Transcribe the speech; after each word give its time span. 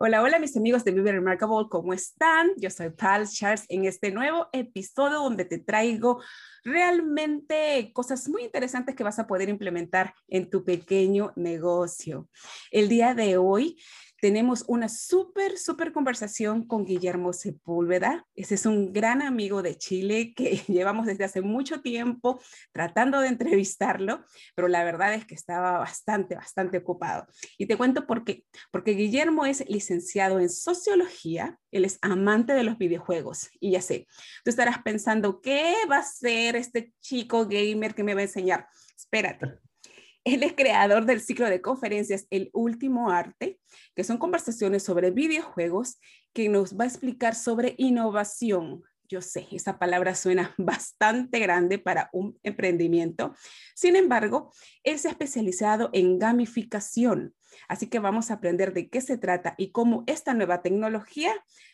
Hola, 0.00 0.22
hola 0.22 0.38
mis 0.38 0.56
amigos 0.56 0.84
de 0.84 0.92
Vive 0.92 1.10
Remarkable, 1.10 1.66
¿cómo 1.68 1.92
están? 1.92 2.52
Yo 2.56 2.70
soy 2.70 2.90
Pal 2.90 3.26
Charles 3.26 3.64
en 3.68 3.84
este 3.84 4.12
nuevo 4.12 4.46
episodio 4.52 5.18
donde 5.18 5.44
te 5.44 5.58
traigo 5.58 6.22
realmente 6.62 7.90
cosas 7.92 8.28
muy 8.28 8.44
interesantes 8.44 8.94
que 8.94 9.02
vas 9.02 9.18
a 9.18 9.26
poder 9.26 9.48
implementar 9.48 10.14
en 10.28 10.48
tu 10.50 10.62
pequeño 10.64 11.32
negocio. 11.34 12.28
El 12.70 12.88
día 12.88 13.12
de 13.14 13.38
hoy 13.38 13.76
tenemos 14.20 14.64
una 14.66 14.88
súper, 14.88 15.58
súper 15.58 15.92
conversación 15.92 16.66
con 16.66 16.84
Guillermo 16.84 17.32
Sepúlveda. 17.32 18.26
Ese 18.34 18.56
es 18.56 18.66
un 18.66 18.92
gran 18.92 19.22
amigo 19.22 19.62
de 19.62 19.76
Chile 19.76 20.32
que 20.34 20.56
llevamos 20.68 21.06
desde 21.06 21.24
hace 21.24 21.40
mucho 21.40 21.80
tiempo 21.80 22.40
tratando 22.72 23.20
de 23.20 23.28
entrevistarlo, 23.28 24.24
pero 24.54 24.68
la 24.68 24.84
verdad 24.84 25.14
es 25.14 25.24
que 25.24 25.34
estaba 25.34 25.78
bastante, 25.78 26.34
bastante 26.34 26.78
ocupado. 26.78 27.26
Y 27.58 27.66
te 27.66 27.76
cuento 27.76 28.06
por 28.06 28.24
qué. 28.24 28.44
Porque 28.70 28.92
Guillermo 28.92 29.46
es 29.46 29.64
licenciado 29.68 30.40
en 30.40 30.50
sociología, 30.50 31.58
él 31.70 31.84
es 31.84 31.98
amante 32.02 32.54
de 32.54 32.64
los 32.64 32.78
videojuegos. 32.78 33.50
Y 33.60 33.72
ya 33.72 33.82
sé, 33.82 34.06
tú 34.44 34.50
estarás 34.50 34.82
pensando, 34.82 35.40
¿qué 35.40 35.74
va 35.90 35.98
a 35.98 36.02
ser 36.02 36.56
este 36.56 36.92
chico 37.00 37.46
gamer 37.46 37.94
que 37.94 38.04
me 38.04 38.14
va 38.14 38.20
a 38.20 38.24
enseñar? 38.24 38.66
Espérate. 38.96 39.67
Él 40.24 40.42
es 40.42 40.52
creador 40.52 41.06
del 41.06 41.20
ciclo 41.20 41.48
de 41.48 41.62
conferencias 41.62 42.26
El 42.30 42.50
Último 42.52 43.10
Arte, 43.10 43.58
que 43.94 44.04
son 44.04 44.18
conversaciones 44.18 44.82
sobre 44.82 45.10
videojuegos 45.10 45.98
que 46.32 46.48
nos 46.48 46.76
va 46.76 46.84
a 46.84 46.88
explicar 46.88 47.34
sobre 47.34 47.74
innovación. 47.78 48.82
Yo 49.08 49.22
sé, 49.22 49.46
esa 49.52 49.78
palabra 49.78 50.14
suena 50.14 50.54
bastante 50.58 51.38
grande 51.38 51.78
para 51.78 52.10
un 52.12 52.38
emprendimiento. 52.42 53.34
Sin 53.74 53.96
embargo, 53.96 54.52
él 54.82 54.98
se 54.98 55.08
ha 55.08 55.12
especializado 55.12 55.88
en 55.94 56.18
gamificación. 56.18 57.34
Así 57.68 57.86
que 57.88 57.98
vamos 57.98 58.30
a 58.30 58.34
aprender 58.34 58.74
de 58.74 58.90
qué 58.90 59.00
se 59.00 59.16
trata 59.16 59.54
y 59.56 59.72
cómo 59.72 60.04
esta 60.06 60.34
nueva 60.34 60.60
tecnología 60.60 61.32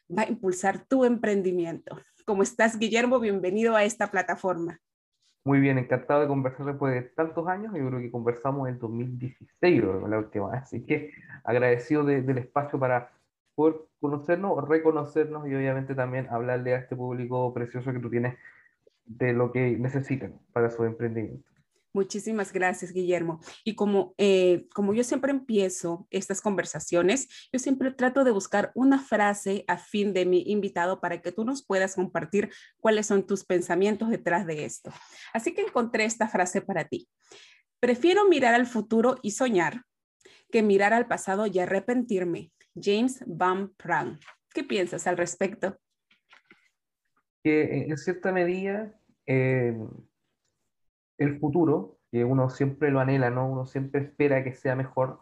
va 0.09 0.23
a 0.23 0.29
impulsar 0.29 0.87
tu 0.87 1.05
emprendimiento. 1.05 1.99
¿Cómo 2.25 2.45
estás, 2.45 2.79
Guillermo? 2.79 3.19
Bienvenido 3.19 3.75
a 3.75 3.85
esta 3.85 4.11
plataforma. 4.11 4.81
Muy 5.45 5.61
bien, 5.61 5.77
encantado 5.79 6.23
de 6.23 6.27
conversar 6.27 6.65
después 6.67 6.95
de 6.95 7.03
tantos 7.03 7.47
años. 7.49 7.75
Yo 7.75 7.87
creo 7.89 8.01
que 8.01 8.11
conversamos 8.11 8.67
en 8.69 8.79
2016, 8.79 9.83
la 10.09 10.19
última. 10.19 10.53
Así 10.57 10.85
que 10.87 11.13
agradecido 11.45 12.03
del 12.05 12.39
espacio 12.39 12.79
para 12.79 13.13
poder 13.55 13.77
conocernos, 14.01 14.67
reconocernos 14.69 15.47
y 15.47 15.55
obviamente 15.55 15.95
también 15.95 16.29
hablarle 16.31 16.75
a 16.75 16.79
este 16.79 16.97
público 16.97 17.53
precioso 17.53 17.93
que 17.93 18.01
tú 18.01 18.11
tienes 18.11 18.39
de 19.07 19.35
lo 19.35 19.53
que 19.53 19.77
necesitan 19.79 20.41
para 20.53 20.71
su 20.71 20.85
emprendimiento. 20.85 21.54
Muchísimas 21.95 22.53
gracias, 22.53 22.93
Guillermo. 22.93 23.41
Y 23.63 23.77
como, 23.77 24.15
eh, 24.19 24.67
como 24.75 24.95
yo 24.95 25.05
siempre 25.05 25.31
empiezo 25.31 26.09
estas 26.11 26.41
conversaciones, 26.41 27.29
yo 27.53 27.61
siempre 27.61 27.93
trato 27.93 28.25
de 28.25 28.33
buscar 28.33 28.73
una 28.75 28.99
frase 28.99 29.65
a 29.69 29.79
fin 29.79 30.13
de 30.13 30.27
mi 30.27 30.43
invitado 30.49 31.01
para 31.01 31.23
que 31.23 31.31
tú 31.31 31.45
nos 31.45 31.65
puedas 31.65 31.95
compartir 31.95 32.51
cuáles 32.81 33.07
son 33.07 33.25
tus 33.25 33.45
pensamientos 33.45 34.11
detrás 34.11 34.45
de 34.45 34.65
esto. 34.65 34.91
Así 35.33 35.55
que 35.55 35.63
encontré 35.63 36.05
esta 36.05 36.27
frase 36.27 36.61
para 36.61 36.89
ti. 36.89 37.09
Prefiero 37.79 38.29
mirar 38.29 38.55
al 38.55 38.67
futuro 38.67 39.17
y 39.23 39.31
soñar 39.31 39.85
que 40.51 40.65
mirar 40.65 40.93
al 40.95 41.07
pasado 41.07 41.47
y 41.47 41.61
arrepentirme. 41.61 42.51
James 42.75 43.23
Van 43.25 43.73
Prague. 43.75 44.19
¿Qué 44.53 44.65
piensas 44.65 45.07
al 45.07 45.17
respecto? 45.17 45.79
Que 47.45 47.85
en 47.89 47.97
cierta 47.97 48.33
medida... 48.33 48.99
Eh 49.27 49.73
el 51.19 51.39
futuro, 51.39 51.99
que 52.11 52.25
uno 52.25 52.51
siempre 52.51 52.91
lo 52.91 53.01
anhela, 53.01 53.31
¿no? 53.31 53.49
Uno 53.49 53.67
siempre 53.67 54.03
espera 54.03 54.45
que 54.45 54.53
sea 54.55 54.77
mejor. 54.77 55.21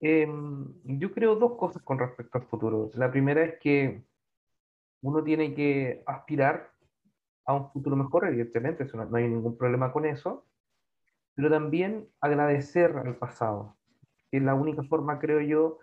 Em, 0.00 0.66
yo 0.84 1.12
creo 1.12 1.36
dos 1.36 1.56
cosas 1.56 1.82
con 1.82 1.98
respecto 1.98 2.38
al 2.38 2.44
futuro. 2.46 2.90
La 2.94 3.10
primera 3.10 3.44
es 3.44 3.58
que 3.60 4.02
uno 5.02 5.22
tiene 5.22 5.54
que 5.54 6.02
aspirar 6.06 6.72
a 7.44 7.54
un 7.54 7.70
futuro 7.72 7.96
mejor, 7.96 8.26
evidentemente, 8.26 8.86
no, 8.94 9.04
no 9.04 9.16
hay 9.16 9.28
ningún 9.28 9.56
problema 9.56 9.92
con 9.92 10.06
eso, 10.06 10.46
pero 11.34 11.50
también 11.50 12.08
agradecer 12.20 12.96
al 12.96 13.16
pasado, 13.16 13.76
que 14.30 14.38
es 14.38 14.42
la 14.42 14.54
única 14.54 14.82
forma, 14.84 15.18
creo 15.18 15.40
yo, 15.40 15.78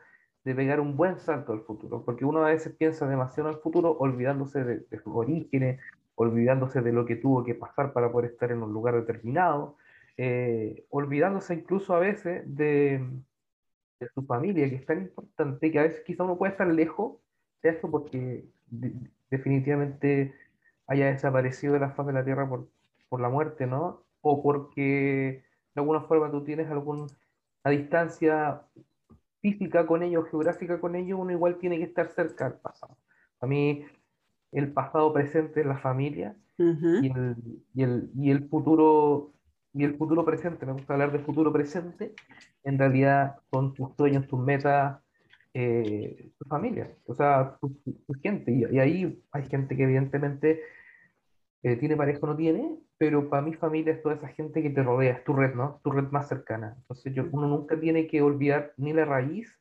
de 0.45 0.55
pegar 0.55 0.79
un 0.79 0.95
buen 0.95 1.19
salto 1.19 1.51
al 1.51 1.61
futuro, 1.61 2.03
porque 2.05 2.25
uno 2.25 2.45
a 2.45 2.49
veces 2.49 2.73
piensa 2.75 3.07
demasiado 3.07 3.49
en 3.49 3.55
el 3.55 3.61
futuro 3.61 3.91
olvidándose 3.99 4.63
de, 4.63 4.79
de 4.79 4.99
sus 4.99 5.13
orígenes, 5.13 5.81
olvidándose 6.21 6.81
de 6.81 6.91
lo 6.91 7.05
que 7.05 7.15
tuvo 7.15 7.45
que 7.45 7.55
pasar 7.55 7.93
para 7.93 8.11
poder 8.11 8.31
estar 8.31 8.51
en 8.51 8.61
un 8.61 8.73
lugar 8.73 8.93
determinado, 8.93 9.77
eh, 10.17 10.85
olvidándose 10.89 11.53
incluso 11.53 11.95
a 11.95 11.99
veces 11.99 12.43
de, 12.45 13.09
su 14.13 14.25
familia, 14.25 14.69
que 14.69 14.75
es 14.75 14.85
tan 14.85 14.99
importante 14.99 15.71
que 15.71 15.79
a 15.79 15.83
veces 15.83 16.01
quizá 16.05 16.25
uno 16.25 16.37
puede 16.37 16.51
estar 16.51 16.67
lejos 16.67 17.17
de 17.63 17.69
esto 17.69 17.89
porque 17.89 18.45
definitivamente 19.29 20.33
haya 20.87 21.07
desaparecido 21.07 21.73
de 21.73 21.79
la 21.79 21.91
faz 21.91 22.07
de 22.07 22.13
la 22.13 22.25
Tierra 22.25 22.49
por, 22.49 22.67
por 23.07 23.21
la 23.21 23.29
muerte, 23.29 23.65
¿no? 23.65 24.03
O 24.19 24.43
porque 24.43 25.45
de 25.73 25.81
alguna 25.81 26.01
forma 26.01 26.29
tú 26.31 26.43
tienes 26.43 26.69
alguna 26.69 27.07
distancia 27.63 28.61
física 29.41 29.85
con 29.85 30.03
ellos, 30.03 30.29
geográfica 30.29 30.81
con 30.81 30.97
ellos, 30.97 31.17
uno 31.17 31.31
igual 31.31 31.57
tiene 31.59 31.77
que 31.77 31.85
estar 31.85 32.09
cerca 32.09 32.49
del 32.49 32.59
pasado. 32.59 32.97
A 33.39 33.47
mí 33.47 33.85
el 34.51 34.71
pasado 34.73 35.13
presente 35.13 35.61
en 35.61 35.69
la 35.69 35.77
familia 35.77 36.35
y, 36.57 37.07
el, 37.07 37.35
y, 37.73 37.83
el, 37.83 38.09
y, 38.15 38.31
el, 38.31 38.49
futuro 38.49 39.33
y 39.73 39.83
el 39.83 39.95
futuro 39.95 40.25
presente, 40.25 40.65
me 40.65 40.73
gusta 40.73 40.93
hablar 40.93 41.11
de 41.11 41.19
futuro 41.19 41.53
presente, 41.53 42.13
en 42.63 42.77
realidad 42.77 43.37
son 43.51 43.73
tus 43.73 43.95
sueños, 43.95 44.27
tus 44.27 44.39
metas, 44.39 44.99
eh, 45.53 46.31
tu 46.37 46.45
familia, 46.49 46.93
o 47.05 47.13
sea, 47.13 47.57
tu, 47.61 47.73
gente. 48.21 48.51
Y, 48.51 48.75
y, 48.75 48.79
ahí 48.79 49.23
hay 49.31 49.43
gente 49.47 49.77
que 49.77 49.83
evidentemente 49.83 50.61
eh, 51.63 51.75
tiene 51.77 51.95
pareja 51.95 52.19
o 52.21 52.27
no 52.27 52.35
tiene, 52.35 52.77
pero 52.97 53.29
para 53.29 53.41
mi 53.41 53.53
familia 53.53 53.93
es 53.93 54.01
toda 54.01 54.15
esa 54.15 54.27
gente 54.27 54.61
que 54.61 54.69
te 54.69 54.83
rodea, 54.83 55.13
es 55.13 55.23
tu 55.23 55.33
red, 55.33 55.55
¿no? 55.55 55.79
Tu 55.83 55.91
red 55.91 56.09
más 56.11 56.27
cercana. 56.27 56.75
Entonces 56.77 57.13
yo, 57.13 57.25
uno 57.31 57.47
nunca 57.47 57.79
tiene 57.79 58.07
que 58.07 58.21
olvidar 58.21 58.73
ni 58.77 58.91
la 58.91 59.05
raíz, 59.05 59.57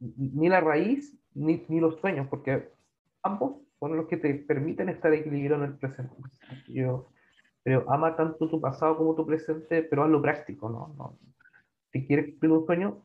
ni 0.00 0.48
la 0.48 0.60
raíz, 0.60 1.16
ni, 1.34 1.64
ni 1.68 1.80
los 1.80 2.00
sueños, 2.00 2.26
porque 2.28 2.70
ambos 3.22 3.65
son 3.78 3.96
los 3.96 4.06
que 4.06 4.16
te 4.16 4.34
permiten 4.34 4.88
estar 4.88 5.12
equilibrado 5.12 5.64
en 5.64 5.70
el 5.70 5.78
presente. 5.78 6.14
Yo 6.68 7.10
pero 7.66 7.84
ama 7.90 8.14
tanto 8.14 8.48
tu 8.48 8.60
pasado 8.60 8.96
como 8.96 9.16
tu 9.16 9.26
presente, 9.26 9.82
pero 9.82 10.04
hazlo 10.04 10.22
práctico, 10.22 10.68
¿no? 10.68 10.94
no. 10.96 11.18
Si 11.92 12.06
quieres 12.06 12.26
cumplir 12.26 12.52
un 12.52 12.64
sueño, 12.64 13.04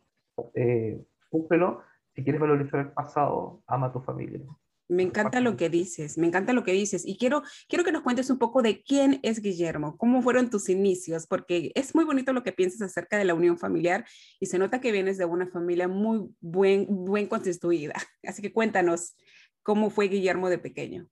eh, 0.54 1.02
cúmplelo. 1.32 1.82
Si 2.14 2.24
quieres 2.24 2.40
valorizar 2.40 2.82
el 2.82 2.92
pasado, 2.92 3.64
ama 3.66 3.88
a 3.88 3.92
tu 3.92 4.02
familia. 4.02 4.40
Me 4.88 5.02
encanta 5.02 5.40
lo 5.40 5.58
que 5.58 5.72
dices, 5.72 6.20
me 6.20 6.28
encanta 6.28 6.54
lo 6.54 6.64
que 6.64 6.74
dices. 6.74 7.08
Y 7.08 7.18
quiero, 7.18 7.42
quiero 7.68 7.84
que 7.84 7.92
nos 7.92 8.04
cuentes 8.04 8.30
un 8.30 8.38
poco 8.38 8.62
de 8.62 8.84
quién 8.84 9.20
es 9.24 9.42
Guillermo, 9.42 9.98
cómo 9.98 10.22
fueron 10.22 10.52
tus 10.52 10.70
inicios, 10.70 11.26
porque 11.26 11.72
es 11.74 11.96
muy 11.96 12.06
bonito 12.06 12.32
lo 12.32 12.44
que 12.44 12.52
piensas 12.52 12.84
acerca 12.84 13.18
de 13.18 13.26
la 13.26 13.34
unión 13.34 13.58
familiar 13.58 14.06
y 14.40 14.46
se 14.46 14.60
nota 14.60 14.80
que 14.80 14.92
vienes 14.92 15.18
de 15.18 15.26
una 15.26 15.48
familia 15.48 15.88
muy 15.88 16.30
buen, 16.40 16.86
buen 16.88 17.26
constituida. 17.26 17.96
Así 18.24 18.44
que 18.44 18.54
cuéntanos, 18.54 19.16
¿cómo 19.64 19.90
fue 19.90 20.08
Guillermo 20.08 20.50
de 20.50 20.58
pequeño? 20.58 21.08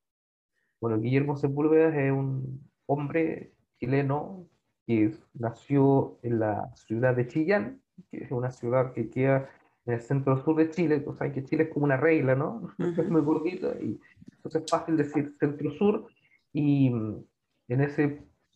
Bueno, 0.81 0.99
Guillermo 0.99 1.35
Sepúlveda 1.35 1.89
es 1.89 2.11
un 2.11 2.69
hombre 2.85 3.53
chileno 3.79 4.47
que 4.85 5.13
nació 5.33 6.17
en 6.23 6.39
la 6.39 6.73
ciudad 6.75 7.15
de 7.15 7.27
Chillán, 7.27 7.81
que 8.09 8.23
es 8.23 8.31
una 8.31 8.51
ciudad 8.51 8.93
que 8.93 9.09
queda 9.09 9.49
en 9.85 9.93
el 9.93 10.01
centro 10.01 10.43
sur 10.43 10.55
de 10.55 10.69
Chile, 10.69 11.03
o 11.05 11.15
sea 11.15 11.31
que 11.31 11.43
Chile 11.43 11.63
es 11.63 11.69
como 11.69 11.85
una 11.85 11.97
regla, 11.97 12.35
¿no? 12.35 12.73
Es 12.97 13.09
muy 13.09 13.21
gordita 13.21 13.73
y 13.81 13.99
entonces 14.31 14.63
es 14.63 14.71
fácil 14.71 14.97
decir 14.97 15.35
centro 15.39 15.71
sur 15.71 16.07
y 16.53 16.89
mm, 16.89 17.23
en 17.69 17.81
esa 17.81 18.09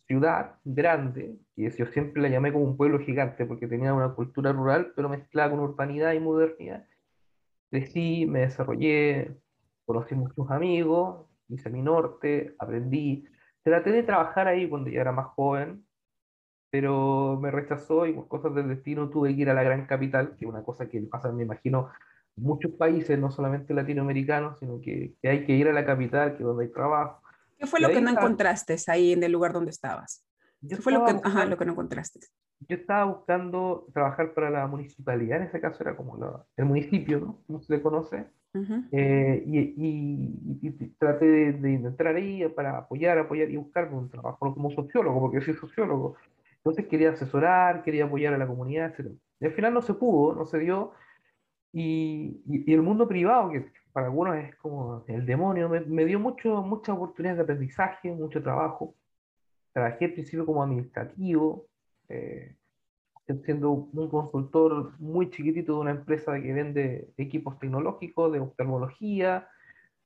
ciudad 0.06 0.56
grande, 0.64 1.38
que 1.54 1.70
yo 1.70 1.86
siempre 1.86 2.22
la 2.22 2.28
llamé 2.28 2.52
como 2.52 2.64
un 2.64 2.76
pueblo 2.76 2.98
gigante 2.98 3.46
porque 3.46 3.66
tenía 3.66 3.94
una 3.94 4.14
cultura 4.14 4.52
rural 4.52 4.92
pero 4.96 5.08
mezclada 5.08 5.50
con 5.50 5.60
urbanidad 5.60 6.12
y 6.12 6.20
modernidad, 6.20 6.86
crecí, 7.70 8.26
me 8.26 8.40
desarrollé, 8.40 9.36
conocí 9.84 10.14
muchos 10.14 10.50
amigos, 10.50 11.26
hice 11.48 11.70
mi 11.70 11.82
norte, 11.82 12.54
aprendí, 12.58 13.26
traté 13.62 13.90
de 13.90 14.02
trabajar 14.02 14.48
ahí 14.48 14.68
cuando 14.68 14.90
ya 14.90 15.00
era 15.00 15.12
más 15.12 15.26
joven, 15.28 15.86
pero 16.70 17.38
me 17.40 17.50
rechazó 17.50 18.06
y 18.06 18.12
por 18.12 18.28
cosas 18.28 18.54
del 18.54 18.68
destino 18.68 19.08
tuve 19.08 19.34
que 19.34 19.42
ir 19.42 19.50
a 19.50 19.54
la 19.54 19.62
gran 19.62 19.86
capital, 19.86 20.36
que 20.36 20.44
es 20.44 20.50
una 20.50 20.62
cosa 20.62 20.88
que 20.88 21.00
pasa, 21.02 21.30
me 21.30 21.44
imagino, 21.44 21.90
en 22.36 22.42
muchos 22.42 22.72
países, 22.72 23.18
no 23.18 23.30
solamente 23.30 23.72
latinoamericanos, 23.72 24.58
sino 24.58 24.80
que, 24.80 25.14
hay 25.22 25.46
que 25.46 25.52
ir 25.52 25.68
a 25.68 25.72
la 25.72 25.86
capital, 25.86 26.32
que 26.32 26.42
es 26.42 26.44
donde 26.44 26.64
hay 26.64 26.72
trabajo. 26.72 27.22
¿Qué 27.58 27.66
fue 27.66 27.80
lo 27.80 27.88
que 27.90 28.00
no 28.00 28.10
encontraste 28.10 28.76
ahí 28.88 29.12
en 29.12 29.22
el 29.22 29.32
lugar 29.32 29.52
donde 29.52 29.70
estabas? 29.70 30.26
¿Qué 30.68 30.76
fue 30.76 30.92
lo 30.92 31.04
que, 31.04 31.20
ajá, 31.22 31.44
lo 31.44 31.56
que 31.56 31.64
no 31.64 31.72
encontraste? 31.72 32.20
Yo 32.68 32.76
estaba 32.76 33.04
buscando 33.04 33.86
trabajar 33.92 34.34
para 34.34 34.50
la 34.50 34.66
municipalidad, 34.66 35.38
en 35.40 35.48
ese 35.48 35.60
caso 35.60 35.82
era 35.82 35.96
como 35.96 36.44
el 36.56 36.64
municipio, 36.64 37.20
¿no? 37.20 37.38
Como 37.46 37.60
se 37.60 37.76
le 37.76 37.82
conoce. 37.82 38.26
Eh, 38.92 39.42
y, 39.46 39.74
y, 40.62 40.88
traté 40.98 41.26
de, 41.26 41.52
de, 41.54 41.74
entrar 41.74 42.14
ahí 42.14 42.46
para 42.48 42.78
apoyar, 42.78 43.18
apoyar 43.18 43.50
y 43.50 43.56
buscar 43.56 43.92
un 43.92 44.08
trabajo 44.08 44.54
como 44.54 44.70
sociólogo, 44.70 45.20
porque 45.20 45.40
soy 45.40 45.54
sociólogo. 45.54 46.16
Entonces 46.58 46.86
quería 46.86 47.10
asesorar, 47.10 47.82
quería 47.82 48.04
apoyar 48.04 48.32
a 48.32 48.38
la 48.38 48.46
comunidad, 48.46 48.94
etc. 48.96 49.10
Y 49.40 49.46
al 49.46 49.52
final 49.52 49.74
no 49.74 49.82
se 49.82 49.94
pudo, 49.94 50.34
no 50.34 50.46
se 50.46 50.58
dio. 50.60 50.92
Y, 51.72 52.42
y 52.46 52.72
el 52.72 52.82
mundo 52.82 53.08
privado, 53.08 53.50
que 53.50 53.72
para 53.92 54.06
algunos 54.06 54.36
es 54.36 54.54
como 54.56 55.04
el 55.08 55.26
demonio, 55.26 55.68
me, 55.68 55.80
me 55.80 56.04
dio 56.04 56.20
mucho, 56.20 56.62
muchas 56.62 56.94
oportunidades 56.94 57.38
de 57.38 57.42
aprendizaje, 57.42 58.12
mucho 58.12 58.42
trabajo. 58.42 58.94
Trabajé 59.72 60.06
al 60.06 60.12
principio 60.12 60.46
como 60.46 60.62
administrativo, 60.62 61.66
eh, 62.08 62.54
siendo 63.44 63.70
un 63.70 64.08
consultor 64.08 64.92
muy 64.98 65.30
chiquitito 65.30 65.74
de 65.74 65.78
una 65.80 65.90
empresa 65.92 66.40
que 66.40 66.52
vende 66.52 67.10
equipos 67.16 67.58
tecnológicos 67.58 68.32
de 68.32 68.40
oftalmología. 68.40 69.48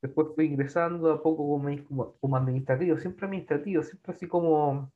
Después 0.00 0.28
fui 0.34 0.46
ingresando 0.46 1.10
a 1.12 1.22
poco 1.22 1.48
como, 1.48 2.14
como, 2.20 2.36
administrativo, 2.36 2.98
siempre 2.98 3.26
administrativo, 3.26 3.82
siempre 3.82 4.12
así 4.12 4.28
como 4.28 4.92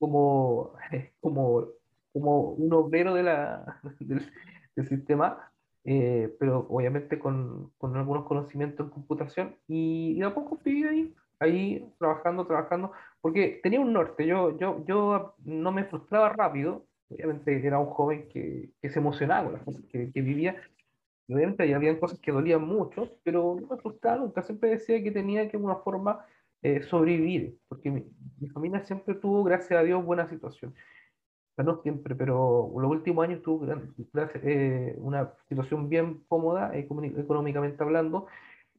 como, 0.00 0.72
como, 1.20 1.68
como 2.12 2.50
un 2.52 2.72
obrero 2.72 3.14
de 3.14 3.22
la, 3.22 3.80
del, 4.00 4.88
sistema, 4.88 5.52
eh, 5.84 6.34
pero 6.40 6.66
obviamente 6.70 7.18
con, 7.18 7.70
con, 7.78 7.96
algunos 7.96 8.24
conocimientos 8.26 8.86
en 8.86 8.92
computación, 8.92 9.56
y, 9.68 10.14
y 10.16 10.22
a 10.22 10.34
poco 10.34 10.58
viví 10.64 10.84
ahí, 10.84 11.14
ahí 11.38 11.92
trabajando, 11.98 12.46
trabajando, 12.46 12.92
porque 13.20 13.60
tenía 13.62 13.80
un 13.80 13.92
norte, 13.92 14.26
yo, 14.26 14.56
yo, 14.58 14.84
yo 14.86 15.34
no 15.44 15.72
me 15.72 15.84
frustraba 15.84 16.30
rápido, 16.30 16.86
obviamente 17.10 17.66
era 17.66 17.78
un 17.78 17.86
joven 17.86 18.28
que, 18.28 18.70
que 18.80 18.90
se 18.90 18.98
emocionaba 18.98 19.44
con 19.44 19.52
las 19.54 19.62
cosas 19.62 19.82
que, 19.90 20.10
que 20.12 20.20
vivía, 20.22 20.56
obviamente 21.28 21.74
había 21.74 21.98
cosas 21.98 22.18
que 22.18 22.32
dolían 22.32 22.62
mucho, 22.62 23.08
pero 23.22 23.56
no 23.60 23.66
me 23.66 23.80
frustraba 23.80 24.18
nunca, 24.18 24.42
siempre 24.42 24.70
decía 24.70 25.02
que 25.02 25.10
tenía 25.10 25.44
que 25.44 25.52
de 25.52 25.56
alguna 25.58 25.76
forma 25.76 26.24
eh, 26.62 26.82
sobrevivir, 26.82 27.58
porque 27.68 27.90
mi, 27.90 28.04
familia 28.50 28.84
siempre 28.84 29.14
tuvo, 29.14 29.42
gracias 29.44 29.80
a 29.80 29.82
Dios, 29.82 30.04
buena 30.04 30.28
situación. 30.28 30.74
no 31.56 31.80
siempre, 31.82 32.14
pero 32.14 32.70
los 32.76 32.90
últimos 32.90 33.24
años 33.26 33.42
tuvo 33.42 33.66
eh, 34.42 34.94
una 34.98 35.32
situación 35.48 35.88
bien 35.88 36.22
cómoda 36.28 36.70
económicamente 36.74 37.82
hablando, 37.82 38.26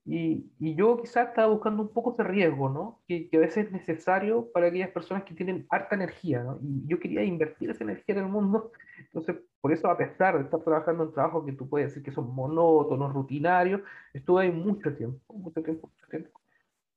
y, 0.06 0.52
y, 0.60 0.76
yo 0.76 0.98
quizás 1.00 1.30
estaba 1.30 1.54
buscando 1.54 1.84
un 1.84 1.90
poco 1.90 2.14
ese 2.14 2.24
riesgo, 2.24 2.70
¿no? 2.70 3.02
Que, 3.08 3.30
que, 3.30 3.38
a 3.38 3.42
veces 3.42 3.68
es 3.68 3.72
necesario 3.72 4.52
para 4.52 4.68
aquellas 4.68 4.90
personas 4.90 5.24
que 5.24 5.36
tienen 5.36 5.68
harta 5.70 5.96
energía, 5.96 6.44
¿no? 6.44 6.60
Y 6.64 6.88
yo 6.88 7.00
quería 7.00 7.24
invertir 7.24 7.70
esa 7.70 7.84
energía 7.84 8.16
en 8.16 8.22
el 8.22 8.30
mundo, 8.30 8.72
entonces 8.98 9.36
por 9.62 9.72
eso 9.72 9.90
a 9.90 9.98
pesar 9.98 10.38
de 10.38 10.44
estar 10.44 10.60
trabajando 10.62 11.04
en 11.04 11.14
trabajos 11.14 11.46
que 11.46 11.54
tú 11.54 11.70
puedes 11.70 11.90
decir 11.90 12.04
que 12.04 12.12
son 12.12 12.34
monótonos, 12.34 13.14
rutinarios, 13.14 13.82
estuve 14.14 14.44
ahí 14.44 14.52
mucho 14.52 14.96
tiempo, 14.96 15.34
mucho 15.34 15.62
tiempo, 15.62 15.88
mucho 15.88 16.08
tiempo 16.10 16.42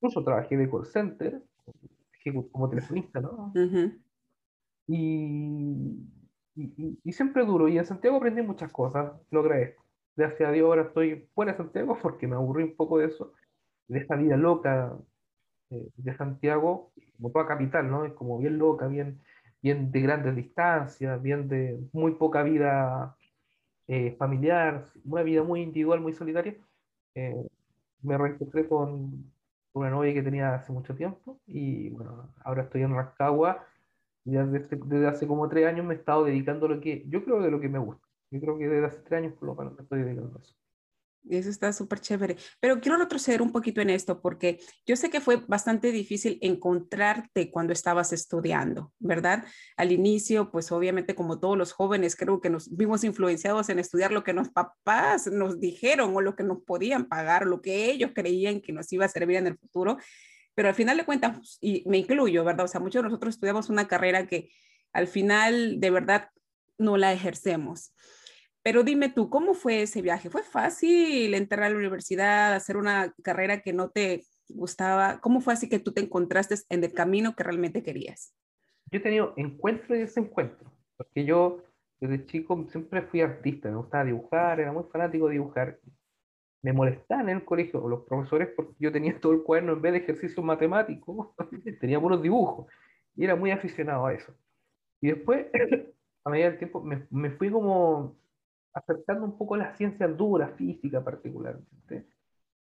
incluso 0.04 0.22
trabajé 0.22 0.56
de 0.56 0.70
call 0.70 0.84
center, 0.84 1.42
como 2.52 2.68
telefonista, 2.68 3.20
¿no? 3.20 3.52
y, 4.86 4.96
y, 6.54 6.98
y, 7.02 7.12
siempre 7.12 7.44
duro. 7.44 7.68
Y 7.68 7.78
en 7.78 7.86
Santiago 7.86 8.16
aprendí 8.16 8.42
muchas 8.42 8.70
cosas, 8.70 9.12
lo 9.30 9.40
agradezco. 9.40 9.83
Gracias 10.16 10.48
a 10.48 10.52
Dios 10.52 10.66
ahora 10.66 10.82
estoy 10.82 11.28
fuera 11.34 11.52
de 11.52 11.58
Santiago 11.58 11.98
porque 12.02 12.26
me 12.26 12.36
aburrí 12.36 12.64
un 12.64 12.76
poco 12.76 12.98
de 12.98 13.06
eso, 13.06 13.32
de 13.88 13.98
esta 13.98 14.16
vida 14.16 14.36
loca 14.36 14.96
eh, 15.70 15.88
de 15.96 16.16
Santiago, 16.16 16.92
como 17.16 17.30
toda 17.32 17.46
capital, 17.46 17.90
¿no? 17.90 18.04
Es 18.04 18.12
como 18.12 18.38
bien 18.38 18.58
loca, 18.58 18.86
bien, 18.86 19.20
bien 19.62 19.90
de 19.90 20.00
grandes 20.00 20.36
distancias, 20.36 21.20
bien 21.20 21.48
de 21.48 21.80
muy 21.92 22.12
poca 22.12 22.42
vida 22.42 23.16
eh, 23.88 24.14
familiar, 24.18 24.86
una 25.04 25.22
vida 25.22 25.42
muy 25.42 25.62
individual, 25.62 26.00
muy 26.00 26.12
solitaria. 26.12 26.56
Eh, 27.14 27.46
me 28.02 28.18
reencontré 28.18 28.68
con, 28.68 29.32
una 29.74 29.90
novia 29.90 30.14
que 30.14 30.22
tenía 30.22 30.54
hace 30.54 30.72
mucho 30.72 30.94
tiempo 30.94 31.40
y 31.46 31.90
bueno, 31.90 32.32
ahora 32.44 32.62
estoy 32.62 32.82
en 32.82 32.94
Rancagua 32.94 33.66
y 34.24 34.32
desde, 34.32 34.76
desde, 34.76 35.06
hace 35.08 35.26
como 35.26 35.48
tres 35.48 35.66
años 35.66 35.84
me 35.84 35.94
he 35.94 35.96
estado 35.98 36.24
dedicando 36.24 36.66
a 36.66 36.68
lo 36.70 36.80
que 36.80 37.04
yo 37.08 37.24
creo 37.24 37.42
de 37.42 37.50
lo 37.50 37.60
que 37.60 37.68
me 37.68 37.80
gusta. 37.80 38.03
Yo 38.30 38.40
creo 38.40 38.58
que 38.58 38.68
desde 38.68 38.86
hace 38.86 39.00
tres 39.00 39.22
años 39.22 39.34
por 39.34 39.48
lo 39.48 39.54
menos 39.54 39.74
me 39.74 39.82
estoy 39.82 40.02
dedicando 40.02 40.38
eso. 40.38 40.54
Eso 41.28 41.48
está 41.48 41.72
súper 41.72 42.00
chévere. 42.00 42.36
Pero 42.60 42.80
quiero 42.80 42.98
retroceder 42.98 43.40
un 43.40 43.50
poquito 43.50 43.80
en 43.80 43.90
esto 43.90 44.20
porque 44.20 44.60
yo 44.86 44.94
sé 44.96 45.08
que 45.08 45.20
fue 45.20 45.36
bastante 45.36 45.90
difícil 45.90 46.38
encontrarte 46.42 47.50
cuando 47.50 47.72
estabas 47.72 48.12
estudiando, 48.12 48.92
¿verdad? 48.98 49.44
Al 49.76 49.92
inicio, 49.92 50.50
pues 50.50 50.70
obviamente 50.70 51.14
como 51.14 51.40
todos 51.40 51.56
los 51.56 51.72
jóvenes, 51.72 52.16
creo 52.16 52.40
que 52.40 52.50
nos 52.50 52.74
vimos 52.76 53.04
influenciados 53.04 53.68
en 53.70 53.78
estudiar 53.78 54.12
lo 54.12 54.22
que 54.22 54.34
los 54.34 54.50
papás 54.50 55.26
nos 55.26 55.60
dijeron 55.60 56.14
o 56.14 56.20
lo 56.20 56.36
que 56.36 56.44
nos 56.44 56.62
podían 56.62 57.06
pagar, 57.06 57.46
lo 57.46 57.62
que 57.62 57.90
ellos 57.90 58.10
creían 58.14 58.60
que 58.60 58.72
nos 58.72 58.92
iba 58.92 59.06
a 59.06 59.08
servir 59.08 59.36
en 59.36 59.46
el 59.46 59.56
futuro. 59.56 59.96
Pero 60.54 60.68
al 60.68 60.74
final 60.74 60.96
de 60.96 61.04
cuentas, 61.04 61.58
y 61.60 61.82
me 61.88 61.98
incluyo, 61.98 62.44
¿verdad? 62.44 62.66
O 62.66 62.68
sea, 62.68 62.80
muchos 62.80 63.02
de 63.02 63.08
nosotros 63.08 63.34
estudiamos 63.34 63.70
una 63.70 63.88
carrera 63.88 64.26
que 64.26 64.50
al 64.92 65.08
final 65.08 65.80
de 65.80 65.90
verdad 65.90 66.28
no 66.78 66.96
la 66.96 67.12
ejercemos. 67.12 67.94
Pero 68.62 68.82
dime 68.82 69.10
tú, 69.10 69.28
¿cómo 69.28 69.52
fue 69.52 69.82
ese 69.82 70.00
viaje? 70.00 70.30
¿Fue 70.30 70.42
fácil 70.42 71.34
entrar 71.34 71.64
a 71.64 71.70
la 71.70 71.76
universidad, 71.76 72.54
hacer 72.54 72.78
una 72.78 73.14
carrera 73.22 73.60
que 73.60 73.74
no 73.74 73.90
te 73.90 74.22
gustaba? 74.48 75.20
¿Cómo 75.20 75.40
fue 75.40 75.52
así 75.52 75.68
que 75.68 75.78
tú 75.78 75.92
te 75.92 76.00
encontraste 76.00 76.54
en 76.70 76.82
el 76.82 76.94
camino 76.94 77.36
que 77.36 77.44
realmente 77.44 77.82
querías? 77.82 78.34
Yo 78.90 78.98
he 78.98 79.02
tenido 79.02 79.34
encuentro 79.36 79.94
y 79.94 80.00
desencuentro, 80.00 80.72
porque 80.96 81.24
yo 81.24 81.62
desde 82.00 82.26
chico 82.26 82.66
siempre 82.70 83.02
fui 83.02 83.20
artista, 83.20 83.70
me 83.70 83.76
gustaba 83.76 84.04
dibujar, 84.04 84.60
era 84.60 84.72
muy 84.72 84.84
fanático 84.84 85.26
de 85.26 85.34
dibujar. 85.34 85.78
Me 86.62 86.72
molestaban 86.72 87.28
en 87.28 87.38
el 87.38 87.44
colegio 87.44 87.86
los 87.86 88.04
profesores 88.04 88.48
porque 88.56 88.74
yo 88.78 88.90
tenía 88.90 89.18
todo 89.20 89.32
el 89.32 89.42
cuaderno 89.42 89.72
en 89.72 89.82
vez 89.82 89.92
de 89.92 89.98
ejercicio 89.98 90.42
matemático, 90.42 91.34
tenía 91.80 91.98
buenos 91.98 92.22
dibujos 92.22 92.66
y 93.14 93.24
era 93.24 93.36
muy 93.36 93.50
aficionado 93.50 94.06
a 94.06 94.14
eso. 94.14 94.34
Y 95.00 95.08
después, 95.08 95.46
a 96.24 96.30
medida 96.30 96.50
del 96.50 96.58
tiempo, 96.58 96.82
me, 96.82 97.06
me 97.10 97.30
fui 97.30 97.50
como 97.50 98.16
acercando 98.72 99.24
un 99.24 99.38
poco 99.38 99.56
las 99.56 99.76
ciencias 99.76 100.16
duras, 100.16 100.52
física 100.56 101.02
particularmente. 101.02 102.06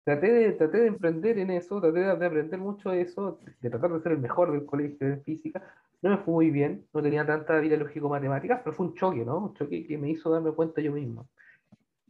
Traté 0.03 0.31
de, 0.31 0.51
traté 0.53 0.79
de 0.79 0.87
emprender 0.87 1.37
en 1.37 1.51
eso, 1.51 1.79
traté 1.79 1.99
de, 1.99 2.11
aprender 2.11 2.59
mucho 2.59 2.89
de 2.89 3.01
eso, 3.01 3.39
de 3.61 3.69
tratar 3.69 3.93
de 3.93 4.01
ser 4.01 4.13
el 4.13 4.17
mejor 4.17 4.51
del 4.51 4.65
colegio 4.65 5.07
de 5.07 5.17
física. 5.17 5.61
No 6.01 6.09
me 6.09 6.17
fue 6.17 6.33
muy 6.33 6.51
bien, 6.51 6.87
no 6.93 7.03
tenía 7.03 7.25
tanta 7.25 7.59
vida 7.59 7.77
lógico-matemáticas, 7.77 8.61
pero 8.63 8.75
fue 8.75 8.87
un 8.87 8.95
choque, 8.95 9.23
¿no? 9.23 9.37
Un 9.37 9.53
choque 9.53 9.85
que 9.85 9.97
me 9.97 10.09
hizo 10.09 10.31
darme 10.31 10.51
cuenta 10.51 10.81
yo 10.81 10.91
mismo. 10.91 11.29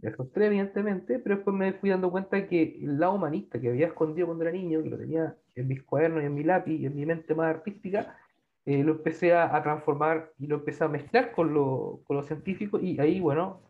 Me 0.01 0.11
frustré, 0.11 0.47
evidentemente, 0.47 1.19
pero 1.19 1.35
después 1.35 1.55
me 1.55 1.73
fui 1.73 1.89
dando 1.89 2.09
cuenta 2.09 2.47
que 2.47 2.79
el 2.81 2.97
lado 2.97 3.13
humanista 3.15 3.59
que 3.59 3.69
había 3.69 3.87
escondido 3.87 4.27
cuando 4.27 4.45
era 4.45 4.53
niño, 4.53 4.81
que 4.81 4.89
lo 4.89 4.97
tenía 4.97 5.35
en 5.53 5.67
mis 5.67 5.83
cuadernos 5.83 6.23
y 6.23 6.25
en 6.25 6.33
mi 6.33 6.43
lápiz 6.43 6.79
y 6.79 6.85
en 6.85 6.95
mi 6.95 7.05
mente 7.05 7.35
más 7.35 7.53
artística, 7.53 8.15
eh, 8.65 8.83
lo 8.83 8.93
empecé 8.93 9.33
a, 9.33 9.55
a, 9.55 9.63
transformar 9.63 10.31
y 10.37 10.47
lo 10.47 10.57
empecé 10.57 10.83
a 10.83 10.87
mezclar 10.87 11.31
con 11.31 11.53
lo, 11.53 12.01
con 12.05 12.17
lo 12.17 12.23
científico 12.23 12.79
y 12.79 12.99
ahí, 12.99 13.19
bueno, 13.19 13.61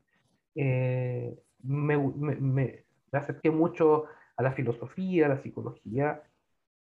eh, 0.56 1.38
me, 1.64 1.98
me, 1.98 2.36
me, 2.36 2.86
acerqué 3.12 3.52
mucho 3.52 4.06
a 4.36 4.44
la 4.44 4.52
filosofía, 4.54 5.26
a 5.26 5.30
la 5.30 5.38
psicología 5.38 6.22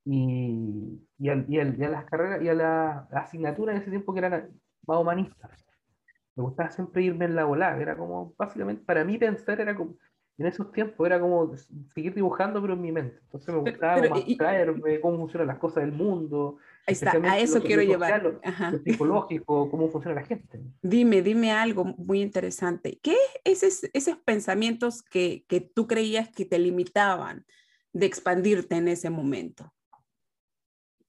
y, 0.04 1.00
y, 1.18 1.28
a, 1.28 1.44
y, 1.48 1.58
a, 1.58 1.88
las 1.88 2.04
carreras 2.04 2.42
y 2.42 2.48
a 2.48 2.54
la, 2.54 3.08
asignatura 3.12 3.72
en 3.72 3.78
ese 3.78 3.90
tiempo 3.90 4.12
que 4.12 4.20
eran 4.20 4.50
más 4.86 4.98
humanistas. 4.98 5.50
Me 6.36 6.42
gustaba 6.44 6.70
siempre 6.70 7.02
irme 7.02 7.24
en 7.24 7.34
la 7.34 7.44
volada, 7.44 7.80
era 7.80 7.96
como, 7.96 8.34
básicamente, 8.36 8.84
para 8.84 9.04
mí 9.04 9.18
pensar 9.18 9.60
era 9.60 9.74
como, 9.74 9.96
en 10.38 10.46
esos 10.46 10.70
tiempos 10.70 11.06
era 11.06 11.18
como 11.18 11.54
seguir 11.94 12.14
dibujando, 12.14 12.60
pero 12.60 12.74
en 12.74 12.80
mi 12.82 12.92
mente. 12.92 13.18
Entonces 13.22 13.54
me 13.54 13.60
gustaba 13.60 14.02
traerme 14.36 15.00
cómo 15.00 15.16
funcionan 15.18 15.48
las 15.48 15.58
cosas 15.58 15.84
del 15.84 15.92
mundo. 15.92 16.58
Ahí 16.86 16.92
está, 16.92 17.12
a 17.12 17.38
eso 17.38 17.62
quiero 17.62 17.82
llevar. 17.82 18.22
Lo, 18.22 18.40
psicológico, 18.84 19.70
cómo 19.70 19.88
funciona 19.88 20.20
la 20.20 20.26
gente. 20.26 20.60
Dime, 20.82 21.22
dime 21.22 21.52
algo 21.52 21.84
muy 21.84 22.20
interesante. 22.20 22.98
¿Qué 23.02 23.16
es 23.44 23.62
esos, 23.62 23.90
esos 23.94 24.18
pensamientos 24.18 25.02
que, 25.02 25.44
que 25.48 25.60
tú 25.60 25.86
creías 25.86 26.28
que 26.28 26.44
te 26.44 26.58
limitaban 26.58 27.46
de 27.92 28.06
expandirte 28.06 28.76
en 28.76 28.88
ese 28.88 29.08
momento? 29.08 29.72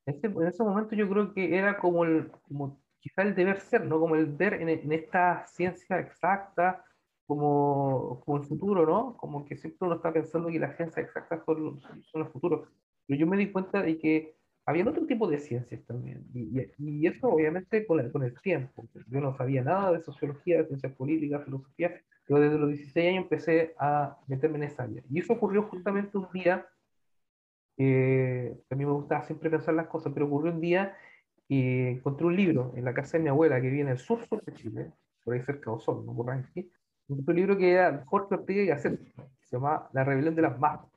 en 0.06 0.48
ese 0.48 0.64
momento 0.64 0.96
yo 0.96 1.10
creo 1.10 1.34
que 1.34 1.58
era 1.58 1.78
como, 1.78 2.06
el, 2.06 2.32
como 2.44 2.80
quizá 3.02 3.24
el 3.24 3.36
deber 3.36 3.60
ser, 3.60 3.86
¿no? 3.86 4.00
Como 4.00 4.16
el 4.16 4.26
ver 4.26 4.54
en, 4.54 4.70
en 4.70 4.92
esta 4.94 5.46
ciencia 5.48 6.00
exacta, 6.00 6.86
como, 7.28 8.22
como 8.26 8.38
el 8.38 8.44
futuro, 8.44 8.86
¿no? 8.86 9.18
Como 9.18 9.46
que 9.46 9.58
siempre 9.58 9.86
uno 9.86 9.98
está 9.98 10.12
pensando 10.14 10.50
que 10.50 10.60
las 10.60 10.78
ciencias 10.78 11.06
exactas 11.06 11.44
son, 11.46 11.80
son 11.80 12.22
los 12.22 12.30
futuros. 12.32 12.68
Pero 13.06 13.20
yo 13.20 13.28
me 13.28 13.38
di 13.38 13.52
cuenta 13.52 13.82
de 13.82 14.00
que 14.00 14.38
había 14.66 14.88
otro 14.88 15.06
tipo 15.06 15.28
de 15.28 15.38
ciencias 15.38 15.82
también. 15.86 16.26
Y, 16.34 16.60
y, 16.78 17.08
eso 17.08 17.28
obviamente 17.28 17.86
con, 17.86 18.00
el, 18.00 18.12
con 18.12 18.24
el 18.24 18.40
tiempo. 18.42 18.88
Yo 19.08 19.20
no 19.20 19.36
sabía 19.36 19.64
nada 19.64 19.92
de 19.92 20.02
sociología, 20.02 20.58
de 20.58 20.68
ciencias 20.68 20.94
políticas, 20.94 21.44
filosofía, 21.44 22.02
pero 22.26 22.40
desde 22.40 22.58
los 22.58 22.70
16 22.70 23.08
años 23.10 23.24
empecé 23.24 23.74
a 23.78 24.18
meterme 24.28 24.58
en 24.58 24.64
esa 24.64 24.84
área. 24.84 25.04
Y 25.10 25.20
eso 25.20 25.34
ocurrió 25.34 25.64
justamente 25.64 26.18
un 26.18 26.28
día, 26.34 26.66
eh, 27.78 28.58
a 28.70 28.76
mí 28.76 28.86
me 28.86 28.92
gustaba 28.92 29.24
siempre 29.24 29.50
pensar 29.50 29.74
las 29.74 29.88
cosas, 29.88 30.12
pero 30.14 30.28
ocurrió 30.28 30.52
un 30.52 30.62
día 30.62 30.98
que 31.48 31.92
encontré 31.92 32.26
un 32.26 32.36
libro 32.36 32.74
en 32.76 32.84
la 32.84 32.94
casa 32.94 33.18
de 33.18 33.24
mi 33.24 33.30
abuela 33.30 33.62
que 33.62 33.70
vive 33.70 33.82
en 33.82 33.90
el 33.90 33.98
sur, 33.98 34.26
sur 34.28 34.44
de 34.44 34.54
Chile, 34.54 34.92
por 35.24 35.34
ahí 35.34 35.42
cerca 35.42 35.72
de 35.72 35.78
Osorno, 35.78 36.04
¿no? 36.04 36.16
por 36.16 36.30
aquí 36.30 36.70
un 37.08 37.36
libro 37.36 37.58
que 37.58 37.72
era 37.72 38.04
Jorge 38.06 38.36
Ortega 38.36 38.62
y 38.62 38.66
Gasset, 38.68 39.00
se 39.44 39.56
llama 39.56 39.90
La 39.94 40.04
rebelión 40.04 40.36
de 40.36 40.42
las 40.42 40.60
masas. 40.60 40.88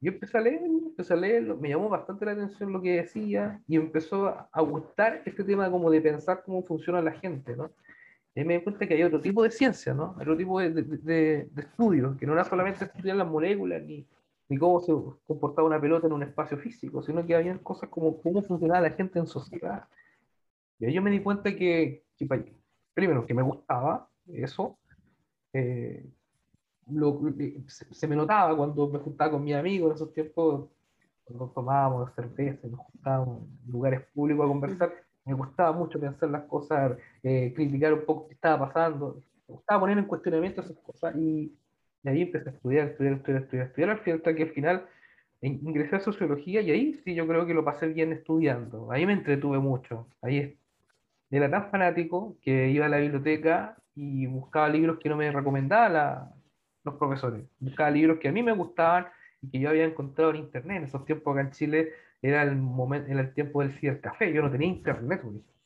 Yo 0.00 0.12
empecé 0.12 0.38
a 0.38 0.40
leer, 0.40 0.62
empecé 0.62 1.12
a 1.12 1.16
leer, 1.16 1.42
me 1.56 1.68
llamó 1.70 1.88
bastante 1.88 2.24
la 2.24 2.32
atención 2.32 2.72
lo 2.72 2.80
que 2.80 2.98
decía 2.98 3.60
y 3.66 3.76
empezó 3.76 4.28
a 4.52 4.60
gustar 4.60 5.22
este 5.24 5.42
tema 5.42 5.68
como 5.70 5.90
de 5.90 6.00
pensar 6.00 6.42
cómo 6.44 6.62
funciona 6.62 7.02
la 7.02 7.12
gente, 7.12 7.56
¿no? 7.56 7.70
Y 8.34 8.44
me 8.44 8.54
di 8.54 8.62
cuenta 8.62 8.86
que 8.86 8.94
hay 8.94 9.02
otro 9.02 9.20
tipo 9.20 9.42
de 9.42 9.50
ciencia, 9.50 9.92
¿no? 9.92 10.14
Otro 10.16 10.36
tipo 10.36 10.60
de, 10.60 10.70
de, 10.70 11.48
de, 11.52 11.60
estudios, 11.60 12.16
que 12.16 12.24
no 12.24 12.34
era 12.34 12.44
solamente 12.44 12.84
estudiar 12.84 13.16
las 13.16 13.26
moléculas 13.26 13.82
ni, 13.82 14.06
ni 14.48 14.56
cómo 14.56 14.78
se 14.78 14.92
comportaba 15.26 15.66
una 15.66 15.80
pelota 15.80 16.06
en 16.06 16.12
un 16.12 16.22
espacio 16.22 16.56
físico, 16.56 17.02
sino 17.02 17.26
que 17.26 17.34
había 17.34 17.58
cosas 17.58 17.88
como 17.88 18.20
cómo 18.22 18.42
funcionaba 18.42 18.82
la 18.82 18.90
gente 18.90 19.18
en 19.18 19.26
sociedad. 19.26 19.88
Y 20.78 20.86
ahí 20.86 20.92
yo 20.92 21.02
me 21.02 21.10
di 21.10 21.20
cuenta 21.20 21.50
que, 21.56 22.04
que 22.16 22.54
primero, 22.94 23.26
que 23.26 23.34
me 23.34 23.42
gustaba 23.42 24.08
eso, 24.28 24.77
eh, 25.52 26.04
lo, 26.90 27.20
se, 27.66 28.06
me 28.06 28.16
notaba 28.16 28.56
cuando 28.56 28.88
me 28.88 28.98
juntaba 28.98 29.32
con 29.32 29.44
mis 29.44 29.54
amigos 29.54 29.90
en 29.90 29.94
esos 29.96 30.12
tiempos, 30.12 30.68
cuando 31.24 31.48
tomábamos 31.50 32.14
cerveza 32.14 32.66
nos 32.68 32.80
juntábamos 32.80 33.42
en 33.42 33.72
lugares 33.72 34.02
públicos 34.14 34.44
a 34.44 34.48
conversar, 34.48 34.92
me 35.24 35.34
gustaba 35.34 35.72
mucho 35.72 36.00
pensar 36.00 36.30
las 36.30 36.44
cosas, 36.44 36.96
eh, 37.22 37.52
criticar 37.54 37.92
un 37.92 38.04
poco 38.04 38.28
qué 38.28 38.34
estaba 38.34 38.66
pasando, 38.66 39.22
me 39.46 39.54
gustaba 39.54 39.80
poner 39.80 39.98
en 39.98 40.04
cuestionamiento 40.04 40.62
esas 40.62 40.78
cosas 40.78 41.14
y, 41.16 41.52
y 42.02 42.08
ahí 42.08 42.22
empecé 42.22 42.48
a 42.48 42.52
estudiar, 42.52 42.88
estudiar, 42.88 43.14
estudiar, 43.14 43.42
estudiar, 43.42 43.66
estudiar, 43.66 43.90
al 43.90 43.98
final, 43.98 44.18
hasta 44.18 44.34
que 44.34 44.42
al 44.42 44.50
final 44.50 44.86
ingresé 45.40 45.96
a 45.96 46.00
sociología 46.00 46.62
y 46.62 46.70
ahí 46.70 46.94
sí 47.04 47.14
yo 47.14 47.26
creo 47.26 47.46
que 47.46 47.54
lo 47.54 47.64
pasé 47.64 47.88
bien 47.88 48.12
estudiando, 48.12 48.90
ahí 48.90 49.06
me 49.06 49.12
entretuve 49.12 49.58
mucho, 49.58 50.08
ahí 50.22 50.58
era 51.30 51.50
tan 51.50 51.70
fanático 51.70 52.38
que 52.40 52.70
iba 52.70 52.86
a 52.86 52.88
la 52.88 52.98
biblioteca 52.98 53.76
y 53.98 54.26
buscaba 54.26 54.68
libros 54.68 54.98
que 55.00 55.08
no 55.08 55.16
me 55.16 55.32
recomendaban 55.32 56.32
los 56.84 56.94
profesores. 56.94 57.44
Buscaba 57.58 57.90
libros 57.90 58.18
que 58.20 58.28
a 58.28 58.32
mí 58.32 58.44
me 58.44 58.52
gustaban 58.52 59.08
y 59.42 59.50
que 59.50 59.58
yo 59.58 59.70
había 59.70 59.84
encontrado 59.84 60.30
en 60.30 60.36
internet. 60.36 60.76
En 60.76 60.84
esos 60.84 61.04
tiempos 61.04 61.32
acá 61.32 61.40
en 61.40 61.50
Chile 61.50 61.92
era 62.22 62.44
el, 62.44 62.54
momento, 62.54 63.10
era 63.10 63.22
el 63.22 63.34
tiempo 63.34 63.60
del 63.60 63.72
cibercafé. 63.72 64.32
Yo 64.32 64.40
no 64.40 64.52
tenía 64.52 64.68
internet, 64.68 65.22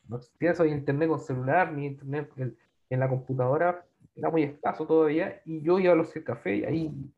no 0.08 0.16
existía 0.16 0.52
eso 0.52 0.64
internet 0.64 1.10
con 1.10 1.20
celular 1.20 1.72
ni 1.72 1.86
internet 1.86 2.30
en, 2.36 3.00
la 3.00 3.06
computadora. 3.06 3.84
Era 4.16 4.30
muy 4.30 4.44
escaso 4.44 4.86
todavía 4.86 5.42
y 5.44 5.60
yo 5.60 5.78
iba 5.78 5.92
a 5.92 5.96
los 5.96 6.10
cibercafés 6.10 6.60
y 6.60 6.64
ahí 6.64 7.12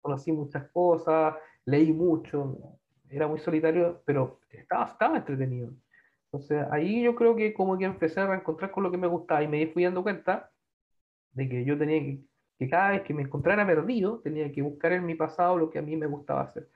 conocí 0.00 0.32
muchas 0.32 0.64
cosas, 0.70 1.34
leí 1.66 1.92
mucho. 1.92 2.56
Era 3.10 3.28
muy 3.28 3.38
solitario, 3.38 4.00
pero 4.06 4.40
estaba, 4.50 4.86
estaba 4.86 5.18
entretenido. 5.18 5.72
Entonces 6.32 6.66
ahí 6.70 7.02
yo 7.02 7.14
creo 7.14 7.36
que 7.36 7.52
como 7.52 7.76
que 7.76 7.84
empecé 7.84 8.20
a 8.20 8.34
encontrar 8.34 8.70
con 8.70 8.82
lo 8.82 8.90
que 8.90 8.96
me 8.96 9.06
gustaba 9.06 9.42
y 9.42 9.48
me 9.48 9.66
fui 9.66 9.84
dando 9.84 10.02
cuenta 10.02 10.50
de 11.34 11.48
que 11.48 11.64
yo 11.64 11.76
tenía 11.76 12.00
que, 12.00 12.20
que 12.58 12.68
cada 12.68 12.90
vez 12.90 13.02
que 13.02 13.14
me 13.14 13.22
encontrara 13.22 13.66
perdido, 13.66 14.20
tenía 14.20 14.50
que 14.50 14.62
buscar 14.62 14.92
en 14.92 15.04
mi 15.04 15.14
pasado 15.14 15.58
lo 15.58 15.70
que 15.70 15.78
a 15.78 15.82
mí 15.82 15.96
me 15.96 16.06
gustaba 16.06 16.42
hacer. 16.42 16.68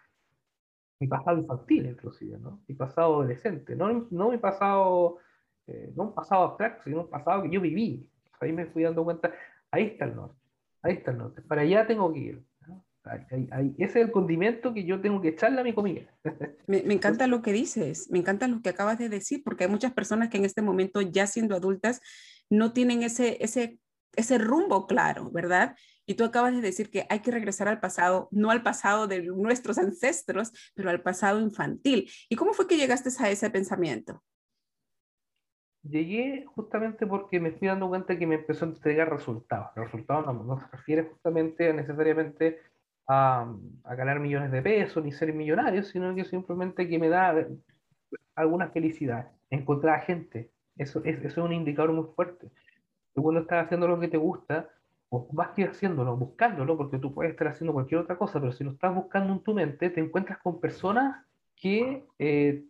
Mi 1.00 1.06
pasado 1.06 1.38
infantil, 1.38 1.86
inclusive, 1.86 2.38
¿no? 2.38 2.60
Mi 2.66 2.74
pasado 2.74 3.14
adolescente, 3.14 3.76
no, 3.76 4.08
no 4.10 4.30
mi 4.30 4.38
pasado, 4.38 5.18
eh, 5.66 5.92
no 5.94 6.04
un 6.04 6.14
pasado 6.14 6.44
abstracto, 6.44 6.82
sino 6.84 7.02
un 7.02 7.10
pasado 7.10 7.42
que 7.44 7.50
yo 7.50 7.60
viví. 7.60 8.10
Ahí 8.40 8.52
me 8.52 8.66
fui 8.66 8.82
dando 8.82 9.04
cuenta, 9.04 9.32
ahí 9.70 9.84
está 9.84 10.06
el 10.06 10.16
norte, 10.16 10.40
ahí 10.82 10.94
está 10.94 11.12
el 11.12 11.18
norte, 11.18 11.42
para 11.42 11.62
allá 11.62 11.86
tengo 11.86 12.12
que 12.12 12.18
ir. 12.18 12.44
ese 13.78 13.84
es 13.84 13.96
el 13.96 14.10
condimento 14.10 14.74
que 14.74 14.84
yo 14.84 15.00
tengo 15.00 15.20
que 15.20 15.28
echarle 15.28 15.60
a 15.60 15.64
mi 15.64 15.72
comida. 15.72 16.02
Me, 16.66 16.82
me, 16.82 16.92
encanta 16.92 17.26
lo 17.26 17.40
que 17.40 17.50
dices, 17.50 18.10
me 18.10 18.18
encanta 18.18 18.46
lo 18.46 18.60
que 18.60 18.68
acabas 18.68 18.98
de 18.98 19.08
decir, 19.08 19.42
porque 19.42 19.64
hay 19.64 19.70
muchas 19.70 19.94
personas 19.94 20.28
que 20.28 20.36
en 20.36 20.44
este 20.44 20.60
momento, 20.60 21.00
ya 21.00 21.26
siendo 21.26 21.56
adultas, 21.56 22.02
no 22.50 22.74
tienen 22.74 23.02
ese, 23.02 23.42
ese 23.42 23.78
ese 24.16 24.38
rumbo 24.38 24.86
claro, 24.86 25.30
¿verdad? 25.30 25.76
Y 26.06 26.14
tú 26.14 26.24
acabas 26.24 26.54
de 26.54 26.60
decir 26.60 26.90
que 26.90 27.06
hay 27.10 27.20
que 27.20 27.30
regresar 27.30 27.68
al 27.68 27.80
pasado, 27.80 28.28
no 28.30 28.50
al 28.50 28.62
pasado 28.62 29.06
de 29.06 29.22
nuestros 29.22 29.78
ancestros, 29.78 30.52
pero 30.74 30.90
al 30.90 31.02
pasado 31.02 31.40
infantil. 31.40 32.10
¿Y 32.28 32.36
cómo 32.36 32.52
fue 32.52 32.66
que 32.66 32.76
llegaste 32.76 33.10
a 33.22 33.30
ese 33.30 33.50
pensamiento? 33.50 34.22
Llegué 35.82 36.44
justamente 36.46 37.06
porque 37.06 37.38
me 37.40 37.52
fui 37.52 37.68
dando 37.68 37.88
cuenta 37.88 38.18
que 38.18 38.26
me 38.26 38.36
empezó 38.36 38.64
a 38.64 38.68
entregar 38.68 39.10
resultados. 39.10 39.68
Los 39.76 39.84
resultados 39.86 40.34
no, 40.34 40.58
se 40.58 40.66
refiere 40.68 41.02
justamente 41.04 41.70
a 41.70 41.72
necesariamente 41.72 42.58
a, 43.06 43.54
ganar 43.84 44.18
millones 44.20 44.50
de 44.50 44.62
pesos 44.62 45.04
ni 45.04 45.12
ser 45.12 45.32
millonario, 45.32 45.82
sino 45.82 46.14
que 46.14 46.24
simplemente 46.24 46.88
que 46.88 46.98
me 46.98 47.08
da 47.08 47.46
alguna 48.34 48.68
felicidad. 48.70 49.30
Encontrar 49.50 49.96
a 49.96 50.00
gente. 50.00 50.50
Eso, 50.76 51.02
eso 51.04 51.26
es 51.26 51.36
un 51.36 51.52
indicador 51.52 51.92
muy 51.92 52.06
fuerte 52.14 52.50
cuando 53.14 53.40
estás 53.40 53.66
haciendo 53.66 53.88
lo 53.88 53.98
que 53.98 54.08
te 54.08 54.16
gusta, 54.16 54.70
o 55.10 55.28
más 55.32 55.50
que 55.50 55.64
haciéndolo, 55.64 56.16
buscándolo, 56.16 56.76
porque 56.76 56.98
tú 56.98 57.14
puedes 57.14 57.32
estar 57.32 57.48
haciendo 57.48 57.72
cualquier 57.72 58.00
otra 58.00 58.18
cosa, 58.18 58.40
pero 58.40 58.52
si 58.52 58.64
lo 58.64 58.72
estás 58.72 58.94
buscando 58.94 59.32
en 59.32 59.40
tu 59.40 59.54
mente, 59.54 59.90
te 59.90 60.00
encuentras 60.00 60.38
con 60.38 60.60
personas 60.60 61.24
que 61.56 62.04
eh, 62.18 62.64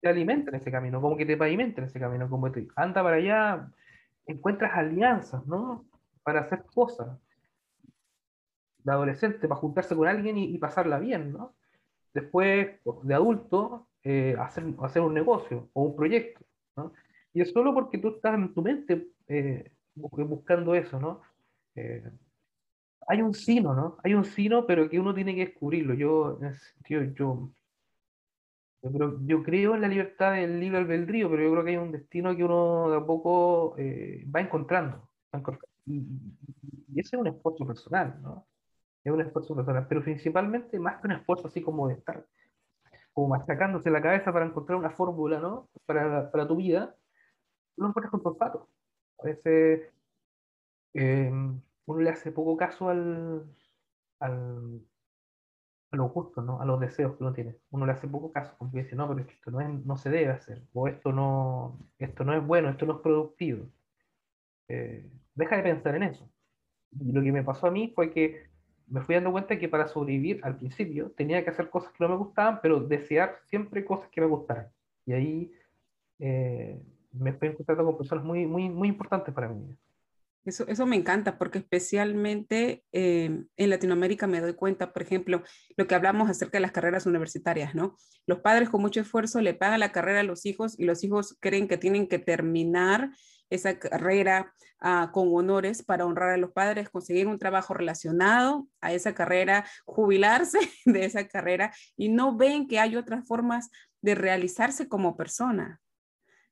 te 0.00 0.08
alimentan 0.08 0.54
ese 0.54 0.70
camino, 0.70 1.00
como 1.00 1.16
que 1.16 1.26
te 1.26 1.36
pavimentan 1.36 1.84
ese 1.84 1.98
camino, 1.98 2.28
como 2.28 2.52
te 2.52 2.68
anda 2.76 3.02
para 3.02 3.16
allá, 3.16 3.72
encuentras 4.26 4.72
alianzas, 4.76 5.46
¿no? 5.46 5.86
Para 6.22 6.40
hacer 6.40 6.64
cosas. 6.74 7.18
De 8.84 8.92
adolescente, 8.92 9.48
para 9.48 9.60
juntarse 9.60 9.96
con 9.96 10.06
alguien 10.06 10.38
y, 10.38 10.56
pasarla 10.58 10.98
bien, 10.98 11.32
¿no? 11.32 11.54
Después, 12.14 12.78
de 13.02 13.14
adulto, 13.14 13.88
eh, 14.02 14.36
hacer, 14.38 14.64
hacer 14.82 15.02
un 15.02 15.14
negocio 15.14 15.68
o 15.72 15.82
un 15.82 15.96
proyecto, 15.96 16.44
¿no? 16.76 16.92
Y 17.38 17.42
es 17.42 17.52
solo 17.52 17.72
porque 17.72 17.98
tú 17.98 18.08
estás 18.08 18.34
en 18.34 18.52
tu 18.52 18.62
mente 18.62 19.12
eh, 19.28 19.70
buscando 19.94 20.74
eso, 20.74 20.98
¿no? 20.98 21.22
Eh, 21.76 22.02
hay 23.06 23.22
un 23.22 23.32
sino, 23.32 23.74
¿no? 23.74 23.96
Hay 24.02 24.14
un 24.14 24.24
sino, 24.24 24.66
pero 24.66 24.90
que 24.90 24.98
uno 24.98 25.14
tiene 25.14 25.36
que 25.36 25.46
descubrirlo. 25.46 25.94
Yo, 25.94 26.40
tío, 26.82 27.04
yo, 27.14 27.52
yo, 28.82 29.20
yo, 29.24 29.42
creo 29.44 29.76
en 29.76 29.82
la 29.82 29.86
libertad 29.86 30.32
del 30.32 30.58
libre 30.58 30.78
albedrío, 30.78 31.30
pero 31.30 31.44
yo 31.44 31.52
creo 31.52 31.64
que 31.64 31.70
hay 31.70 31.76
un 31.76 31.92
destino 31.92 32.36
que 32.36 32.42
uno 32.42 32.90
de 32.90 32.96
a 32.96 33.06
poco 33.06 33.76
eh, 33.78 34.26
va 34.34 34.40
encontrando. 34.40 35.08
Y, 35.86 35.98
y, 36.88 36.98
ese 36.98 37.14
es 37.14 37.20
un 37.20 37.28
esfuerzo 37.28 37.64
personal, 37.64 38.20
¿no? 38.20 38.48
Es 39.04 39.12
un 39.12 39.20
esfuerzo 39.20 39.54
personal, 39.54 39.86
pero 39.88 40.02
principalmente 40.02 40.80
más 40.80 41.00
que 41.00 41.06
un 41.06 41.12
esfuerzo 41.12 41.46
así 41.46 41.62
como 41.62 41.86
de 41.86 41.94
estar 41.94 42.26
como 43.12 43.28
machacándose 43.28 43.90
la 43.90 44.02
cabeza 44.02 44.32
para 44.32 44.46
encontrar 44.46 44.76
una 44.76 44.90
fórmula, 44.90 45.38
¿no? 45.38 45.68
Para, 45.86 46.32
para 46.32 46.48
tu 46.48 46.56
vida, 46.56 46.96
lo 47.82 47.88
encuentras 47.88 48.10
con 48.10 48.22
tu 48.22 48.28
olfato. 48.28 48.68
A 49.18 49.26
veces 49.26 49.92
eh, 50.94 51.30
uno 51.30 52.00
le 52.00 52.10
hace 52.10 52.32
poco 52.32 52.56
caso 52.56 52.88
al, 52.88 53.44
al, 54.20 54.80
a 55.90 55.96
los 55.96 56.12
gustos, 56.12 56.44
¿no? 56.44 56.60
a 56.60 56.64
los 56.64 56.80
deseos 56.80 57.16
que 57.16 57.24
uno 57.24 57.32
tiene. 57.32 57.56
Uno 57.70 57.86
le 57.86 57.92
hace 57.92 58.08
poco 58.08 58.32
caso, 58.32 58.54
porque 58.58 58.82
dice, 58.82 58.96
no, 58.96 59.08
pero 59.08 59.20
esto 59.20 59.50
no, 59.50 59.60
es, 59.60 59.68
no 59.86 59.96
se 59.96 60.10
debe 60.10 60.30
hacer, 60.30 60.62
o 60.72 60.88
esto 60.88 61.12
no, 61.12 61.78
esto 61.98 62.24
no 62.24 62.34
es 62.34 62.46
bueno, 62.46 62.68
esto 62.68 62.86
no 62.86 62.96
es 62.96 63.00
productivo. 63.00 63.66
Eh, 64.68 65.10
deja 65.34 65.56
de 65.56 65.62
pensar 65.62 65.94
en 65.96 66.02
eso. 66.04 66.30
Y 66.92 67.12
lo 67.12 67.22
que 67.22 67.32
me 67.32 67.42
pasó 67.42 67.66
a 67.68 67.70
mí 67.70 67.92
fue 67.94 68.10
que 68.10 68.48
me 68.86 69.00
fui 69.02 69.14
dando 69.14 69.32
cuenta 69.32 69.58
que 69.58 69.68
para 69.68 69.86
sobrevivir 69.88 70.40
al 70.44 70.56
principio 70.56 71.10
tenía 71.12 71.44
que 71.44 71.50
hacer 71.50 71.70
cosas 71.70 71.92
que 71.92 72.04
no 72.04 72.10
me 72.10 72.16
gustaban, 72.16 72.60
pero 72.62 72.80
desear 72.80 73.38
siempre 73.46 73.84
cosas 73.84 74.08
que 74.10 74.20
me 74.20 74.26
gustaran. 74.26 74.70
Y 75.06 75.12
ahí 75.12 75.52
eh, 76.18 76.80
me 77.12 77.32
fui 77.32 77.48
encontrando 77.48 77.84
con 77.84 77.98
personas 77.98 78.24
muy, 78.24 78.46
muy, 78.46 78.68
muy 78.68 78.88
importantes 78.88 79.34
para 79.34 79.48
mí. 79.48 79.76
Eso, 80.44 80.66
eso 80.66 80.86
me 80.86 80.96
encanta 80.96 81.36
porque 81.36 81.58
especialmente 81.58 82.82
eh, 82.92 83.44
en 83.56 83.70
Latinoamérica 83.70 84.26
me 84.26 84.40
doy 84.40 84.54
cuenta, 84.54 84.92
por 84.92 85.02
ejemplo, 85.02 85.42
lo 85.76 85.86
que 85.86 85.94
hablamos 85.94 86.30
acerca 86.30 86.56
de 86.56 86.62
las 86.62 86.72
carreras 86.72 87.04
universitarias, 87.04 87.74
¿no? 87.74 87.96
Los 88.26 88.40
padres 88.40 88.70
con 88.70 88.80
mucho 88.80 89.00
esfuerzo 89.00 89.40
le 89.42 89.52
pagan 89.52 89.80
la 89.80 89.92
carrera 89.92 90.20
a 90.20 90.24
los 90.24 90.46
hijos 90.46 90.78
y 90.78 90.84
los 90.84 91.04
hijos 91.04 91.36
creen 91.40 91.68
que 91.68 91.76
tienen 91.76 92.08
que 92.08 92.18
terminar 92.18 93.10
esa 93.50 93.78
carrera 93.78 94.54
uh, 94.82 95.10
con 95.12 95.28
honores 95.34 95.82
para 95.82 96.06
honrar 96.06 96.30
a 96.30 96.36
los 96.36 96.52
padres, 96.52 96.90
conseguir 96.90 97.26
un 97.26 97.38
trabajo 97.38 97.74
relacionado 97.74 98.68
a 98.80 98.92
esa 98.92 99.14
carrera, 99.14 99.66
jubilarse 99.84 100.58
de 100.84 101.04
esa 101.04 101.26
carrera 101.28 101.74
y 101.96 102.08
no 102.08 102.36
ven 102.36 102.66
que 102.66 102.78
hay 102.78 102.96
otras 102.96 103.26
formas 103.26 103.70
de 104.00 104.14
realizarse 104.14 104.88
como 104.88 105.16
persona. 105.16 105.80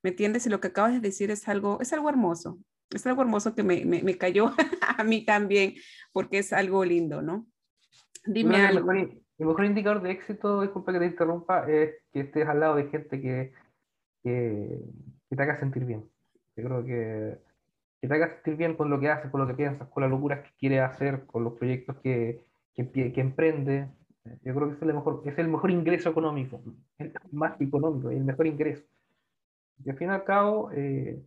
¿Me 0.06 0.10
entiendes? 0.10 0.46
Y 0.46 0.50
lo 0.50 0.60
que 0.60 0.68
acabas 0.68 0.92
de 0.92 1.00
decir 1.00 1.32
es 1.32 1.48
algo, 1.48 1.80
es 1.80 1.92
algo 1.92 2.08
hermoso. 2.08 2.60
Es 2.94 3.04
algo 3.08 3.22
hermoso 3.22 3.56
que 3.56 3.64
me, 3.64 3.84
me, 3.84 4.04
me 4.04 4.16
cayó 4.16 4.52
a 4.98 5.02
mí 5.02 5.24
también, 5.24 5.74
porque 6.12 6.38
es 6.38 6.52
algo 6.52 6.84
lindo, 6.84 7.22
¿no? 7.22 7.44
Dime 8.24 8.54
algo. 8.54 8.78
El 8.92 8.98
mejor, 8.98 9.18
el 9.36 9.46
mejor, 9.46 9.64
indicador 9.64 10.02
de 10.02 10.12
éxito, 10.12 10.62
disculpa 10.62 10.92
que 10.92 11.00
te 11.00 11.06
interrumpa, 11.06 11.68
es 11.68 11.96
que 12.12 12.20
estés 12.20 12.46
al 12.46 12.60
lado 12.60 12.76
de 12.76 12.86
gente 12.86 13.20
que, 13.20 13.52
que, 14.22 14.78
que 15.28 15.34
te 15.34 15.42
haga 15.42 15.58
sentir 15.58 15.84
bien. 15.84 16.08
Yo 16.54 16.62
creo 16.62 16.84
que, 16.84 17.38
que 18.00 18.06
te 18.06 18.14
haga 18.14 18.28
sentir 18.28 18.54
bien 18.54 18.76
con 18.76 18.88
lo 18.88 19.00
que 19.00 19.10
haces, 19.10 19.28
con 19.32 19.40
lo 19.40 19.48
que 19.48 19.54
piensas, 19.54 19.88
con 19.88 20.04
las 20.04 20.10
locuras 20.12 20.44
que 20.44 20.54
quieres 20.56 20.82
hacer, 20.82 21.26
con 21.26 21.42
los 21.42 21.54
proyectos 21.54 21.96
que, 21.96 22.44
que, 22.76 23.12
que 23.12 23.20
emprende. 23.20 23.88
Yo 24.44 24.54
creo 24.54 24.68
que 24.68 24.76
es 24.76 24.82
el 24.82 24.94
mejor, 24.94 25.22
es 25.26 25.36
el 25.36 25.48
mejor 25.48 25.72
ingreso 25.72 26.10
económico, 26.10 26.62
el 26.98 27.12
más 27.32 27.60
económico, 27.60 28.10
el 28.10 28.22
mejor 28.22 28.46
ingreso. 28.46 28.84
Y 29.84 29.90
al 29.90 29.96
fin 29.96 30.08
y 30.08 30.12
al 30.12 30.24
cabo, 30.24 30.70
eh, 30.72 31.22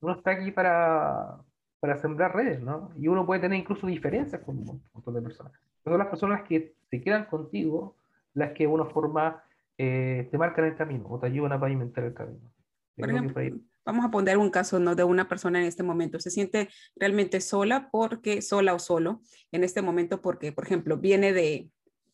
uno 0.00 0.14
está 0.14 0.32
aquí 0.32 0.50
para, 0.50 1.38
para 1.80 1.98
sembrar 1.98 2.34
redes, 2.34 2.60
¿no? 2.60 2.92
Y 2.96 3.08
uno 3.08 3.26
puede 3.26 3.40
tener 3.40 3.58
incluso 3.58 3.86
diferencias 3.86 4.42
con 4.42 4.58
un 4.58 4.82
montón 4.92 5.14
de 5.14 5.22
personas. 5.22 5.52
Pero 5.82 5.94
son 5.94 5.98
las 5.98 6.08
personas 6.08 6.42
que 6.42 6.74
se 6.90 7.00
quedan 7.00 7.26
contigo 7.26 7.96
las 8.34 8.52
que 8.52 8.64
de 8.64 8.68
una 8.68 8.86
forma 8.86 9.42
eh, 9.78 10.28
te 10.30 10.38
marcan 10.38 10.66
el 10.66 10.76
camino 10.76 11.06
o 11.08 11.18
te 11.18 11.26
ayudan 11.26 11.52
a 11.52 11.60
pavimentar 11.60 12.04
el 12.04 12.14
camino. 12.14 12.52
Por 12.96 13.10
ejemplo, 13.10 13.42
vamos 13.84 14.04
a 14.04 14.10
poner 14.10 14.38
un 14.38 14.50
caso 14.50 14.78
¿no? 14.78 14.94
de 14.94 15.04
una 15.04 15.28
persona 15.28 15.60
en 15.60 15.66
este 15.66 15.82
momento, 15.82 16.20
se 16.20 16.30
siente 16.30 16.68
realmente 16.96 17.40
sola 17.40 17.88
porque, 17.90 18.42
sola 18.42 18.74
o 18.74 18.78
solo, 18.78 19.20
en 19.50 19.64
este 19.64 19.82
momento 19.82 20.20
porque, 20.20 20.52
por 20.52 20.64
ejemplo, 20.64 20.98
viene 20.98 21.32
de, 21.32 21.70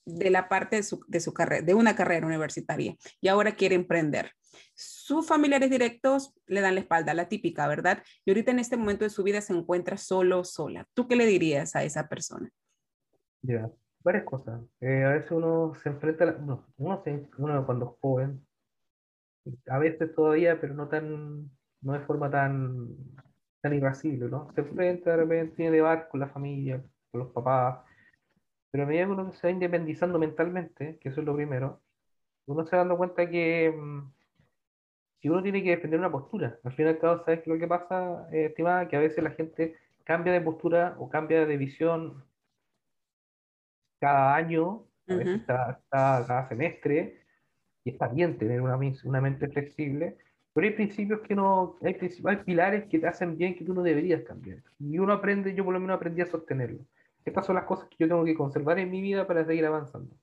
de 0.08 0.30
la 0.30 0.48
parte 0.48 0.76
de 0.76 0.82
su, 0.82 1.04
de 1.06 1.20
su 1.20 1.32
carrera, 1.32 1.62
de 1.62 1.74
una 1.74 1.94
carrera 1.94 2.26
universitaria 2.26 2.96
y 3.20 3.28
ahora 3.28 3.54
quiere 3.54 3.74
emprender. 3.74 4.32
Sus 4.74 5.26
familiares 5.26 5.70
directos 5.70 6.34
le 6.46 6.60
dan 6.60 6.74
la 6.74 6.80
espalda, 6.80 7.14
la 7.14 7.28
típica, 7.28 7.66
¿verdad? 7.68 8.02
Y 8.24 8.30
ahorita 8.30 8.50
en 8.50 8.58
este 8.58 8.76
momento 8.76 9.04
de 9.04 9.10
su 9.10 9.22
vida 9.22 9.40
se 9.40 9.52
encuentra 9.52 9.96
solo, 9.96 10.44
sola. 10.44 10.86
¿Tú 10.94 11.06
qué 11.06 11.16
le 11.16 11.26
dirías 11.26 11.76
a 11.76 11.84
esa 11.84 12.08
persona? 12.08 12.50
Ya, 13.42 13.70
varias 14.02 14.24
cosas. 14.24 14.60
Eh, 14.80 15.04
a 15.04 15.10
veces 15.10 15.30
uno 15.30 15.74
se 15.82 15.90
enfrenta, 15.90 16.24
a 16.24 16.32
no, 16.32 16.66
uno, 16.76 17.02
se, 17.04 17.28
uno 17.36 17.66
cuando 17.66 17.86
es 17.92 18.00
joven, 18.00 18.46
a 19.66 19.78
veces 19.78 20.14
todavía, 20.14 20.60
pero 20.60 20.74
no 20.74 20.88
tan, 20.88 21.50
no 21.80 21.92
de 21.92 22.00
forma 22.00 22.30
tan, 22.30 22.88
tan 23.60 23.74
irascible, 23.74 24.28
¿no? 24.28 24.52
Se 24.54 24.62
enfrenta, 24.62 25.10
de 25.10 25.16
repente 25.18 25.56
tiene 25.56 25.76
debate 25.76 26.08
con 26.08 26.20
la 26.20 26.28
familia, 26.28 26.82
con 27.10 27.20
los 27.20 27.32
papás, 27.32 27.84
pero 28.70 28.84
a 28.84 28.86
medida 28.86 29.06
que 29.06 29.12
uno 29.12 29.32
se 29.32 29.46
va 29.46 29.52
independizando 29.52 30.18
mentalmente, 30.18 30.98
que 31.00 31.08
eso 31.08 31.20
es 31.20 31.26
lo 31.26 31.34
primero, 31.34 31.80
uno 32.46 32.64
se 32.64 32.76
va 32.76 32.78
dando 32.82 32.96
cuenta 32.96 33.28
que 33.28 33.72
mm, 33.76 34.12
si 35.20 35.28
uno 35.28 35.42
tiene 35.42 35.62
que 35.62 35.70
defender 35.70 35.98
una 35.98 36.12
postura, 36.12 36.58
al 36.64 36.72
fin 36.72 36.86
y 36.86 36.88
al 36.90 36.98
cabo, 36.98 37.24
¿sabes 37.24 37.42
qué 37.42 37.50
lo 37.50 37.58
que 37.58 37.66
pasa, 37.66 38.28
eh, 38.32 38.46
estimada? 38.46 38.88
Que 38.88 38.96
a 38.96 39.00
veces 39.00 39.22
la 39.24 39.30
gente 39.32 39.76
cambia 40.04 40.32
de 40.32 40.40
postura 40.40 40.96
o 40.98 41.08
cambia 41.08 41.44
de 41.46 41.56
visión 41.56 42.24
cada 44.00 44.34
año, 44.36 44.86
a 45.08 45.14
veces 45.14 45.42
cada, 45.46 45.82
cada, 45.90 46.48
semestre, 46.48 47.22
y 47.84 47.90
está 47.90 48.08
bien 48.08 48.38
tener 48.38 48.60
una, 48.60 48.78
una 49.04 49.20
mente 49.20 49.48
flexible, 49.48 50.16
pero 50.52 50.66
hay 50.66 50.74
principios 50.74 51.20
que 51.20 51.34
no, 51.34 51.76
hay, 51.82 51.96
hay 52.24 52.36
pilares 52.38 52.84
que 52.88 52.98
te 52.98 53.06
hacen 53.06 53.36
bien 53.36 53.56
que 53.56 53.64
tú 53.64 53.74
no 53.74 53.82
deberías 53.82 54.22
cambiar. 54.24 54.58
Y 54.78 54.98
uno 54.98 55.12
aprende, 55.12 55.54
yo 55.54 55.64
por 55.64 55.74
lo 55.74 55.80
menos 55.80 55.96
aprendí 55.96 56.20
a 56.22 56.26
sostenerlo. 56.26 56.84
Estas 57.28 57.46
son 57.46 57.56
las 57.56 57.64
cosas 57.64 57.88
que 57.88 57.96
yo 57.98 58.08
tengo 58.08 58.24
que 58.24 58.34
conservar 58.34 58.78
en 58.78 58.90
mi 58.90 59.00
vida 59.00 59.26
para 59.26 59.44
seguir 59.44 59.64
avanzando. 59.66 60.14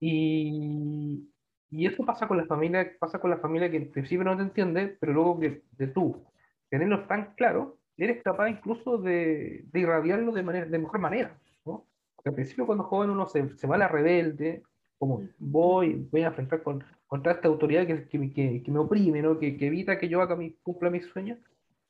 Y, 0.00 1.28
y 1.70 1.86
eso 1.86 2.04
pasa 2.04 2.26
con 2.26 2.36
la 2.36 2.46
familia, 2.46 2.92
pasa 2.98 3.18
con 3.18 3.30
la 3.30 3.38
familia 3.38 3.70
que 3.70 3.76
en 3.78 3.90
principio 3.90 4.24
no 4.24 4.36
te 4.36 4.42
entiende, 4.42 4.96
pero 5.00 5.12
luego 5.12 5.40
que 5.40 5.62
de 5.72 5.86
tú 5.86 6.24
tenerlo 6.68 7.06
tan 7.06 7.34
claro, 7.34 7.78
eres 7.96 8.22
capaz 8.22 8.48
incluso 8.48 8.98
de, 8.98 9.64
de 9.70 9.80
irradiarlo 9.80 10.32
de, 10.32 10.42
manera, 10.42 10.66
de 10.66 10.78
mejor 10.78 11.00
manera. 11.00 11.38
¿no? 11.64 11.86
Porque 12.16 12.30
al 12.30 12.34
principio 12.34 12.66
cuando 12.66 12.84
joven 12.84 13.10
uno 13.10 13.26
se, 13.26 13.56
se 13.56 13.66
va 13.66 13.74
a 13.76 13.78
la 13.78 13.88
rebelde, 13.88 14.62
como 14.98 15.22
voy, 15.38 16.08
voy 16.10 16.22
a 16.22 16.28
enfrentar 16.28 16.62
con, 16.62 16.82
contra 17.06 17.32
esta 17.32 17.48
autoridad 17.48 17.86
que, 17.86 18.08
que, 18.08 18.62
que, 18.62 18.70
me 18.70 18.78
oprime, 18.78 19.20
¿no? 19.20 19.38
que, 19.38 19.56
que 19.56 19.66
evita 19.66 19.98
que 19.98 20.08
yo 20.08 20.22
haga 20.22 20.36
mi, 20.36 20.54
cumpla 20.62 20.90
mis 20.90 21.06
sueños, 21.06 21.38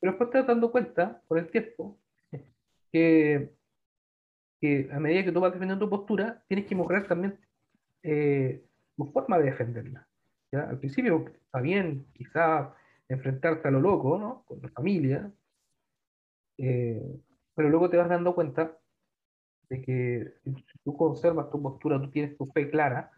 pero 0.00 0.12
después 0.12 0.30
te 0.30 0.38
das 0.38 0.46
dando 0.48 0.72
cuenta, 0.72 1.22
con 1.28 1.38
el 1.38 1.48
tiempo, 1.48 1.98
que, 2.92 3.52
que 4.62 4.88
a 4.92 5.00
medida 5.00 5.24
que 5.24 5.32
tú 5.32 5.40
vas 5.40 5.52
defendiendo 5.52 5.84
tu 5.84 5.90
postura, 5.90 6.44
tienes 6.46 6.66
que 6.66 6.76
mejorar 6.76 7.08
también 7.08 7.36
eh, 8.04 8.64
tu 8.96 9.10
forma 9.10 9.36
de 9.38 9.46
defenderla. 9.46 10.06
¿ya? 10.52 10.68
Al 10.70 10.78
principio 10.78 11.24
está 11.26 11.60
bien, 11.60 12.06
quizá 12.12 12.72
enfrentarte 13.08 13.66
a 13.66 13.72
lo 13.72 13.80
loco, 13.80 14.16
¿no? 14.18 14.44
Con 14.46 14.62
la 14.62 14.68
familia, 14.68 15.32
eh, 16.58 17.20
pero 17.56 17.70
luego 17.70 17.90
te 17.90 17.96
vas 17.96 18.08
dando 18.08 18.36
cuenta 18.36 18.78
de 19.68 19.82
que 19.82 20.34
si 20.44 20.78
tú 20.84 20.96
conservas 20.96 21.50
tu 21.50 21.60
postura, 21.60 22.00
tú 22.00 22.08
tienes 22.10 22.38
tu 22.38 22.46
fe 22.46 22.70
clara, 22.70 23.10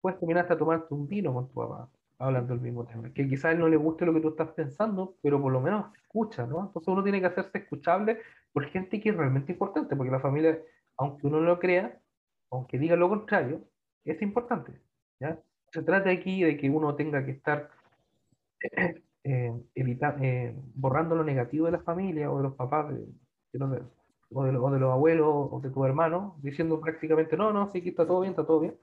puedes 0.00 0.20
terminar 0.20 0.44
hasta 0.44 0.56
tomarte 0.56 0.94
un 0.94 1.08
vino 1.08 1.34
con 1.34 1.48
tu 1.48 1.54
papá, 1.54 1.90
hablando 2.20 2.52
del 2.52 2.62
mismo 2.62 2.84
tema. 2.84 3.12
Que 3.12 3.26
quizá 3.26 3.48
a 3.48 3.52
él 3.52 3.58
no 3.58 3.68
le 3.68 3.76
guste 3.76 4.04
lo 4.04 4.12
que 4.14 4.20
tú 4.20 4.28
estás 4.28 4.50
pensando, 4.50 5.16
pero 5.22 5.40
por 5.40 5.52
lo 5.52 5.60
menos 5.60 5.86
escucha, 5.96 6.46
¿no? 6.46 6.60
Entonces 6.66 6.86
uno 6.86 7.02
tiene 7.02 7.20
que 7.20 7.26
hacerse 7.26 7.58
escuchable 7.58 8.18
por 8.52 8.64
gente 8.66 9.00
que 9.00 9.08
es 9.08 9.16
realmente 9.16 9.52
importante, 9.52 9.96
porque 9.96 10.12
la 10.12 10.20
familia, 10.20 10.58
aunque 10.98 11.26
uno 11.26 11.40
no 11.40 11.46
lo 11.46 11.58
crea, 11.58 11.98
aunque 12.50 12.78
diga 12.78 12.94
lo 12.96 13.08
contrario, 13.08 13.64
es 14.04 14.20
importante. 14.22 14.72
¿ya? 15.18 15.40
Se 15.72 15.82
trata 15.82 16.10
aquí 16.10 16.42
de 16.42 16.56
que 16.56 16.68
uno 16.68 16.94
tenga 16.94 17.24
que 17.24 17.32
estar 17.32 17.70
eh, 19.24 19.52
eh, 19.74 20.54
borrando 20.74 21.16
lo 21.16 21.24
negativo 21.24 21.66
de 21.66 21.72
la 21.72 21.80
familia 21.80 22.30
o 22.30 22.36
de 22.36 22.42
los 22.42 22.54
papás, 22.54 22.88
de, 22.90 23.06
o, 24.32 24.44
de, 24.44 24.52
los 24.52 24.92
abuelos 24.92 25.48
o 25.50 25.60
de 25.62 25.70
tu 25.70 25.84
hermano, 25.86 26.36
diciendo 26.42 26.80
prácticamente, 26.80 27.36
no, 27.36 27.52
no, 27.52 27.70
sí, 27.70 27.80
que 27.80 27.90
está 27.90 28.06
todo 28.06 28.20
bien, 28.20 28.32
está 28.32 28.44
todo 28.46 28.60
bien. 28.60 28.76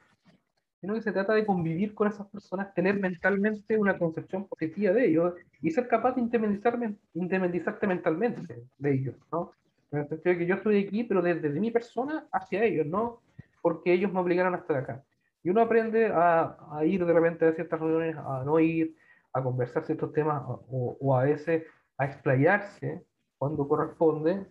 Sino 0.79 0.93
que 0.93 1.01
se 1.01 1.11
trata 1.11 1.33
de 1.33 1.45
convivir 1.45 1.95
con 1.95 2.07
esas 2.07 2.27
personas, 2.27 2.73
tener 2.73 2.99
mentalmente 2.99 3.77
una 3.77 3.97
concepción 3.97 4.47
positiva 4.47 4.93
de 4.93 5.07
ellos 5.07 5.33
y 5.61 5.71
ser 5.71 5.87
capaz 5.87 6.13
de 6.13 6.21
independizarte 6.21 7.87
mentalmente 7.87 8.63
de 8.77 8.93
ellos, 8.93 9.15
¿no? 9.31 9.53
En 9.91 9.99
el 9.99 10.07
sentido 10.07 10.33
de 10.33 10.39
que 10.39 10.45
yo 10.45 10.55
estoy 10.55 10.85
aquí, 10.85 11.03
pero 11.03 11.21
desde, 11.21 11.41
desde 11.41 11.59
mi 11.59 11.71
persona 11.71 12.27
hacia 12.31 12.63
ellos, 12.63 12.85
no 12.85 13.21
porque 13.61 13.93
ellos 13.93 14.13
me 14.13 14.19
obligaron 14.19 14.53
a 14.53 14.59
estar 14.59 14.77
acá. 14.77 15.03
Y 15.43 15.49
uno 15.49 15.61
aprende 15.61 16.07
a, 16.07 16.57
a, 16.71 16.85
ir 16.85 17.05
de 17.05 17.13
repente 17.13 17.45
a 17.45 17.53
ciertas 17.53 17.79
reuniones, 17.79 18.15
a 18.17 18.43
no 18.45 18.59
ir, 18.59 18.95
a 19.33 19.43
conversar 19.43 19.85
ciertos 19.85 20.13
temas 20.13 20.43
o, 20.45 20.97
o 20.99 21.15
a 21.15 21.23
veces 21.23 21.63
a 21.97 22.05
explayarse 22.05 23.03
cuando 23.37 23.67
corresponde. 23.67 24.45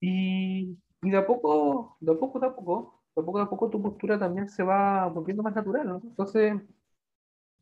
Y, 0.00 0.78
y, 1.02 1.10
de 1.10 1.16
a 1.16 1.26
poco, 1.26 1.96
de 2.00 2.12
a 2.12 2.14
poco, 2.14 2.40
de 2.40 2.46
a 2.46 2.54
poco, 2.54 2.97
poco, 3.24 3.40
a 3.40 3.50
poco 3.50 3.70
tu 3.70 3.82
postura 3.82 4.18
también 4.18 4.48
se 4.48 4.62
va 4.62 5.06
volviendo 5.08 5.42
más 5.42 5.54
natural. 5.54 5.88
¿no? 5.88 6.00
Entonces, 6.04 6.54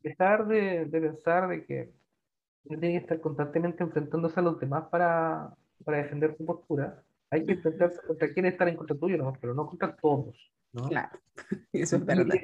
dejar 0.03 0.47
de, 0.47 0.85
de 0.85 1.01
pensar 1.01 1.47
de 1.47 1.65
que 1.65 1.91
uno 2.65 2.79
tiene 2.79 2.95
que 2.95 3.03
estar 3.03 3.21
constantemente 3.21 3.83
enfrentándose 3.83 4.39
a 4.39 4.43
los 4.43 4.59
demás 4.59 4.85
para, 4.89 5.55
para 5.83 5.97
defender 5.97 6.35
su 6.37 6.45
postura 6.45 7.03
hay 7.29 7.45
que 7.45 7.53
enfrentarse 7.53 7.99
contra 8.05 8.33
quienes 8.33 8.53
están 8.53 8.69
en 8.69 8.77
contra 8.77 8.97
tuyo, 8.97 9.17
¿no? 9.17 9.33
pero 9.39 9.53
no 9.53 9.67
contra 9.67 9.95
todos. 9.95 10.35
¿no? 10.73 10.87
Claro, 10.89 11.19
eso 11.73 11.97
es 11.97 12.05
verdad. 12.05 12.35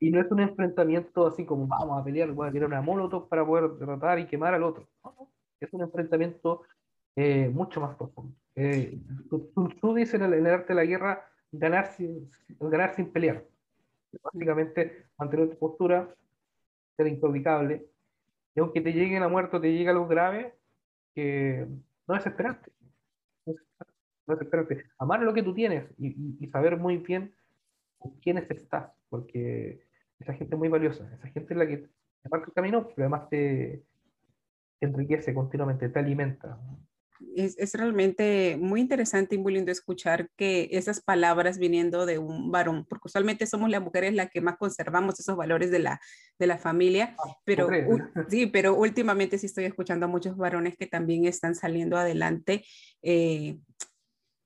Y, 0.00 0.10
no 0.10 0.20
es 0.20 0.30
un 0.30 0.40
enfrentamiento 0.40 1.26
así 1.26 1.44
como 1.44 1.66
vamos 1.66 2.00
a 2.00 2.04
pelear, 2.04 2.32
voy 2.32 2.48
a 2.48 2.52
tirar 2.52 2.68
una 2.68 2.82
molotov 2.82 3.28
para 3.28 3.46
poder 3.46 3.70
derrotar 3.72 4.18
y 4.18 4.26
quemar 4.26 4.54
al 4.54 4.62
otro. 4.62 4.88
No, 5.04 5.30
es 5.60 5.72
un 5.72 5.82
enfrentamiento 5.82 6.62
eh, 7.16 7.48
mucho 7.48 7.80
más 7.80 7.96
profundo. 7.96 8.34
Eh, 8.54 9.00
tú, 9.30 9.94
dices 9.94 10.14
en 10.14 10.22
el, 10.22 10.34
en 10.34 10.46
el, 10.46 10.52
arte 10.52 10.68
de 10.68 10.74
la 10.74 10.84
guerra 10.84 11.26
ganar 11.52 11.86
sin, 11.92 12.28
ganar 12.58 12.94
sin 12.94 13.12
pelear. 13.12 13.44
Básicamente, 14.22 15.06
mantener 15.18 15.50
tu 15.50 15.58
postura, 15.58 16.14
ser 16.96 17.06
improbicable, 17.06 17.86
y 18.54 18.60
aunque 18.60 18.80
te 18.80 18.92
llegue 18.92 19.20
la 19.20 19.28
muerte 19.28 19.56
o 19.56 19.60
te 19.60 19.72
llegue 19.72 19.88
algo 19.88 20.06
grave, 20.06 20.54
que 21.14 21.66
no 22.06 22.16
es 22.16 22.26
esperante 22.26 22.72
desesperarte. 24.26 24.84
Amar 24.98 25.22
lo 25.22 25.34
que 25.34 25.42
tú 25.42 25.54
tienes 25.54 25.86
y, 25.98 26.46
saber 26.48 26.76
muy 26.76 26.98
bien 26.98 27.34
con 27.98 28.12
quiénes 28.20 28.50
estás, 28.50 28.90
porque 29.08 29.86
esa 30.18 30.34
gente 30.34 30.54
es 30.54 30.58
muy 30.58 30.68
valiosa. 30.68 31.08
Esa 31.14 31.28
gente 31.28 31.54
es 31.54 31.58
la 31.58 31.66
que 31.66 31.76
te 31.78 32.28
marca 32.30 32.46
el 32.46 32.52
camino, 32.52 32.88
pero 32.88 33.02
además 33.06 33.28
te 33.28 33.84
enriquece 34.80 35.34
continuamente, 35.34 35.88
te 35.88 35.98
alimenta 35.98 36.58
es, 37.36 37.72
realmente 37.74 38.56
muy 38.60 38.80
interesante 38.80 39.34
y 39.34 39.38
muy 39.38 39.54
lindo 39.54 39.72
escuchar 39.72 40.28
que 40.36 40.68
esas 40.72 41.00
palabras 41.00 41.58
viniendo 41.58 42.06
de 42.06 42.18
un 42.18 42.50
varón, 42.50 42.86
porque 42.88 43.06
usualmente 43.06 43.46
somos 43.46 43.70
las 43.70 43.82
mujeres 43.82 44.14
las 44.14 44.30
que 44.30 44.40
más 44.40 44.56
conservamos 44.56 45.18
esos 45.18 45.36
valores 45.36 45.70
de 45.70 45.78
la, 45.78 46.00
de 46.38 46.46
la 46.46 46.58
familia, 46.58 47.16
ah, 47.18 47.36
pero 47.44 47.68
sí, 48.28 48.46
pero 48.46 48.74
últimamente 48.74 49.38
sí 49.38 49.46
estoy 49.46 49.64
escuchando 49.64 50.06
a 50.06 50.08
muchos 50.08 50.36
varones 50.36 50.76
que 50.76 50.86
también 50.86 51.24
están 51.26 51.54
saliendo 51.54 51.96
adelante. 51.96 52.64
Eh, 53.02 53.58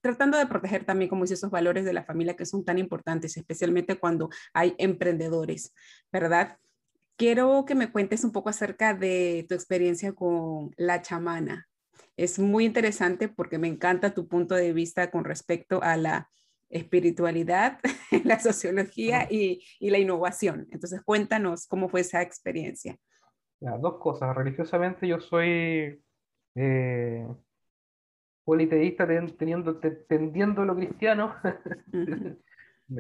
tratando 0.00 0.38
de 0.38 0.46
proteger 0.46 0.84
también, 0.84 1.08
como 1.08 1.24
dice, 1.24 1.34
esos 1.34 1.50
valores 1.50 1.84
de 1.84 1.92
la 1.92 2.04
familia 2.04 2.36
que 2.36 2.46
son 2.46 2.64
tan 2.64 2.78
importantes, 2.78 3.36
especialmente 3.36 3.98
cuando 3.98 4.30
hay 4.54 4.74
emprendedores, 4.78 5.74
¿verdad? 6.12 6.58
Quiero 7.16 7.64
que 7.66 7.74
me 7.74 7.90
cuentes 7.90 8.22
un 8.22 8.30
poco 8.30 8.50
acerca 8.50 8.94
de 8.94 9.46
tu 9.48 9.54
experiencia 9.54 10.12
con 10.12 10.70
la 10.76 11.02
chamana. 11.02 11.66
Es 12.16 12.38
muy 12.38 12.64
interesante 12.64 13.28
porque 13.28 13.59
me 13.59 13.68
encanta 13.68 14.14
tu 14.14 14.28
punto 14.28 14.54
de 14.54 14.72
vista 14.72 15.11
con 15.11 15.24
respecto 15.24 15.82
a 15.82 15.96
la 15.96 16.30
espiritualidad, 16.68 17.78
la 18.24 18.38
sociología 18.38 19.26
y, 19.30 19.62
la 19.80 19.98
innovación. 19.98 20.66
Entonces, 20.70 21.02
cuéntanos 21.02 21.66
cómo 21.66 21.88
fue 21.88 22.00
esa 22.00 22.22
experiencia. 22.22 22.96
dos 23.61 23.98
cosas. 23.98 24.35
Religiosamente 24.35 25.06
yo 25.06 25.20
soy 25.20 26.02
eh, 26.54 27.26
politeísta 28.44 29.06
teniendo, 29.38 29.78
tendiendo 30.09 30.64
lo 30.64 30.74
cristiano. 30.74 31.35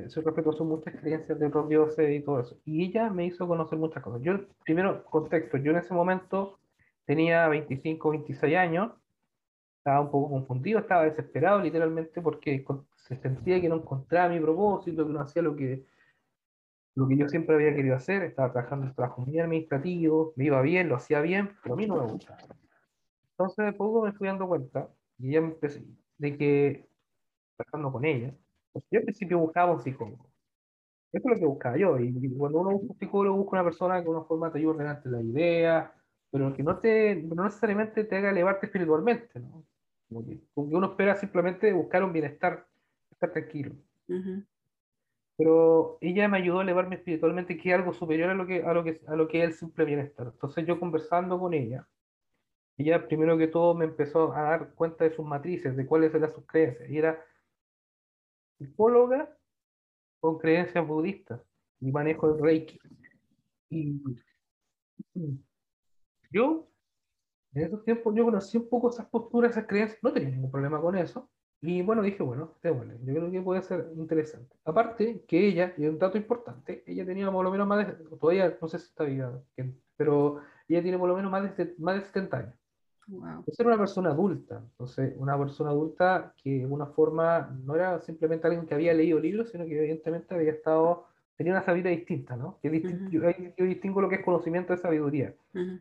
soy 0.08 0.22
respetuoso 0.24 0.64
muchas 0.64 0.94
creencias 0.96 1.38
de 1.38 1.48
los 1.48 1.68
dioses 1.68 2.10
y 2.10 2.20
todo 2.20 2.40
eso. 2.40 2.60
Y 2.64 2.84
ella 2.84 3.10
me 3.10 3.26
hizo 3.26 3.46
conocer 3.46 3.78
muchas 3.78 4.02
cosas. 4.02 4.20
Yo, 4.22 4.34
primero, 4.64 5.04
contexto, 5.04 5.56
yo 5.56 5.70
en 5.70 5.78
ese 5.78 5.94
momento 5.94 6.58
tenía 7.06 7.48
25, 7.48 8.10
26 8.10 8.56
años 8.56 8.92
estaba 9.86 10.00
un 10.00 10.10
poco 10.10 10.30
confundido, 10.30 10.80
estaba 10.80 11.04
desesperado 11.04 11.60
literalmente 11.60 12.20
porque 12.20 12.64
se 12.96 13.16
sentía 13.16 13.60
que 13.60 13.68
no 13.68 13.76
encontraba 13.76 14.28
mi 14.28 14.40
propósito, 14.40 15.06
que 15.06 15.12
no 15.12 15.20
hacía 15.20 15.42
lo 15.42 15.54
que, 15.54 15.86
lo 16.96 17.06
que 17.06 17.16
yo 17.16 17.28
siempre 17.28 17.54
había 17.54 17.72
querido 17.72 17.94
hacer, 17.94 18.24
estaba 18.24 18.50
trabajando 18.50 18.86
en 18.86 18.94
trabajo 18.94 19.22
muy 19.22 19.38
administrativo, 19.38 20.32
me 20.34 20.46
iba 20.46 20.60
bien, 20.60 20.88
lo 20.88 20.96
hacía 20.96 21.20
bien, 21.20 21.52
pero 21.62 21.74
a 21.74 21.78
mí 21.78 21.86
no 21.86 22.02
me 22.02 22.12
gustaba. 22.12 22.40
Entonces 23.30 23.64
de 23.64 23.72
poco 23.74 24.02
me 24.02 24.12
fui 24.12 24.26
dando 24.26 24.48
cuenta 24.48 24.88
y 25.18 25.30
ya 25.30 25.38
empecé, 25.38 25.84
de 26.18 26.36
que, 26.36 26.88
trabajando 27.56 27.92
con 27.92 28.04
ella, 28.04 28.34
yo 28.90 28.98
al 28.98 29.04
principio 29.04 29.38
buscaba 29.38 29.72
un 29.72 29.82
psicólogo. 29.82 30.26
Eso 31.12 31.28
es 31.28 31.34
lo 31.34 31.38
que 31.38 31.46
buscaba 31.46 31.76
yo. 31.76 31.96
Y, 32.00 32.12
cuando 32.36 32.58
uno 32.58 32.70
busca 32.72 32.92
un 32.92 32.98
psicólogo, 32.98 33.36
busca 33.36 33.52
una 33.52 33.64
persona 33.64 33.98
que 33.98 34.04
de 34.04 34.10
una 34.10 34.24
forma 34.24 34.50
te 34.50 34.58
ayude 34.58 34.72
a 34.72 34.74
ordenarte 34.74 35.08
la 35.08 35.22
idea, 35.22 35.95
pero 36.36 36.52
que 36.52 36.62
no, 36.62 36.78
te, 36.78 37.16
no 37.16 37.44
necesariamente 37.44 38.04
te 38.04 38.14
haga 38.14 38.30
elevarte 38.30 38.66
espiritualmente. 38.66 39.40
¿no? 39.40 39.64
Como 40.06 40.26
que, 40.26 40.38
uno 40.54 40.88
espera 40.88 41.16
simplemente 41.16 41.72
buscar 41.72 42.04
un 42.04 42.12
bienestar, 42.12 42.66
estar 43.10 43.32
tranquilo. 43.32 43.74
Pero 45.38 45.96
ella 46.02 46.28
me 46.28 46.36
ayudó 46.36 46.60
a 46.60 46.62
elevarme 46.62 46.96
espiritualmente, 46.96 47.56
que 47.56 47.70
es 47.70 47.74
algo 47.74 47.94
superior 47.94 48.28
a 48.28 48.34
lo 48.34 48.46
que, 48.46 48.62
a 48.62 48.74
lo 48.74 48.84
que, 48.84 49.00
a 49.06 49.16
lo 49.16 49.28
que 49.28 49.38
es 49.38 49.44
el 49.44 49.54
simple 49.54 49.86
bienestar. 49.86 50.26
Entonces 50.26 50.66
yo 50.66 50.78
conversando 50.78 51.40
con 51.40 51.54
ella, 51.54 51.88
ella 52.76 53.08
primero 53.08 53.38
que 53.38 53.48
todo 53.48 53.74
me 53.74 53.86
empezó 53.86 54.34
a 54.34 54.42
dar 54.42 54.74
cuenta 54.74 55.04
de 55.04 55.12
sus 55.12 55.24
matrices, 55.24 55.74
de 55.74 55.86
cuáles 55.86 56.14
eran 56.14 56.34
sus 56.34 56.44
creencias. 56.44 56.90
Y 56.90 56.98
era 56.98 57.24
psicóloga 58.58 59.34
con 60.20 60.36
creencias 60.36 60.86
budistas 60.86 61.40
y 61.80 61.90
manejo 61.90 62.30
del 62.30 62.42
Reiki. 62.42 62.78
Y 63.70 64.02
yo 66.30 66.68
en 67.54 67.64
esos 67.64 67.82
tiempos 67.84 68.14
yo 68.14 68.24
conocí 68.24 68.58
un 68.58 68.68
poco 68.68 68.90
esas 68.90 69.06
posturas, 69.06 69.52
esas 69.52 69.66
creencias, 69.66 69.98
no 70.02 70.12
tenía 70.12 70.28
ningún 70.28 70.50
problema 70.50 70.80
con 70.80 70.96
eso. 70.96 71.30
Y 71.62 71.80
bueno, 71.80 72.02
dije, 72.02 72.22
bueno, 72.22 72.52
démosle, 72.62 72.98
yo 73.02 73.14
creo 73.14 73.30
que 73.30 73.40
puede 73.40 73.62
ser 73.62 73.90
interesante. 73.96 74.54
Aparte, 74.64 75.24
que 75.26 75.48
ella, 75.48 75.72
y 75.78 75.86
un 75.86 75.98
dato 75.98 76.18
importante, 76.18 76.84
ella 76.86 77.06
tenía 77.06 77.32
por 77.32 77.42
lo 77.42 77.50
menos 77.50 77.66
más 77.66 77.86
de, 77.86 77.94
todavía 78.18 78.58
no 78.60 78.68
sé 78.68 78.78
si 78.78 78.86
está 78.86 79.04
viva, 79.04 79.42
pero 79.96 80.40
ella 80.68 80.82
tiene 80.82 80.98
por 80.98 81.08
lo 81.08 81.16
menos 81.16 81.30
más 81.30 81.56
de, 81.56 81.74
más 81.78 81.94
de 81.96 82.02
70 82.02 82.36
años. 82.36 82.54
Wow. 83.08 83.44
Es 83.46 83.58
una 83.60 83.78
persona 83.78 84.10
adulta, 84.10 84.62
entonces 84.72 85.14
una 85.16 85.38
persona 85.38 85.70
adulta 85.70 86.34
que 86.36 86.58
de 86.58 86.66
una 86.66 86.86
forma 86.86 87.56
no 87.64 87.74
era 87.74 88.00
simplemente 88.00 88.46
alguien 88.46 88.66
que 88.66 88.74
había 88.74 88.92
leído 88.92 89.18
libros, 89.18 89.50
sino 89.50 89.64
que 89.64 89.78
evidentemente 89.78 90.34
había 90.34 90.50
estado 90.50 91.06
tenía 91.36 91.52
una 91.52 91.62
sabiduría 91.62 91.96
distinta, 91.96 92.36
¿no? 92.36 92.58
Que 92.62 92.82
yo, 93.10 93.64
distingo 93.64 94.00
lo 94.00 94.08
que 94.08 94.16
es 94.16 94.24
conocimiento 94.24 94.72
de 94.72 94.78
sabiduría. 94.78 95.34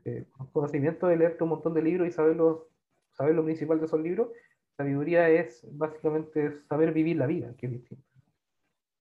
Eh, 0.03 0.25
conocimiento 0.51 1.07
de 1.07 1.17
leerte 1.17 1.43
un 1.43 1.51
montón 1.51 1.73
de 1.73 1.81
libros 1.81 2.07
y 2.07 2.11
saber 2.11 2.35
lo, 2.35 2.67
saber 3.11 3.35
lo 3.35 3.43
principal 3.43 3.79
de 3.79 3.85
esos 3.85 3.99
libros. 4.01 4.29
Sabiduría 4.75 5.29
es 5.29 5.65
básicamente 5.71 6.61
saber 6.63 6.91
vivir 6.91 7.15
la 7.15 7.27
vida, 7.27 7.53
que 7.57 7.67
es 7.67 7.71
distinto. 7.71 8.03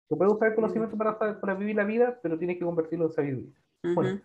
Se 0.08 0.16
puede 0.16 0.30
usar 0.30 0.48
el 0.48 0.54
conocimiento 0.54 0.96
para, 0.98 1.18
para 1.18 1.54
vivir 1.54 1.76
la 1.76 1.84
vida, 1.84 2.18
pero 2.22 2.38
tienes 2.38 2.58
que 2.58 2.64
convertirlo 2.64 3.06
en 3.06 3.12
sabiduría. 3.12 3.54
Bueno, 3.94 4.20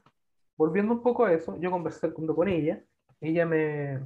volviendo 0.58 0.94
un 0.94 1.02
poco 1.02 1.26
a 1.26 1.34
eso, 1.34 1.58
yo 1.60 1.72
conversé 1.72 2.14
con 2.14 2.48
ella, 2.50 2.84
ella 3.22 3.46
me, 3.46 4.00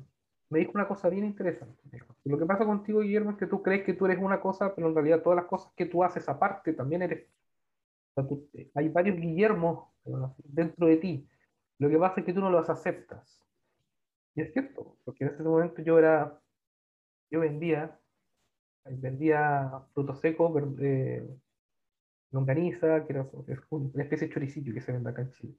me 0.51 0.59
dijo 0.59 0.73
una 0.75 0.87
cosa 0.87 1.09
bien 1.09 1.25
interesante. 1.25 1.81
Lo 2.25 2.37
que 2.37 2.45
pasa 2.45 2.65
contigo, 2.65 2.99
Guillermo, 2.99 3.31
es 3.31 3.37
que 3.37 3.47
tú 3.47 3.63
crees 3.63 3.83
que 3.83 3.93
tú 3.93 4.05
eres 4.05 4.19
una 4.19 4.39
cosa, 4.39 4.75
pero 4.75 4.87
en 4.87 4.93
realidad 4.93 5.23
todas 5.23 5.37
las 5.37 5.45
cosas 5.45 5.73
que 5.75 5.87
tú 5.87 6.03
haces 6.03 6.29
aparte 6.29 6.73
también 6.73 7.01
eres 7.01 7.25
hay 8.75 8.89
varios 8.89 9.17
Guillermos 9.17 9.87
dentro 10.43 10.87
de 10.87 10.97
ti. 10.97 11.27
Lo 11.79 11.89
que 11.89 11.97
pasa 11.97 12.19
es 12.19 12.25
que 12.25 12.33
tú 12.33 12.41
no 12.41 12.49
los 12.49 12.69
aceptas. 12.69 13.39
Y 14.35 14.41
es 14.41 14.53
cierto, 14.53 14.97
porque 15.03 15.25
en 15.25 15.31
ese 15.31 15.43
momento 15.43 15.81
yo 15.81 15.99
era, 15.99 16.39
yo 17.29 17.39
vendía, 17.39 17.99
vendía 18.85 19.81
frutos 19.93 20.19
secos, 20.19 20.51
eh, 20.79 21.27
longaniza, 22.31 23.05
que 23.05 23.13
era 23.13 23.27
una 23.69 24.03
especie 24.03 24.27
de 24.27 24.33
choricillo 24.33 24.73
que 24.73 24.81
se 24.81 24.91
vende 24.91 25.09
acá 25.09 25.21
en 25.21 25.31
Chile. 25.31 25.57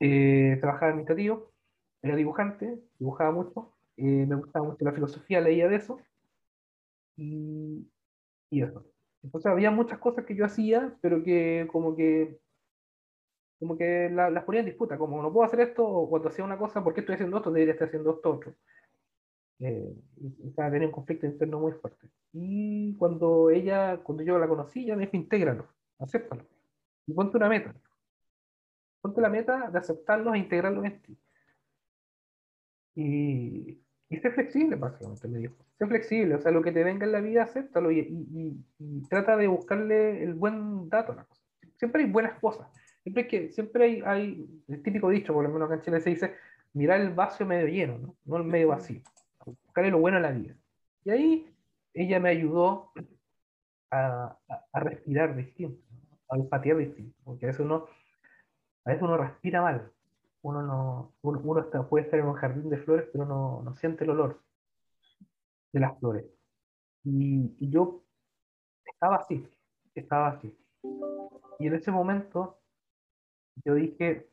Eh, 0.00 0.56
trabajaba 0.60 0.90
administrativo, 0.90 1.52
era 2.02 2.16
dibujante, 2.16 2.80
dibujaba 2.98 3.32
mucho, 3.32 3.76
eh, 3.96 4.26
me 4.26 4.36
gustaba 4.36 4.66
mucho 4.66 4.84
la 4.84 4.92
filosofía, 4.92 5.40
leía 5.40 5.68
de 5.68 5.76
eso, 5.76 6.00
y, 7.16 7.88
y 8.50 8.62
eso. 8.62 8.84
Entonces 9.22 9.50
había 9.50 9.70
muchas 9.70 9.98
cosas 9.98 10.24
que 10.24 10.36
yo 10.36 10.44
hacía, 10.44 10.96
pero 11.00 11.22
que 11.22 11.68
como 11.72 11.96
que 11.96 12.38
como 13.58 13.76
que 13.76 14.08
las 14.10 14.44
ponía 14.44 14.60
en 14.60 14.66
disputa, 14.66 14.96
como 14.96 15.20
no 15.20 15.32
puedo 15.32 15.46
hacer 15.46 15.60
esto, 15.60 15.84
o 15.84 16.08
cuando 16.08 16.28
hacía 16.28 16.44
una 16.44 16.58
cosa, 16.58 16.82
¿por 16.84 16.94
qué 16.94 17.00
estoy 17.00 17.14
haciendo 17.16 17.38
esto? 17.38 17.50
Debería 17.50 17.72
estar 17.72 17.88
haciendo 17.88 18.12
esto 18.12 18.30
otro. 18.30 18.54
Eh, 19.60 19.92
y, 20.16 20.50
tenía 20.52 20.86
un 20.86 20.92
conflicto 20.92 21.26
interno 21.26 21.58
muy 21.58 21.72
fuerte. 21.72 22.08
Y 22.32 22.96
cuando 22.96 23.50
ella, 23.50 23.98
cuando 23.98 24.22
yo 24.22 24.38
la 24.38 24.46
conocí, 24.46 24.84
ella 24.84 24.96
me 24.96 25.06
dijo, 25.06 25.16
intégralo, 25.16 25.66
acéptalo. 25.98 26.46
Y 27.06 27.12
ponte 27.14 27.36
una 27.36 27.48
meta. 27.48 27.74
Ponte 29.00 29.20
la 29.20 29.28
meta 29.28 29.70
de 29.70 29.78
aceptarlo 29.78 30.34
e 30.34 30.38
integrarlo 30.38 30.84
en 30.84 31.02
ti. 31.02 31.18
Y, 32.94 33.80
y 34.10 34.16
sé 34.16 34.30
flexible, 34.30 34.76
básicamente, 34.76 35.28
me 35.28 35.38
dijo. 35.38 35.54
Sé 35.78 35.86
flexible, 35.86 36.34
o 36.34 36.40
sea, 36.40 36.50
lo 36.50 36.62
que 36.62 36.72
te 36.72 36.82
venga 36.82 37.04
en 37.04 37.12
la 37.12 37.20
vida, 37.20 37.42
acéptalo 37.42 37.90
y, 37.90 37.98
y, 38.78 39.02
trata 39.08 39.36
de 39.36 39.46
buscarle 39.48 40.22
el 40.22 40.34
buen 40.34 40.88
dato 40.88 41.12
a 41.12 41.16
la 41.16 41.24
cosa. 41.24 41.42
Siempre 41.76 42.02
hay 42.02 42.10
buenas 42.10 42.38
cosas. 42.40 42.68
Siempre, 43.02 43.28
que, 43.28 43.52
siempre 43.52 43.84
hay, 43.84 44.02
hay, 44.04 44.62
el 44.68 44.82
típico 44.82 45.10
dicho, 45.10 45.34
por 45.34 45.44
lo 45.44 45.50
menos 45.50 45.66
acá 45.66 45.74
en 45.74 45.82
Chile 45.82 46.00
se 46.00 46.10
dice, 46.10 46.34
mirar 46.72 47.00
el 47.00 47.12
vaso 47.12 47.44
medio 47.44 47.68
lleno, 47.68 47.98
¿no? 47.98 48.16
no 48.24 48.36
el 48.38 48.44
medio 48.44 48.68
vacío. 48.68 49.02
Buscarle 49.44 49.90
lo 49.90 49.98
bueno 49.98 50.16
a 50.16 50.20
la 50.20 50.30
vida. 50.30 50.56
Y 51.04 51.10
ahí 51.10 51.54
ella 51.92 52.18
me 52.18 52.30
ayudó 52.30 52.92
a, 53.90 54.38
a, 54.72 54.80
respirar 54.80 55.36
distinto, 55.36 55.82
a 56.28 56.36
olfatear 56.36 56.78
distinto, 56.78 57.16
porque 57.24 57.46
a 57.46 57.48
veces 57.48 57.60
uno, 57.60 57.86
a 58.84 58.90
veces 58.90 59.02
uno 59.02 59.16
respira 59.16 59.62
mal, 59.62 59.92
uno 60.42 60.62
no 60.62 61.14
uno, 61.22 61.60
está, 61.60 61.88
puede 61.88 62.04
estar 62.04 62.20
en 62.20 62.26
un 62.26 62.34
jardín 62.34 62.70
de 62.70 62.78
flores, 62.78 63.08
pero 63.12 63.24
no, 63.26 63.62
no 63.62 63.74
siente 63.76 64.04
el 64.04 64.10
olor 64.10 64.42
de 65.72 65.80
las 65.80 65.98
flores. 65.98 66.24
Y, 67.04 67.56
y, 67.58 67.70
yo 67.70 68.04
estaba 68.84 69.16
así, 69.16 69.48
estaba 69.94 70.28
así. 70.28 70.56
Y 71.58 71.66
en 71.66 71.74
ese 71.74 71.90
momento 71.90 72.58
yo 73.64 73.74
dije, 73.74 74.28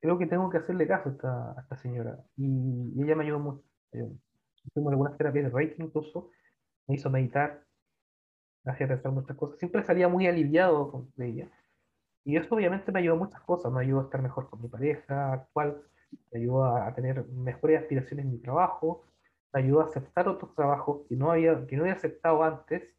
creo 0.00 0.18
que 0.18 0.26
tengo 0.26 0.50
que 0.50 0.58
hacerle 0.58 0.86
caso 0.86 1.08
a 1.08 1.12
esta, 1.12 1.52
a 1.58 1.60
esta 1.62 1.76
señora. 1.76 2.24
Y, 2.36 3.02
ella 3.02 3.16
me 3.16 3.24
ayudó 3.24 3.38
mucho. 3.38 3.64
Hicimos 4.64 4.92
algunas 4.92 5.16
terapias 5.16 5.44
de 5.46 5.50
Reiki 5.50 5.82
incluso, 5.82 6.30
me 6.86 6.96
hizo 6.96 7.10
meditar, 7.10 7.64
me 8.64 8.72
hacía 8.72 8.88
pensar 8.88 9.12
muchas 9.12 9.36
cosas. 9.36 9.58
Siempre 9.58 9.82
salía 9.82 10.08
muy 10.08 10.26
aliviado 10.26 11.08
de 11.16 11.26
ella. 11.28 11.50
Y 12.28 12.36
eso 12.36 12.54
obviamente 12.54 12.92
me 12.92 12.98
ayudó 12.98 13.14
a 13.14 13.18
muchas 13.20 13.40
cosas, 13.40 13.72
me 13.72 13.80
ayudó 13.80 14.00
a 14.00 14.04
estar 14.04 14.20
mejor 14.20 14.50
con 14.50 14.60
mi 14.60 14.68
pareja 14.68 15.32
actual, 15.32 15.82
me 16.30 16.40
ayudó 16.40 16.62
a, 16.66 16.94
tener 16.94 17.24
mejores 17.28 17.80
aspiraciones 17.80 18.26
en 18.26 18.32
mi 18.32 18.38
trabajo, 18.38 19.06
me 19.50 19.60
ayudó 19.60 19.80
a 19.80 19.84
aceptar 19.84 20.28
otros 20.28 20.54
trabajos 20.54 21.06
que 21.08 21.16
no 21.16 21.32
había, 21.32 21.66
que 21.66 21.74
no 21.74 21.84
había 21.84 21.94
aceptado 21.94 22.42
antes 22.44 22.94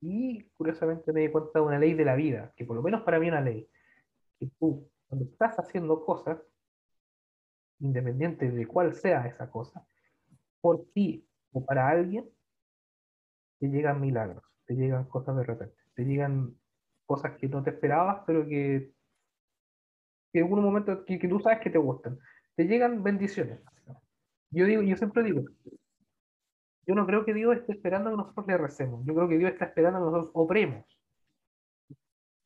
y 0.00 0.44
curiosamente 0.56 1.12
me 1.12 1.20
di 1.20 1.28
cuenta 1.28 1.50
de 1.58 1.60
una 1.66 1.78
ley 1.78 1.92
de 1.92 2.06
la 2.06 2.14
vida, 2.14 2.54
que 2.56 2.64
por 2.64 2.74
lo 2.74 2.82
menos 2.82 3.02
para 3.02 3.20
mí 3.20 3.26
es 3.26 3.32
una 3.32 3.42
ley, 3.42 3.68
que 4.38 4.46
tú 4.58 4.88
cuando 5.06 5.26
estás 5.26 5.58
haciendo 5.58 6.02
cosas, 6.06 6.40
independiente 7.78 8.50
de 8.50 8.66
cuál 8.66 8.94
sea 8.94 9.26
esa 9.26 9.50
cosa, 9.50 9.86
por 10.62 10.86
ti 10.94 11.28
o 11.52 11.62
para 11.62 11.90
alguien, 11.90 12.26
te 13.58 13.68
llegan 13.68 14.00
milagros, 14.00 14.44
te 14.64 14.76
llegan 14.76 15.04
cosas 15.04 15.36
de 15.36 15.44
repente, 15.44 15.76
te 15.94 16.04
llegan 16.04 16.56
cosas 17.12 17.36
que 17.38 17.48
no 17.48 17.62
te 17.62 17.70
esperabas, 17.70 18.22
pero 18.26 18.46
que, 18.46 18.90
que 20.32 20.38
en 20.38 20.44
algún 20.44 20.64
momento 20.64 21.04
que, 21.04 21.18
que 21.18 21.28
tú 21.28 21.40
sabes 21.40 21.60
que 21.60 21.70
te 21.70 21.78
gustan. 21.78 22.18
Te 22.56 22.64
llegan 22.64 23.02
bendiciones. 23.02 23.60
Yo, 24.50 24.64
digo, 24.64 24.82
yo 24.82 24.96
siempre 24.96 25.22
digo, 25.22 25.42
yo 26.86 26.94
no 26.94 27.06
creo 27.06 27.24
que 27.24 27.34
Dios 27.34 27.56
esté 27.56 27.72
esperando 27.72 28.10
que 28.10 28.16
nosotros 28.16 28.46
le 28.46 28.56
recemos. 28.56 29.04
Yo 29.04 29.14
creo 29.14 29.28
que 29.28 29.38
Dios 29.38 29.52
está 29.52 29.66
esperando 29.66 29.98
que 29.98 30.04
nosotros 30.06 30.30
obremos. 30.34 30.84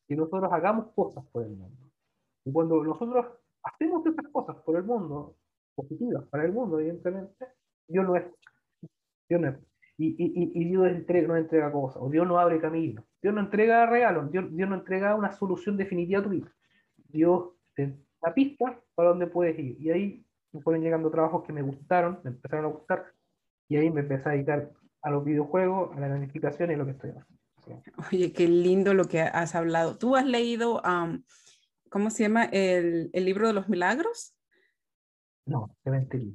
Que 0.09 0.16
nosotros 0.16 0.52
hagamos 0.52 0.92
cosas 0.94 1.24
por 1.33 1.44
el 1.44 1.50
mundo. 1.50 1.90
Y 2.44 2.52
cuando 2.52 2.83
nosotros 2.83 3.26
hacemos 3.62 4.05
esas 4.07 4.26
cosas 4.33 4.57
por 4.64 4.76
el 4.76 4.85
mundo, 4.85 5.37
positivas 5.74 6.24
para 6.29 6.44
el 6.44 6.52
mundo, 6.52 6.81
evidentemente, 6.81 7.46
Dios 7.87 8.05
no 8.05 8.16
es. 8.16 8.24
Dios 9.29 9.40
no 9.40 9.48
es. 9.48 9.57
Y, 9.99 10.09
y, 10.09 10.53
y 10.55 10.65
Dios 10.65 10.89
entrega, 10.89 11.39
entrega 11.39 11.73
cosas, 11.73 12.03
o 12.03 12.11
Dios 12.11 12.27
no 12.27 12.39
abre 12.39 12.61
caminos. 12.61 13.05
Dios 13.23 13.35
no 13.35 13.41
entrega 13.41 13.87
regalos, 13.87 14.31
Dios, 14.31 14.45
Dios 14.55 14.69
no 14.69 14.75
entrega 14.75 15.15
una 15.15 15.33
solución 15.33 15.77
definitiva 15.77 16.21
a 16.21 16.23
tu 16.23 16.29
vida. 16.31 16.53
Dios 17.09 17.51
te 17.75 17.97
da 18.21 18.35
pista 18.35 18.79
para 18.95 19.11
dónde 19.11 19.27
puedes 19.27 19.59
ir. 19.59 19.81
Y 19.81 19.91
ahí 19.91 20.27
me 20.53 20.61
fueron 20.61 20.83
llegando 20.83 21.11
trabajos 21.11 21.45
que 21.45 21.53
me 21.53 21.63
gustaron, 21.63 22.21
me 22.25 22.31
empezaron 22.31 22.67
a 22.67 22.69
gustar, 22.69 23.07
y 23.69 23.77
ahí 23.77 23.91
me 23.91 24.03
empecé 24.03 24.29
a 24.29 24.33
dedicar 24.33 24.71
a 25.03 25.11
los 25.11 25.25
videojuegos, 25.25 25.97
a 25.97 26.01
la 26.01 26.09
gamificación 26.09 26.71
y 26.71 26.77
lo 26.77 26.85
que 26.85 26.93
estoy 26.93 27.11
haciendo. 27.11 27.93
Oye, 28.13 28.33
qué 28.33 28.47
lindo 28.47 28.95
lo 28.95 29.07
que 29.07 29.21
has 29.21 29.55
hablado. 29.55 29.99
¿Tú 29.99 30.15
has 30.15 30.27
leído, 30.27 30.81
¿cómo 31.91 32.11
se 32.11 32.23
llama? 32.23 32.45
El, 32.45 33.11
el 33.13 33.25
libro 33.25 33.49
de 33.49 33.55
los 33.55 33.69
milagros? 33.69 34.36
No, 35.47 35.71
te 35.85 35.91
mentiría. 35.93 36.35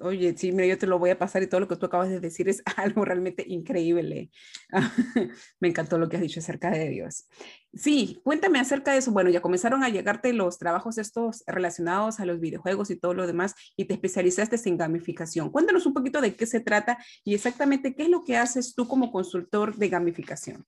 Oye, 0.00 0.36
sí, 0.36 0.50
mira, 0.50 0.66
yo 0.66 0.76
te 0.76 0.88
lo 0.88 0.98
voy 0.98 1.10
a 1.10 1.18
pasar 1.18 1.44
y 1.44 1.46
todo 1.46 1.60
lo 1.60 1.68
que 1.68 1.76
tú 1.76 1.86
acabas 1.86 2.08
de 2.08 2.18
decir 2.18 2.48
es 2.48 2.60
algo 2.76 3.04
realmente 3.04 3.44
increíble. 3.46 4.32
Me 5.60 5.68
encantó 5.68 5.96
lo 5.96 6.08
que 6.08 6.16
has 6.16 6.22
dicho 6.22 6.40
acerca 6.40 6.68
de 6.70 6.88
Dios. 6.88 7.28
Sí, 7.72 8.20
cuéntame 8.24 8.58
acerca 8.58 8.92
de 8.92 8.98
eso. 8.98 9.12
Bueno, 9.12 9.30
ya 9.30 9.40
comenzaron 9.40 9.84
a 9.84 9.90
llegarte 9.90 10.32
los 10.32 10.58
trabajos 10.58 10.98
estos 10.98 11.44
relacionados 11.46 12.18
a 12.18 12.24
los 12.24 12.40
videojuegos 12.40 12.90
y 12.90 12.96
todo 12.96 13.14
lo 13.14 13.28
demás 13.28 13.54
y 13.76 13.84
te 13.84 13.94
especializaste 13.94 14.56
en 14.68 14.76
gamificación. 14.76 15.48
Cuéntanos 15.50 15.86
un 15.86 15.94
poquito 15.94 16.20
de 16.20 16.34
qué 16.34 16.44
se 16.46 16.58
trata 16.58 16.98
y 17.22 17.34
exactamente 17.34 17.94
qué 17.94 18.02
es 18.02 18.08
lo 18.08 18.24
que 18.24 18.36
haces 18.36 18.74
tú 18.74 18.88
como 18.88 19.12
consultor 19.12 19.76
de 19.76 19.88
gamificación. 19.88 20.66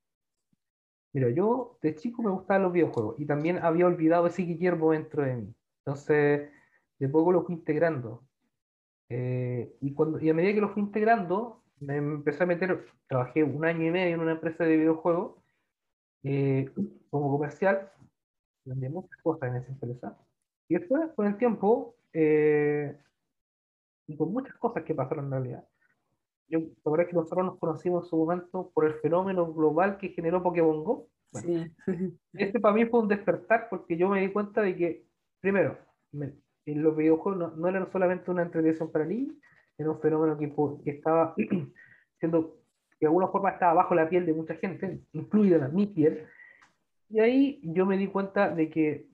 Mira, 1.12 1.28
yo 1.30 1.76
de 1.82 1.96
chico 1.96 2.22
me 2.22 2.30
gustaban 2.30 2.62
los 2.62 2.72
videojuegos 2.72 3.18
y 3.18 3.26
también 3.26 3.58
había 3.58 3.86
olvidado 3.86 4.28
ese 4.28 4.42
Guillermo 4.42 4.92
dentro 4.92 5.24
de 5.24 5.34
mí. 5.34 5.54
Entonces, 5.84 6.50
de 6.98 7.08
poco 7.08 7.32
lo 7.32 7.44
fui 7.44 7.54
integrando. 7.54 8.22
Eh, 9.08 9.76
y, 9.80 9.92
cuando, 9.92 10.18
y 10.20 10.30
a 10.30 10.34
medida 10.34 10.54
que 10.54 10.60
lo 10.60 10.70
fui 10.70 10.82
integrando, 10.82 11.62
me 11.80 11.96
empecé 11.96 12.44
a 12.44 12.46
meter, 12.46 12.86
trabajé 13.06 13.44
un 13.44 13.64
año 13.64 13.86
y 13.86 13.90
medio 13.90 14.14
en 14.14 14.20
una 14.20 14.32
empresa 14.32 14.64
de 14.64 14.76
videojuegos 14.76 15.36
eh, 16.22 16.70
como 17.10 17.30
comercial, 17.30 17.90
vendía 18.64 18.90
muchas 18.90 19.20
cosas 19.22 19.50
en 19.50 19.56
esa 19.56 19.72
empresa. 19.72 20.18
Y 20.68 20.74
después, 20.74 21.10
con 21.14 21.26
el 21.26 21.36
tiempo, 21.36 21.96
eh, 22.12 22.98
y 24.06 24.16
con 24.16 24.32
muchas 24.32 24.54
cosas 24.56 24.84
que 24.84 24.94
pasaron 24.94 25.26
en 25.26 25.30
realidad, 25.30 25.68
yo 26.48 26.60
verdad 26.84 27.08
que 27.08 27.16
nosotros 27.16 27.44
nos 27.44 27.58
conocimos 27.58 28.04
en 28.04 28.10
su 28.10 28.16
momento 28.16 28.70
por 28.74 28.84
el 28.84 28.94
fenómeno 28.94 29.52
global 29.52 29.98
que 29.98 30.10
generó 30.10 30.42
Pokémon 30.42 30.84
Go. 30.84 31.08
sí. 31.32 31.70
Este 32.32 32.60
para 32.60 32.74
mí 32.74 32.86
fue 32.86 33.00
un 33.00 33.08
despertar 33.08 33.68
porque 33.68 33.96
yo 33.96 34.08
me 34.08 34.20
di 34.20 34.32
cuenta 34.32 34.62
de 34.62 34.76
que, 34.76 35.06
primero, 35.40 35.78
me, 36.12 36.34
en 36.66 36.82
los 36.82 36.96
videojuegos 36.96 37.38
no, 37.38 37.56
no 37.56 37.68
eran 37.68 37.90
solamente 37.90 38.30
una 38.30 38.42
entretención 38.42 38.90
para 38.90 39.04
niños, 39.04 39.36
era 39.76 39.90
un 39.90 40.00
fenómeno 40.00 40.38
que, 40.38 40.52
que 40.84 40.90
estaba 40.90 41.34
siendo, 42.18 42.58
de 43.00 43.06
alguna 43.06 43.28
forma 43.28 43.50
estaba 43.50 43.74
bajo 43.74 43.94
la 43.94 44.08
piel 44.08 44.26
de 44.26 44.32
mucha 44.32 44.54
gente, 44.54 45.00
incluida 45.12 45.68
mi 45.68 45.86
piel, 45.86 46.26
y 47.10 47.20
ahí 47.20 47.60
yo 47.62 47.86
me 47.86 47.98
di 47.98 48.08
cuenta 48.08 48.48
de 48.48 48.70
que 48.70 49.06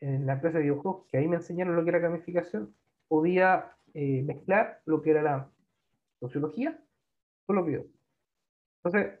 en 0.00 0.26
la 0.26 0.34
empresa 0.34 0.58
de 0.58 0.64
videojuegos, 0.64 1.06
que 1.08 1.18
ahí 1.18 1.28
me 1.28 1.36
enseñaron 1.36 1.76
lo 1.76 1.84
que 1.84 1.90
era 1.90 1.98
gamificación, 1.98 2.74
podía 3.06 3.76
eh, 3.94 4.22
mezclar 4.22 4.80
lo 4.84 5.02
que 5.02 5.10
era 5.10 5.22
la 5.22 5.50
sociología 6.18 6.82
con 7.46 7.56
los 7.56 7.66
videojuegos. 7.66 8.00
Entonces, 8.82 9.20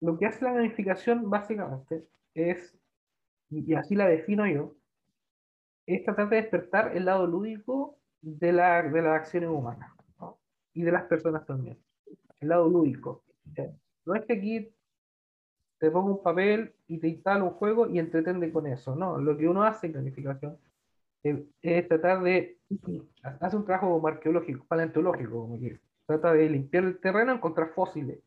lo 0.00 0.18
que 0.18 0.26
hace 0.26 0.44
la 0.44 0.52
gamificación 0.52 1.30
básicamente 1.30 2.06
es, 2.34 2.76
y 3.48 3.74
así 3.74 3.94
la 3.94 4.06
defino 4.06 4.46
yo, 4.46 4.76
es 5.94 6.04
tratar 6.04 6.28
de 6.28 6.36
despertar 6.36 6.96
el 6.96 7.04
lado 7.04 7.26
lúdico 7.26 7.98
de, 8.20 8.52
la, 8.52 8.82
de 8.82 9.02
las 9.02 9.20
acciones 9.20 9.50
humanas 9.50 9.90
y 10.72 10.82
de 10.82 10.92
las 10.92 11.04
personas 11.04 11.44
también. 11.46 11.78
El 12.40 12.48
lado 12.48 12.68
lúdico. 12.68 13.24
No 14.04 14.14
es 14.14 14.24
que 14.24 14.34
aquí 14.34 14.74
te 15.78 15.90
pongo 15.90 16.12
un 16.12 16.22
papel 16.22 16.74
y 16.86 16.98
te 16.98 17.08
instalo 17.08 17.46
un 17.46 17.50
juego 17.52 17.88
y 17.88 17.98
entretende 17.98 18.52
con 18.52 18.66
eso. 18.66 18.94
No, 18.94 19.18
lo 19.18 19.36
que 19.36 19.48
uno 19.48 19.62
hace 19.62 19.86
en 19.86 19.94
planificación 19.94 20.58
es, 21.22 21.88
tratar 21.88 22.22
de 22.22 22.58
hacer 23.22 23.58
un 23.58 23.64
trabajo 23.64 24.06
arqueológico, 24.06 24.64
paleontológico, 24.66 25.42
como 25.42 25.58
que 25.58 25.80
trata 26.06 26.32
de 26.32 26.48
limpiar 26.48 26.84
el 26.84 27.00
terreno, 27.00 27.32
encontrar 27.32 27.72
fósiles, 27.74 28.18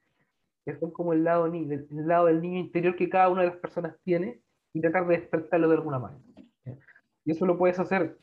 que 0.65 0.77
son 0.79 0.91
como 0.91 1.13
el 1.13 1.23
lado, 1.23 1.45
el 1.45 1.87
lado 1.89 2.27
del 2.27 2.41
niño 2.41 2.59
interior 2.59 2.95
que 2.95 3.09
cada 3.09 3.29
una 3.29 3.41
de 3.41 3.49
las 3.49 3.57
personas 3.57 3.95
tiene 4.03 4.41
y 4.73 4.81
tratar 4.81 5.07
de 5.07 5.17
despertarlo 5.17 5.69
de 5.69 5.75
alguna 5.75 5.99
manera. 5.99 6.32
Y 7.25 7.31
eso 7.31 7.45
lo 7.45 7.57
puedes 7.57 7.79
hacer 7.79 8.19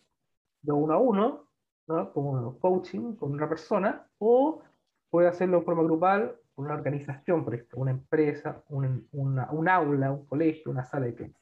de 0.62 0.72
uno 0.72 0.94
a 0.94 0.98
uno, 0.98 1.48
¿no? 1.86 2.12
como 2.12 2.58
coaching 2.58 3.16
con 3.16 3.32
una 3.32 3.48
persona, 3.48 4.06
o 4.18 4.62
puedes 5.10 5.32
hacerlo 5.32 5.60
de 5.60 5.64
forma 5.64 5.82
grupal 5.82 6.36
con 6.54 6.66
una 6.66 6.74
organización, 6.74 7.44
por 7.44 7.54
ejemplo, 7.54 7.78
una 7.80 7.90
empresa, 7.92 8.62
un, 8.68 9.08
una, 9.12 9.50
un 9.50 9.68
aula, 9.68 10.12
un 10.12 10.26
colegio, 10.26 10.70
una 10.70 10.84
sala 10.84 11.06
de 11.06 11.14
clase. 11.14 11.34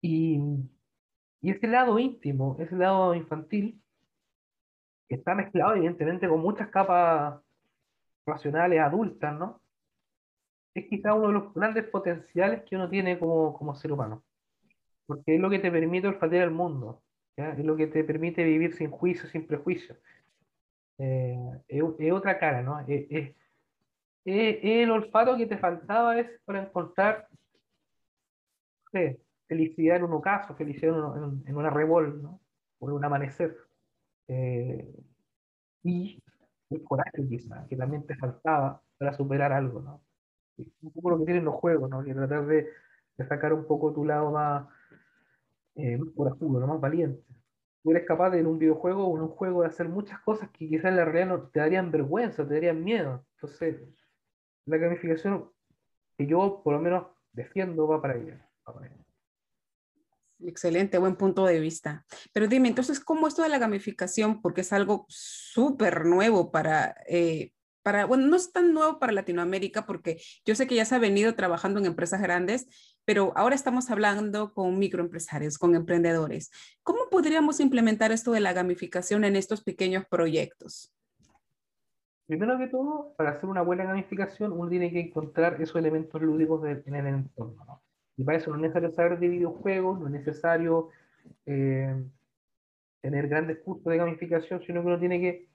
Y, 0.00 0.40
y 1.40 1.50
ese 1.50 1.66
lado 1.66 1.98
íntimo, 1.98 2.56
ese 2.60 2.76
lado 2.76 3.14
infantil, 3.14 3.82
que 5.08 5.16
está 5.16 5.34
mezclado 5.34 5.74
evidentemente 5.74 6.28
con 6.28 6.40
muchas 6.40 6.68
capas 6.68 7.40
racionales 8.26 8.80
adultas, 8.80 9.36
¿no? 9.38 9.60
Es 10.74 10.86
quizá 10.88 11.14
uno 11.14 11.28
de 11.28 11.32
los 11.34 11.54
grandes 11.54 11.84
potenciales 11.88 12.62
que 12.64 12.76
uno 12.76 12.88
tiene 12.88 13.18
como, 13.18 13.54
como 13.54 13.74
ser 13.74 13.92
humano 13.92 14.25
porque 15.06 15.36
es 15.36 15.40
lo 15.40 15.50
que 15.50 15.58
te 15.58 15.70
permite 15.70 16.08
olfatear 16.08 16.44
el 16.44 16.50
mundo, 16.50 17.02
es 17.36 17.64
lo 17.64 17.76
que 17.76 17.86
te 17.86 18.04
permite 18.04 18.44
vivir 18.44 18.74
sin 18.74 18.90
juicio, 18.90 19.28
sin 19.28 19.46
prejuicio. 19.46 19.96
Eh, 20.98 21.36
es, 21.68 22.12
otra 22.12 22.38
cara, 22.38 22.62
¿no? 22.62 22.80
Es, 22.80 23.34
el 24.24 24.90
olfato 24.90 25.36
que 25.36 25.46
te 25.46 25.58
faltaba 25.58 26.18
es 26.18 26.40
para 26.44 26.62
encontrar 26.62 27.28
felicidad 29.46 29.98
en 29.98 30.04
un 30.04 30.14
ocaso, 30.14 30.56
felicidad 30.56 30.96
en, 31.46 31.56
una 31.56 31.70
revol, 31.70 32.22
¿no? 32.22 32.40
O 32.78 32.88
en 32.88 32.96
un 32.96 33.04
amanecer. 33.04 33.56
Eh, 34.28 34.92
y 35.84 36.20
el 36.70 36.82
coraje 36.82 37.28
quizá, 37.28 37.66
que 37.68 37.76
también 37.76 38.04
te 38.06 38.16
faltaba 38.16 38.82
para 38.98 39.12
superar 39.12 39.52
algo, 39.52 39.80
¿no? 39.80 40.02
un 40.80 40.90
poco 40.90 41.10
lo 41.10 41.18
que 41.18 41.26
tienen 41.26 41.44
los 41.44 41.54
juegos, 41.54 41.90
¿no? 41.90 42.02
Que 42.02 42.14
tratar 42.14 42.46
de, 42.46 42.66
de 43.18 43.26
sacar 43.26 43.52
un 43.52 43.66
poco 43.66 43.92
tu 43.92 44.06
lado 44.06 44.30
más, 44.30 44.66
eh, 45.76 45.98
corajudo, 46.14 46.60
¿no? 46.60 46.66
más 46.66 46.80
valiente. 46.80 47.22
Tú 47.82 47.90
eres 47.92 48.06
capaz 48.06 48.30
de 48.30 48.40
en 48.40 48.46
un 48.46 48.58
videojuego 48.58 49.06
o 49.06 49.16
en 49.16 49.22
un 49.22 49.28
juego 49.28 49.62
de 49.62 49.68
hacer 49.68 49.88
muchas 49.88 50.20
cosas 50.20 50.50
que 50.50 50.68
quizás 50.68 50.86
en 50.86 50.96
la 50.96 51.04
realidad 51.04 51.36
no, 51.36 51.48
te 51.48 51.60
darían 51.60 51.92
vergüenza, 51.92 52.46
te 52.46 52.54
darían 52.54 52.82
miedo. 52.82 53.24
Entonces, 53.36 53.80
la 54.64 54.76
gamificación 54.78 55.50
que 56.16 56.26
yo 56.26 56.62
por 56.64 56.74
lo 56.74 56.80
menos 56.80 57.06
defiendo 57.32 57.86
va 57.86 58.00
para 58.00 58.14
allá. 58.14 58.48
Excelente, 60.40 60.98
buen 60.98 61.16
punto 61.16 61.46
de 61.46 61.60
vista. 61.60 62.04
Pero 62.32 62.46
dime, 62.46 62.68
entonces, 62.68 63.00
¿cómo 63.00 63.28
esto 63.28 63.42
de 63.42 63.48
la 63.48 63.58
gamificación? 63.58 64.42
Porque 64.42 64.62
es 64.62 64.72
algo 64.72 65.06
súper 65.08 66.04
nuevo 66.04 66.50
para, 66.50 66.94
eh, 67.08 67.52
bueno, 68.08 68.26
no 68.26 68.36
es 68.36 68.52
tan 68.52 68.74
nuevo 68.74 68.98
para 68.98 69.12
Latinoamérica 69.12 69.86
porque 69.86 70.20
yo 70.44 70.54
sé 70.54 70.66
que 70.66 70.74
ya 70.74 70.84
se 70.84 70.94
ha 70.94 70.98
venido 70.98 71.34
trabajando 71.34 71.78
en 71.78 71.86
empresas 71.86 72.20
grandes, 72.20 72.66
pero 73.06 73.32
ahora 73.36 73.54
estamos 73.54 73.88
hablando 73.90 74.52
con 74.52 74.78
microempresarios, 74.78 75.58
con 75.58 75.76
emprendedores. 75.76 76.50
¿Cómo 76.82 77.08
podríamos 77.08 77.60
implementar 77.60 78.10
esto 78.10 78.32
de 78.32 78.40
la 78.40 78.52
gamificación 78.52 79.24
en 79.24 79.36
estos 79.36 79.62
pequeños 79.62 80.04
proyectos? 80.06 80.92
Primero 82.26 82.58
que 82.58 82.66
todo, 82.66 83.14
para 83.16 83.30
hacer 83.30 83.48
una 83.48 83.62
buena 83.62 83.84
gamificación, 83.84 84.50
uno 84.50 84.68
tiene 84.68 84.90
que 84.90 84.98
encontrar 84.98 85.62
esos 85.62 85.76
elementos 85.76 86.20
lúdicos 86.20 86.66
en 86.66 86.94
el 86.96 87.06
entorno. 87.06 87.80
Y 88.16 88.24
para 88.24 88.38
eso 88.38 88.50
no 88.50 88.56
es 88.56 88.62
necesario 88.62 88.90
saber 88.90 89.20
de 89.20 89.28
videojuegos, 89.28 90.00
no 90.00 90.06
es 90.06 90.12
necesario 90.12 90.88
eh, 91.44 91.94
tener 93.00 93.28
grandes 93.28 93.58
cursos 93.58 93.84
de 93.84 93.98
gamificación, 93.98 94.60
sino 94.62 94.80
que 94.80 94.86
uno 94.88 94.98
tiene 94.98 95.20
que 95.20 95.48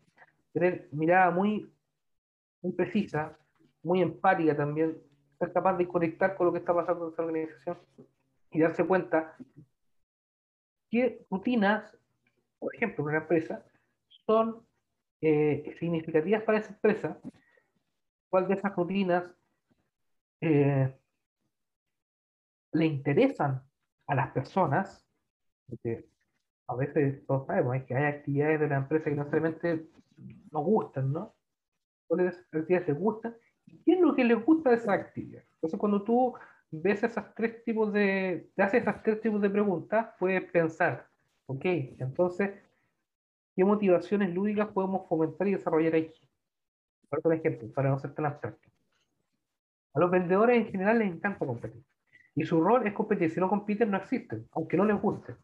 tener 0.53 0.87
mirada 0.93 1.31
muy, 1.31 1.69
muy 2.61 2.71
precisa, 2.71 3.37
muy 3.83 4.01
empática 4.01 4.55
también, 4.55 4.97
ser 5.41 5.51
capaz 5.51 5.75
de 5.75 5.87
conectar 5.87 6.35
con 6.35 6.45
lo 6.45 6.53
que 6.53 6.59
está 6.59 6.71
pasando 6.71 7.07
en 7.07 7.13
esa 7.13 7.23
organización 7.23 7.77
y 8.51 8.59
darse 8.59 8.85
cuenta 8.85 9.35
qué 10.91 11.25
rutinas, 11.31 11.97
por 12.59 12.75
ejemplo, 12.75 13.03
una 13.05 13.17
empresa, 13.17 13.65
son 14.27 14.63
eh, 15.19 15.75
significativas 15.79 16.43
para 16.43 16.59
esa 16.59 16.73
empresa, 16.73 17.19
cuál 18.29 18.47
de 18.47 18.53
esas 18.53 18.75
rutinas 18.75 19.23
eh, 20.41 20.95
le 22.73 22.85
interesan 22.85 23.63
a 24.05 24.15
las 24.15 24.31
personas, 24.31 25.07
porque 25.67 26.07
a 26.67 26.75
veces 26.75 27.25
todos 27.25 27.47
sabemos 27.47 27.83
que 27.87 27.95
hay 27.95 28.05
actividades 28.05 28.59
de 28.59 28.67
la 28.67 28.77
empresa 28.77 29.05
que 29.05 29.15
no 29.15 29.23
necesariamente 29.23 29.89
nos 30.51 30.63
gustan, 30.63 31.11
¿no? 31.11 31.35
¿Cuáles 32.05 32.39
actividades 32.51 32.89
les 32.89 32.99
gustan? 32.99 33.35
¿Y 33.71 33.83
qué 33.83 33.93
es 33.93 34.01
lo 34.01 34.15
que 34.15 34.23
les 34.23 34.43
gusta 34.43 34.69
de 34.69 34.75
esa 34.75 34.93
actividad? 34.93 35.43
Entonces, 35.55 35.79
cuando 35.79 36.03
tú 36.03 36.33
ves 36.71 37.03
esas 37.03 37.33
tres 37.35 37.63
tipos 37.63 37.91
de, 37.91 38.49
te 38.55 38.63
haces 38.63 38.81
esas 38.81 39.03
tres 39.03 39.21
tipos 39.21 39.41
de 39.41 39.49
preguntas, 39.49 40.09
puedes 40.19 40.43
pensar, 40.51 41.07
ok, 41.45 41.65
entonces, 41.65 42.51
¿qué 43.55 43.63
motivaciones 43.63 44.33
lúdicas 44.33 44.69
podemos 44.69 45.07
fomentar 45.07 45.47
y 45.47 45.53
desarrollar 45.53 45.95
aquí? 45.95 46.27
Por 47.09 47.33
ejemplo, 47.33 47.69
para 47.73 47.89
no 47.89 47.99
ser 47.99 48.13
tan 48.13 48.25
abstracto. 48.25 48.69
A 49.93 49.99
los 49.99 50.09
vendedores 50.09 50.57
en 50.57 50.71
general 50.71 50.99
les 50.99 51.11
encanta 51.11 51.45
competir. 51.45 51.83
Y 52.35 52.45
su 52.45 52.61
rol 52.61 52.87
es 52.87 52.93
competir. 52.93 53.29
Si 53.29 53.41
no 53.41 53.49
compiten, 53.49 53.91
no 53.91 53.97
existen, 53.97 54.47
aunque 54.53 54.77
no 54.77 54.85
les 54.85 55.01
guste. 55.01 55.35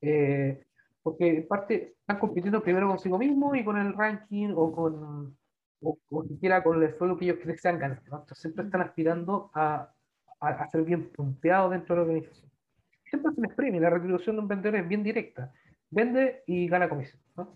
Eh, 0.00 0.64
porque 1.02 1.28
en 1.28 1.46
parte 1.46 1.96
están 2.00 2.18
compitiendo 2.18 2.62
primero 2.62 2.88
consigo 2.88 3.18
mismo 3.18 3.54
y 3.54 3.62
con 3.62 3.76
el 3.76 3.92
ranking 3.92 4.54
o 4.56 4.72
con 4.72 5.36
o, 5.82 5.98
siquiera 6.28 6.62
con 6.62 6.82
el 6.82 6.96
suelo 6.96 7.16
que 7.16 7.24
ellos 7.26 7.38
creen 7.40 7.56
que 7.56 7.62
sean 7.62 7.78
ganar. 7.78 8.02
Entonces 8.04 8.38
siempre 8.38 8.64
están 8.64 8.82
aspirando 8.82 9.50
a, 9.54 9.92
a, 10.40 10.68
ser 10.68 10.84
bien 10.84 11.10
punteados 11.10 11.70
dentro 11.70 11.94
de 11.94 12.00
la 12.00 12.06
organización. 12.06 12.50
Siempre 13.04 13.32
se 13.34 13.40
les 13.40 13.54
premia. 13.54 13.80
La 13.80 13.90
retribución 13.90 14.36
de 14.36 14.42
un 14.42 14.48
vendedor 14.48 14.80
es 14.80 14.88
bien 14.88 15.02
directa. 15.02 15.52
Vende 15.90 16.42
y 16.46 16.68
gana 16.68 16.88
comisión. 16.88 17.20
¿no? 17.36 17.54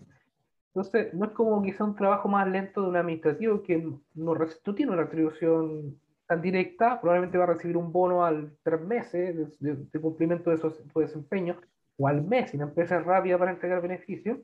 Entonces, 0.75 1.13
no 1.13 1.25
es 1.25 1.31
como 1.31 1.61
quizá 1.63 1.85
un 1.85 1.95
trabajo 1.95 2.27
más 2.27 2.47
lento 2.47 2.81
de 2.81 2.89
un 2.89 2.97
administrativo 2.97 3.63
que 3.63 3.77
no, 3.77 4.01
no 4.13 4.75
tiene 4.75 4.91
una 4.91 5.03
retribución 5.03 5.97
tan 6.27 6.41
directa, 6.41 6.99
probablemente 6.99 7.37
va 7.37 7.45
a 7.45 7.53
recibir 7.53 7.77
un 7.77 7.91
bono 7.91 8.25
al 8.25 8.57
tres 8.63 8.81
meses 8.81 9.57
de, 9.59 9.99
cumplimiento 10.01 10.49
de 10.49 10.57
su, 10.57 10.99
desempeño, 10.99 11.61
o 11.97 12.07
al 12.07 12.23
mes, 12.23 12.51
si 12.51 12.57
la 12.57 12.65
empresa 12.65 12.97
es 12.97 13.05
rápida 13.05 13.37
para 13.37 13.51
entregar 13.51 13.81
beneficios, 13.81 14.39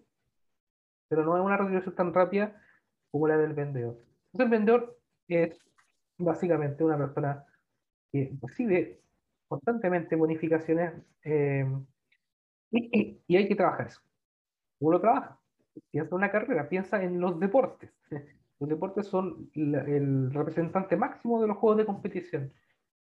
pero 1.10 1.26
no 1.26 1.36
es 1.36 1.44
una 1.44 1.58
retribución 1.58 1.96
tan 1.96 2.14
rápida 2.14 2.56
como 3.12 3.28
la 3.28 3.38
del 3.38 3.54
vendedor. 3.54 3.98
Entonces, 4.34 4.46
el 4.46 4.50
vendedor 4.50 4.98
es 5.28 5.60
básicamente 6.18 6.84
una 6.84 6.98
persona 6.98 7.46
que 8.12 8.34
recibe 8.42 9.02
constantemente 9.48 10.16
bonificaciones 10.16 10.94
eh, 11.24 11.66
y, 12.72 13.22
y, 13.28 13.36
hay 13.36 13.48
que 13.48 13.56
trabajar 13.56 13.88
eso. 13.88 14.02
¿Cómo 14.80 14.92
lo 14.92 15.02
trabaja? 15.02 15.42
piensa 15.90 16.10
en 16.10 16.16
una 16.16 16.32
carrera, 16.32 16.70
piensa 16.70 17.04
en 17.04 17.20
los 17.20 17.40
deportes. 17.40 17.92
Los 18.60 18.70
deportes 18.70 19.08
son 19.08 19.50
el 19.56 20.32
representante 20.32 20.96
máximo 20.96 21.42
de 21.42 21.48
los 21.48 21.58
juegos 21.58 21.80
de 21.80 21.86
competición. 21.88 22.54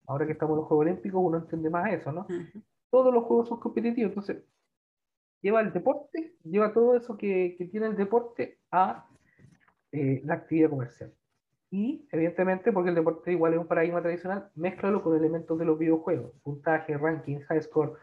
Ahora 0.08 0.26
que 0.26 0.32
estamos 0.32 0.54
en 0.54 0.60
los 0.62 0.68
Juegos 0.68 0.86
Olímpicos, 0.86 1.22
uno 1.22 1.38
entiende 1.38 1.70
más 1.70 1.92
eso, 1.92 2.14
¿no? 2.14 2.26
Todos 2.90 3.14
los 3.14 3.26
juegos 3.26 3.50
son 3.50 3.60
competitivos, 3.60 4.12
entonces 4.12 4.42
lleva 5.42 5.60
el 5.60 5.74
deporte, 5.74 6.38
lleva 6.46 6.72
todo 6.72 6.96
eso 6.96 7.18
que, 7.18 7.56
que 7.58 7.66
tiene 7.66 7.88
el 7.88 7.98
deporte 7.98 8.60
a 8.72 9.06
eh, 9.92 10.22
la 10.26 10.36
actividad 10.36 10.70
comercial. 10.70 11.14
Y, 11.72 12.08
evidentemente, 12.12 12.72
porque 12.72 12.90
el 12.90 12.96
deporte 12.96 13.32
igual 13.32 13.54
es 13.54 13.60
un 13.60 13.68
paradigma 13.68 14.02
tradicional, 14.02 14.50
mézclalo 14.56 15.04
con 15.04 15.16
elementos 15.16 15.58
de 15.60 15.66
los 15.66 15.78
videojuegos, 15.78 16.34
puntaje, 16.42 16.98
ranking, 16.98 17.40
high 17.42 17.62
score. 17.62 17.94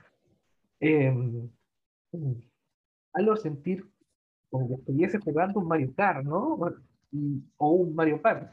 Eh, 0.80 1.12
hazlo 3.12 3.36
sentir 3.36 3.84
como 4.50 4.68
que 4.68 4.74
estuviese 4.74 5.18
jugando 5.18 5.60
un 5.60 5.68
Mario 5.68 5.92
Kart, 5.94 6.24
¿no? 6.24 6.58
o 7.56 7.70
un 7.70 7.94
Mario 7.94 8.20
Kart. 8.22 8.52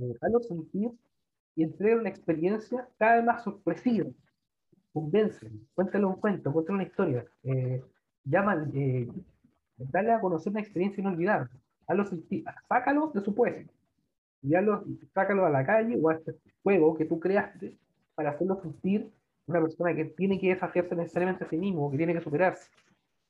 Eh, 0.00 0.14
hazlo 0.20 0.40
sentir 0.40 0.90
y 1.54 1.62
entrega 1.64 1.96
una 1.96 2.08
experiencia 2.08 2.88
cada 2.98 3.16
vez 3.16 3.24
más 3.24 3.42
sorpresiva. 3.42 4.08
Convence, 4.92 5.50
cuéntale 5.74 6.04
un 6.04 6.16
cuento, 6.16 6.52
cuéntale 6.52 6.76
una 6.76 6.86
historia. 6.86 7.24
Eh, 7.42 7.82
llama, 8.24 8.66
eh, 8.74 9.08
dale 9.76 10.12
a 10.12 10.20
conocer 10.20 10.50
una 10.50 10.60
experiencia 10.60 11.00
inolvidable. 11.00 11.50
Hazlo 11.86 12.04
sentir, 12.04 12.44
sácalo 12.68 13.12
de 13.14 13.20
su 13.20 13.34
puesto. 13.34 13.72
Y 14.42 14.54
hazlo, 14.54 14.84
sácalo 15.14 15.46
a 15.46 15.50
la 15.50 15.64
calle 15.64 15.98
o 16.00 16.08
a 16.08 16.14
este 16.14 16.34
juego 16.62 16.96
que 16.96 17.04
tú 17.04 17.18
creaste 17.20 17.76
para 18.14 18.30
hacerlo 18.30 18.60
sentir 18.60 19.10
una 19.46 19.60
persona 19.60 19.94
que 19.94 20.06
tiene 20.06 20.40
que 20.40 20.48
desafiarse 20.48 20.96
necesariamente 20.96 21.44
a 21.44 21.48
sí 21.48 21.56
mismo, 21.56 21.90
que 21.90 21.96
tiene 21.96 22.14
que 22.14 22.20
superarse. 22.20 22.68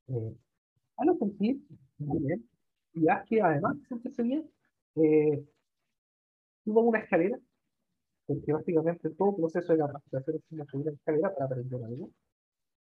Eh, 0.08 0.34
hazlo 0.96 1.16
sentir 1.16 1.60
bien, 1.98 2.48
y 2.94 3.08
haz 3.08 3.24
que 3.26 3.42
además 3.42 3.78
de 3.80 3.86
sentirse 3.86 4.22
bien, 4.22 4.50
eh, 4.96 5.44
suba 6.64 6.82
una 6.82 7.00
escalera, 7.00 7.38
porque 8.26 8.52
básicamente 8.52 9.10
todo 9.10 9.36
proceso 9.36 9.72
de 9.72 9.78
capacitación 9.78 10.36
es 10.36 10.42
una 10.52 10.64
subir 10.66 10.86
una 10.86 10.96
escalera 10.96 11.34
para 11.34 11.46
aprender 11.46 11.84
algo, 11.84 12.10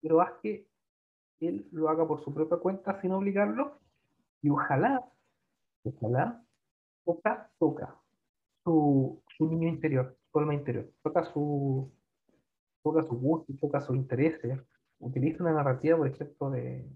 pero 0.02 0.22
haz 0.22 0.34
que 0.42 0.66
él 1.40 1.68
lo 1.72 1.90
haga 1.90 2.08
por 2.08 2.24
su 2.24 2.34
propia 2.34 2.58
cuenta 2.58 3.00
sin 3.02 3.12
obligarlo, 3.12 3.80
y 4.42 4.50
ojalá, 4.50 5.04
ojalá, 5.84 6.44
toca, 7.06 7.50
toca 7.60 7.96
su, 8.64 9.22
su 9.38 9.48
niño 9.50 9.68
interior, 9.68 10.18
su 10.32 10.40
alma 10.40 10.54
interior, 10.54 10.90
toca 11.04 11.24
su, 11.26 11.92
toca 12.84 13.04
su 13.04 13.20
gusto, 13.20 13.54
toca 13.60 13.82
sus 13.82 13.96
intereses, 13.96 14.60
utiliza 15.00 15.44
una 15.44 15.54
narrativa, 15.54 15.98
por 15.98 16.08
ejemplo, 16.08 16.50
de, 16.52 16.88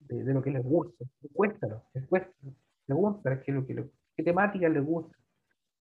de, 0.00 0.34
lo 0.34 0.42
que 0.42 0.50
les 0.50 0.62
gusta. 0.62 1.04
Cuéntalo, 1.32 1.82
cuéntalo. 2.08 2.54
Pregúntale 2.86 3.40
qué, 3.42 3.66
que, 3.66 3.90
qué 4.16 4.22
temática 4.22 4.68
les 4.68 4.84
gusta. 4.84 5.16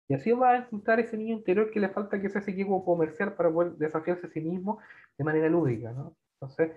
Y 0.08 0.16
así 0.16 0.32
va 0.32 0.52
a 0.52 0.58
encontrar 0.58 1.00
ese 1.00 1.18
niño 1.18 1.36
interior 1.36 1.70
que 1.72 1.80
le 1.80 1.90
falta 1.90 2.20
que 2.20 2.30
sea 2.30 2.42
ese 2.42 2.52
equipo 2.52 2.84
comercial 2.84 3.36
para 3.36 3.52
poder 3.52 3.74
desafiarse 3.74 4.26
a 4.26 4.30
sí 4.30 4.42
mismo 4.42 4.80
de 5.18 5.24
manera 5.24 5.50
lúdica. 5.50 5.92
¿no? 5.92 6.16
Entonces, 6.34 6.72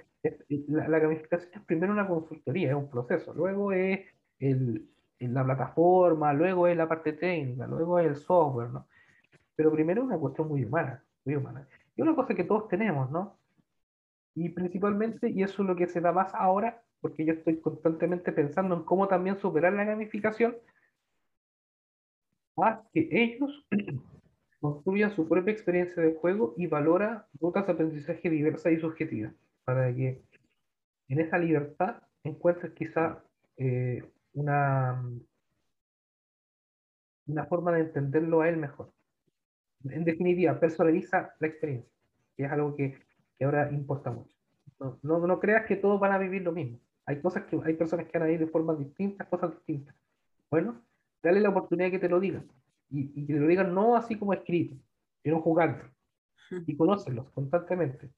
la, 0.69 0.89
la, 0.89 0.99
gamificación 0.99 1.51
es 1.55 1.61
primero 1.63 1.93
una 1.93 2.07
consultoría, 2.07 2.71
es 2.71 2.75
un 2.75 2.91
proceso. 2.91 3.33
Luego 3.33 3.73
es 3.73 4.01
el, 4.39 4.92
la 5.29 5.45
plataforma, 5.45 6.33
luego 6.33 6.67
es 6.67 6.77
la 6.77 6.89
parte 6.89 7.13
técnica, 7.13 7.67
luego 7.67 7.99
es 7.99 8.07
el 8.07 8.17
software. 8.17 8.71
¿no? 8.71 8.87
Pero 9.55 9.73
primero 9.73 10.03
es 10.03 10.09
una 10.09 10.19
cuestión 10.19 10.49
muy 10.49 10.65
humana, 10.65 11.03
muy 11.25 11.37
humana. 11.37 11.69
Y 11.97 12.03
una 12.03 12.15
cosa 12.15 12.35
que 12.35 12.45
todos 12.45 12.69
tenemos, 12.69 13.11
¿no? 13.11 13.37
Y 14.35 14.49
principalmente, 14.49 15.29
y 15.29 15.43
eso 15.43 15.63
es 15.63 15.69
lo 15.69 15.77
que 15.77 15.87
se 15.87 16.01
da 16.01 16.13
más 16.13 16.35
ahora, 16.35 16.83
porque 17.01 17.25
yo 17.25 17.35
estoy 17.35 17.61
constantemente 17.61 18.33
pensando 18.33 18.75
en 18.75 18.85
cómo 18.85 19.09
también 19.09 19.39
superar 19.39 19.73
la 19.75 19.85
gamificación, 19.85 20.57
a 22.57 22.83
que 22.93 23.09
ellos 23.11 23.67
construyan 24.61 25.15
su 25.15 25.29
propia 25.29 25.53
experiencia 25.53 26.03
de 26.03 26.15
juego 26.15 26.55
y 26.57 26.67
valora 26.67 27.27
rutas 27.41 27.67
de 27.67 27.73
aprendizaje 27.73 28.31
diversas 28.31 28.73
y 28.73 28.79
subjetivas, 28.79 29.35
para 29.65 29.95
que 29.95 30.23
en 31.09 31.21
esa 31.21 31.39
libertad 31.39 32.03
encuentres 32.25 32.73
quizá 32.73 33.23
eh, 33.57 34.03
una, 34.35 35.03
una 37.27 37.45
forma 37.47 37.73
de 37.73 37.81
entenderlo 37.81 38.41
a 38.41 38.49
él 38.49 38.57
mejor. 38.57 38.93
En 39.85 40.05
definitiva, 40.05 40.59
personaliza 40.59 41.35
la 41.41 41.47
experiencia, 41.49 41.91
que 42.37 42.45
es 42.45 42.53
algo 42.53 42.75
que, 42.77 42.99
que 43.39 43.45
ahora 43.45 43.71
importa 43.73 44.11
mucho. 44.11 44.35
No, 44.79 44.99
no, 45.03 45.27
no, 45.27 45.41
creas 45.41 45.67
que 45.67 45.77
todos 45.77 46.01
van 46.01 46.13
a 46.13 46.19
vivir 46.19 46.43
lo 46.43 46.53
mismo. 46.53 46.79
Hay 47.07 47.21
cosas 47.21 47.45
que 47.45 47.59
hay 47.65 47.75
personas 47.75 48.07
que 48.07 48.19
van 48.19 48.29
a 48.29 48.31
ir 48.33 48.41
de 48.41 48.47
formas 48.47 48.79
distintas, 48.79 49.27
cosas 49.29 49.51
distintas. 49.51 49.95
Bueno, 50.51 50.81
dale 51.23 51.41
la 51.41 51.51
oportunidad 51.51 51.91
que 51.91 51.99
te 51.99 52.09
lo 52.09 52.21
digan. 52.21 52.47
Y, 52.91 53.27
que 53.27 53.33
te 53.33 53.41
lo 53.41 53.47
digan 53.47 53.75
no 53.75 53.97
así 53.97 54.17
como 54.17 54.33
escrito, 54.33 54.77
sino 55.23 55.41
jugando. 55.41 55.85
Y 56.67 56.77
conócelos 56.77 57.31
constantemente. 57.31 58.11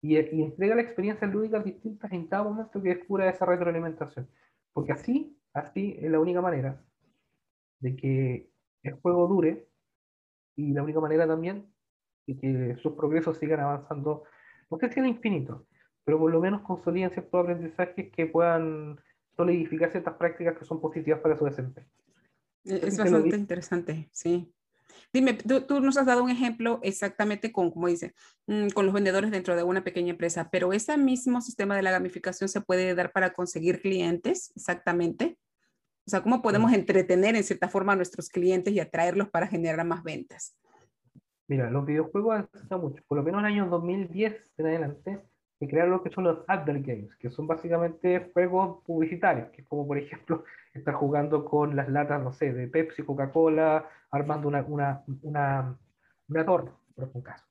Y, 0.00 0.18
y 0.18 0.42
entrega 0.42 0.74
la 0.74 0.82
experiencia 0.82 1.26
lúdicas 1.26 1.64
distintas 1.64 2.12
en 2.12 2.26
cada 2.26 2.42
momento 2.42 2.82
que 2.82 2.90
descubra 2.90 3.28
esa 3.28 3.46
retroalimentación. 3.46 4.28
Porque 4.72 4.92
así, 4.92 5.37
así 5.58 5.96
es 6.00 6.10
la 6.10 6.20
única 6.20 6.40
manera 6.40 6.82
de 7.80 7.96
que 7.96 8.50
el 8.82 8.94
juego 8.94 9.26
dure 9.28 9.68
y 10.56 10.72
la 10.72 10.82
única 10.82 11.00
manera 11.00 11.26
también 11.26 11.72
de 12.26 12.36
que 12.36 12.76
sus 12.82 12.92
progresos 12.94 13.38
sigan 13.38 13.60
avanzando, 13.60 14.24
no 14.70 14.78
sé 14.78 14.92
si 14.92 15.00
infinito, 15.00 15.66
pero 16.04 16.18
por 16.18 16.30
lo 16.30 16.40
menos 16.40 16.62
consoliden 16.62 17.10
ciertos 17.10 17.40
aprendizajes 17.40 18.10
que 18.10 18.26
puedan 18.26 19.00
solidificar 19.36 19.90
ciertas 19.90 20.14
prácticas 20.14 20.58
que 20.58 20.64
son 20.64 20.80
positivas 20.80 21.20
para 21.20 21.36
su 21.36 21.44
desempeño. 21.44 21.88
E-, 22.64 22.80
es 22.86 22.98
bastante 22.98 23.36
interesante, 23.36 24.08
sí. 24.12 24.52
Dime, 25.12 25.34
tú, 25.34 25.80
nos 25.80 25.96
has 25.96 26.06
dado 26.06 26.24
un 26.24 26.30
ejemplo 26.30 26.80
exactamente 26.82 27.52
con, 27.52 27.70
como 27.70 27.88
dice, 27.88 28.14
mm, 28.46 28.68
con 28.68 28.84
los 28.84 28.94
vendedores 28.94 29.30
dentro 29.30 29.56
de 29.56 29.62
una 29.62 29.84
pequeña 29.84 30.10
empresa, 30.10 30.48
pero 30.50 30.72
ese 30.72 30.96
mismo 30.96 31.40
sistema 31.40 31.76
de 31.76 31.82
la 31.82 31.90
gamificación 31.90 32.48
se 32.48 32.60
puede 32.60 32.94
dar 32.94 33.12
para 33.12 33.32
conseguir 33.32 33.80
clientes, 33.80 34.52
exactamente. 34.56 35.37
O 36.08 36.10
sea, 36.10 36.22
¿cómo 36.22 36.40
podemos 36.40 36.72
entretener 36.72 37.36
en 37.36 37.44
cierta 37.44 37.68
forma 37.68 37.92
a 37.92 37.96
nuestros 37.96 38.30
clientes 38.30 38.72
y 38.72 38.80
atraerlos 38.80 39.28
para 39.28 39.46
generar 39.46 39.86
más 39.86 40.02
ventas? 40.02 40.56
Mira, 41.48 41.70
los 41.70 41.84
videojuegos 41.84 42.34
han 42.34 42.46
crecido 42.46 42.78
mucho. 42.78 43.04
Por 43.06 43.18
lo 43.18 43.24
menos 43.24 43.40
en 43.40 43.44
el 43.44 43.52
año 43.52 43.68
2010 43.68 44.34
en 44.56 44.66
adelante, 44.66 45.20
se 45.58 45.68
crearon 45.68 45.90
lo 45.90 46.02
que 46.02 46.08
son 46.08 46.24
los 46.24 46.38
advert 46.48 46.82
games, 46.86 47.14
que 47.16 47.28
son 47.28 47.46
básicamente 47.46 48.30
juegos 48.32 48.82
publicitarios, 48.86 49.50
que 49.50 49.60
es 49.60 49.68
como 49.68 49.86
por 49.86 49.98
ejemplo 49.98 50.44
estar 50.72 50.94
jugando 50.94 51.44
con 51.44 51.76
las 51.76 51.90
latas, 51.90 52.22
no 52.22 52.32
sé, 52.32 52.54
de 52.54 52.68
Pepsi, 52.68 53.02
Coca-Cola, 53.02 53.86
armando 54.10 54.48
una, 54.48 54.62
una, 54.62 55.04
una, 55.20 55.78
una 56.26 56.46
torta, 56.46 56.72
por 56.94 57.04
ejemplo, 57.04 57.18
un 57.18 57.22
caso. 57.22 57.44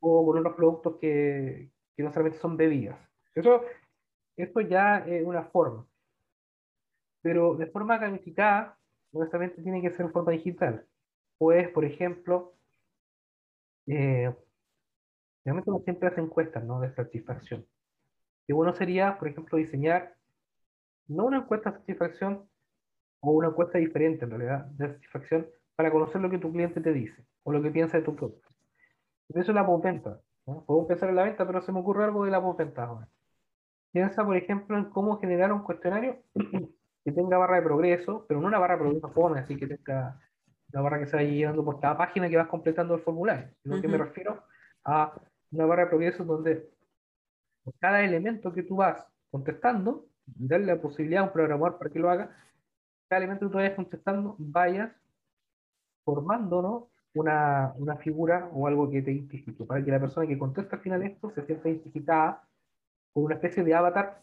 O 0.00 0.24
con 0.24 0.38
unos 0.38 0.54
productos 0.54 0.96
que, 0.98 1.68
que 1.94 2.02
no 2.02 2.10
solamente 2.10 2.38
son 2.38 2.56
bebidas. 2.56 2.98
Eso, 3.34 3.60
esto 4.34 4.62
ya 4.62 5.00
es 5.00 5.26
una 5.26 5.42
forma. 5.42 5.86
Pero 7.26 7.56
de 7.56 7.66
forma 7.66 7.98
gamificada, 7.98 8.78
no 9.10 9.18
necesariamente 9.18 9.60
tiene 9.60 9.82
que 9.82 9.90
ser 9.90 10.06
en 10.06 10.12
forma 10.12 10.30
digital. 10.30 10.86
Pues, 11.38 11.68
por 11.70 11.84
ejemplo, 11.84 12.54
eh, 13.88 14.32
realmente 15.44 15.68
uno 15.68 15.80
siempre 15.80 16.06
hace 16.06 16.20
encuestas 16.20 16.62
¿no? 16.62 16.78
de 16.78 16.94
satisfacción. 16.94 17.66
Y 18.46 18.52
bueno 18.52 18.72
sería, 18.74 19.18
por 19.18 19.26
ejemplo, 19.26 19.58
diseñar 19.58 20.14
no 21.08 21.24
una 21.24 21.38
encuesta 21.38 21.72
de 21.72 21.78
satisfacción 21.78 22.48
o 23.18 23.32
una 23.32 23.48
encuesta 23.48 23.78
diferente 23.78 24.24
en 24.24 24.30
realidad 24.30 24.66
de 24.66 24.86
satisfacción 24.86 25.48
para 25.74 25.90
conocer 25.90 26.20
lo 26.20 26.30
que 26.30 26.38
tu 26.38 26.52
cliente 26.52 26.80
te 26.80 26.92
dice 26.92 27.26
o 27.42 27.50
lo 27.50 27.60
que 27.60 27.72
piensa 27.72 27.98
de 27.98 28.04
tu 28.04 28.14
producto. 28.14 28.50
Eso 29.30 29.50
es 29.50 29.54
la 29.56 29.66
postventa. 29.66 30.20
¿no? 30.46 30.64
Puedo 30.64 30.86
pensar 30.86 31.08
en 31.08 31.16
la 31.16 31.24
venta, 31.24 31.44
pero 31.44 31.60
se 31.60 31.72
me 31.72 31.80
ocurre 31.80 32.04
algo 32.04 32.24
de 32.24 32.30
la 32.30 32.40
postventa 32.40 32.84
ahora. 32.84 33.08
Piensa, 33.90 34.24
por 34.24 34.36
ejemplo, 34.36 34.78
en 34.78 34.84
cómo 34.90 35.18
generar 35.18 35.52
un 35.52 35.64
cuestionario 35.64 36.22
que 37.06 37.12
tenga 37.12 37.38
barra 37.38 37.58
de 37.58 37.62
progreso, 37.62 38.26
pero 38.26 38.40
no 38.40 38.48
una 38.48 38.58
barra 38.58 38.74
de 38.74 38.80
progreso 38.80 39.08
fome, 39.10 39.38
así 39.38 39.56
que 39.56 39.68
tenga 39.68 40.18
una 40.72 40.82
barra 40.82 40.98
que 40.98 41.06
se 41.06 41.14
vaya 41.14 41.30
llenando 41.30 41.64
por 41.64 41.78
cada 41.78 41.96
página 41.96 42.28
que 42.28 42.36
vas 42.36 42.48
completando 42.48 42.96
el 42.96 43.00
formulario, 43.00 43.48
sino 43.62 43.80
que 43.80 43.86
me 43.86 43.96
refiero 43.96 44.42
a 44.82 45.14
una 45.52 45.66
barra 45.66 45.84
de 45.84 45.88
progreso 45.90 46.24
donde 46.24 46.68
por 47.62 47.74
cada 47.78 48.02
elemento 48.02 48.52
que 48.52 48.64
tú 48.64 48.74
vas 48.74 49.06
contestando, 49.30 50.08
darle 50.26 50.66
la 50.66 50.80
posibilidad 50.80 51.22
a 51.22 51.26
un 51.26 51.32
programador 51.32 51.78
para 51.78 51.90
que 51.90 52.00
lo 52.00 52.10
haga, 52.10 52.36
cada 53.08 53.18
elemento 53.18 53.46
que 53.46 53.52
tú 53.52 53.58
vayas 53.58 53.76
contestando, 53.76 54.34
vayas 54.40 54.90
formando 56.04 56.60
¿no? 56.60 56.88
una, 57.14 57.72
una 57.76 57.98
figura 57.98 58.50
o 58.52 58.66
algo 58.66 58.90
que 58.90 59.02
te 59.02 59.12
identifique, 59.12 59.64
para 59.64 59.84
que 59.84 59.92
la 59.92 60.00
persona 60.00 60.26
que 60.26 60.36
contesta 60.36 60.74
al 60.74 60.82
final 60.82 61.04
esto 61.04 61.30
se 61.30 61.46
sienta 61.46 61.68
identificada 61.68 62.42
con 63.12 63.22
una 63.22 63.36
especie 63.36 63.62
de 63.62 63.74
avatar 63.74 64.18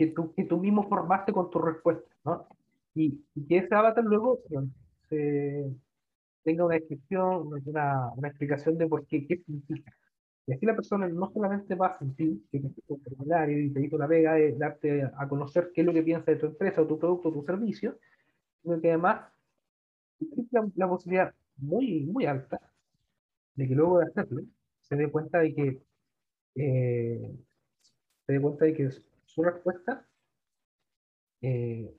que 0.00 0.06
tú, 0.06 0.32
que 0.34 0.44
tú 0.44 0.56
mismo 0.56 0.88
formaste 0.88 1.30
con 1.30 1.50
tu 1.50 1.58
respuesta, 1.58 2.10
¿no? 2.24 2.48
Y, 2.94 3.22
que 3.46 3.58
ese 3.58 3.74
avatar 3.74 4.02
luego 4.02 4.40
se, 5.10 5.70
tenga 6.42 6.64
una 6.64 6.76
descripción, 6.76 7.52
una, 7.66 8.10
una, 8.16 8.28
explicación 8.28 8.78
de 8.78 8.86
por 8.88 9.06
qué, 9.06 9.26
qué 9.26 9.36
significa. 9.36 9.94
Y 10.46 10.54
así 10.54 10.64
la 10.64 10.74
persona 10.74 11.06
no 11.06 11.30
solamente 11.30 11.74
va 11.74 11.88
a 11.88 11.98
sentir 11.98 12.40
que 12.50 12.56
es 12.56 12.64
un 12.64 13.02
formulario 13.02 13.60
y 13.60 13.70
te 13.74 13.84
hizo 13.84 13.98
la 13.98 14.06
vega 14.06 14.32
de 14.32 14.56
darte 14.56 15.02
a 15.02 15.28
conocer 15.28 15.70
qué 15.74 15.82
es 15.82 15.86
lo 15.86 15.92
que 15.92 16.02
piensa 16.02 16.30
de 16.30 16.38
tu 16.38 16.46
empresa 16.46 16.80
o 16.80 16.86
tu 16.86 16.98
producto 16.98 17.28
o 17.28 17.32
tu 17.32 17.44
servicio, 17.44 17.98
sino 18.62 18.80
que 18.80 18.88
además 18.88 19.30
la, 20.50 20.66
la 20.76 20.88
posibilidad 20.88 21.34
muy, 21.58 22.06
muy 22.06 22.24
alta 22.24 22.58
de 23.54 23.68
que 23.68 23.74
luego 23.74 23.98
de 23.98 24.06
hacerlo 24.06 24.42
se 24.80 24.96
dé 24.96 25.10
cuenta 25.10 25.40
de 25.40 25.54
que 25.54 25.82
eh, 26.54 27.36
se 28.26 28.32
dé 28.32 28.40
cuenta 28.40 28.64
de 28.64 28.74
que 28.74 28.90
su 29.34 29.42
respuesta 29.42 30.06
eh, 31.40 31.94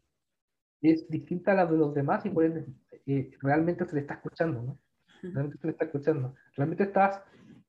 es 0.81 1.07
distinta 1.09 1.51
a 1.51 1.55
la 1.55 1.65
de 1.65 1.77
los 1.77 1.93
demás 1.93 2.25
y 2.25 2.29
por 2.29 2.43
ende 2.43 2.65
eh, 3.05 3.31
realmente 3.41 3.85
se 3.85 3.95
le 3.95 4.01
está 4.01 4.15
escuchando, 4.15 4.61
¿no? 4.61 4.79
Realmente 5.21 5.57
se 5.57 5.67
le 5.67 5.71
está 5.71 5.85
escuchando. 5.85 6.35
Realmente 6.55 6.83
estás 6.83 7.21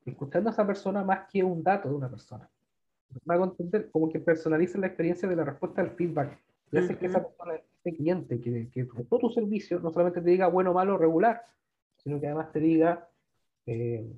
escuchando 0.04 0.50
a 0.50 0.52
esa 0.52 0.66
persona 0.66 1.04
más 1.04 1.28
que 1.30 1.44
un 1.44 1.62
dato 1.62 1.88
de 1.88 1.94
una 1.94 2.10
persona. 2.10 2.48
Me 3.24 3.34
hago 3.34 3.44
entender 3.44 3.90
como 3.90 4.08
que 4.08 4.20
personaliza 4.20 4.78
la 4.78 4.86
experiencia 4.86 5.28
de 5.28 5.36
la 5.36 5.44
respuesta 5.44 5.82
al 5.82 5.90
feedback. 5.90 6.38
Y 6.70 6.78
hace 6.78 6.96
que 6.96 7.06
esa 7.06 7.22
persona, 7.22 7.54
ese 7.54 7.94
cliente 7.94 8.40
que, 8.40 8.70
que 8.70 8.84
todo 8.84 9.20
tu 9.20 9.30
servicio, 9.30 9.78
no 9.80 9.90
solamente 9.90 10.22
te 10.22 10.30
diga 10.30 10.46
bueno, 10.46 10.72
malo, 10.72 10.96
regular, 10.96 11.42
sino 11.98 12.18
que 12.18 12.26
además 12.26 12.50
te 12.50 12.60
diga, 12.60 13.08
eh, 13.66 14.10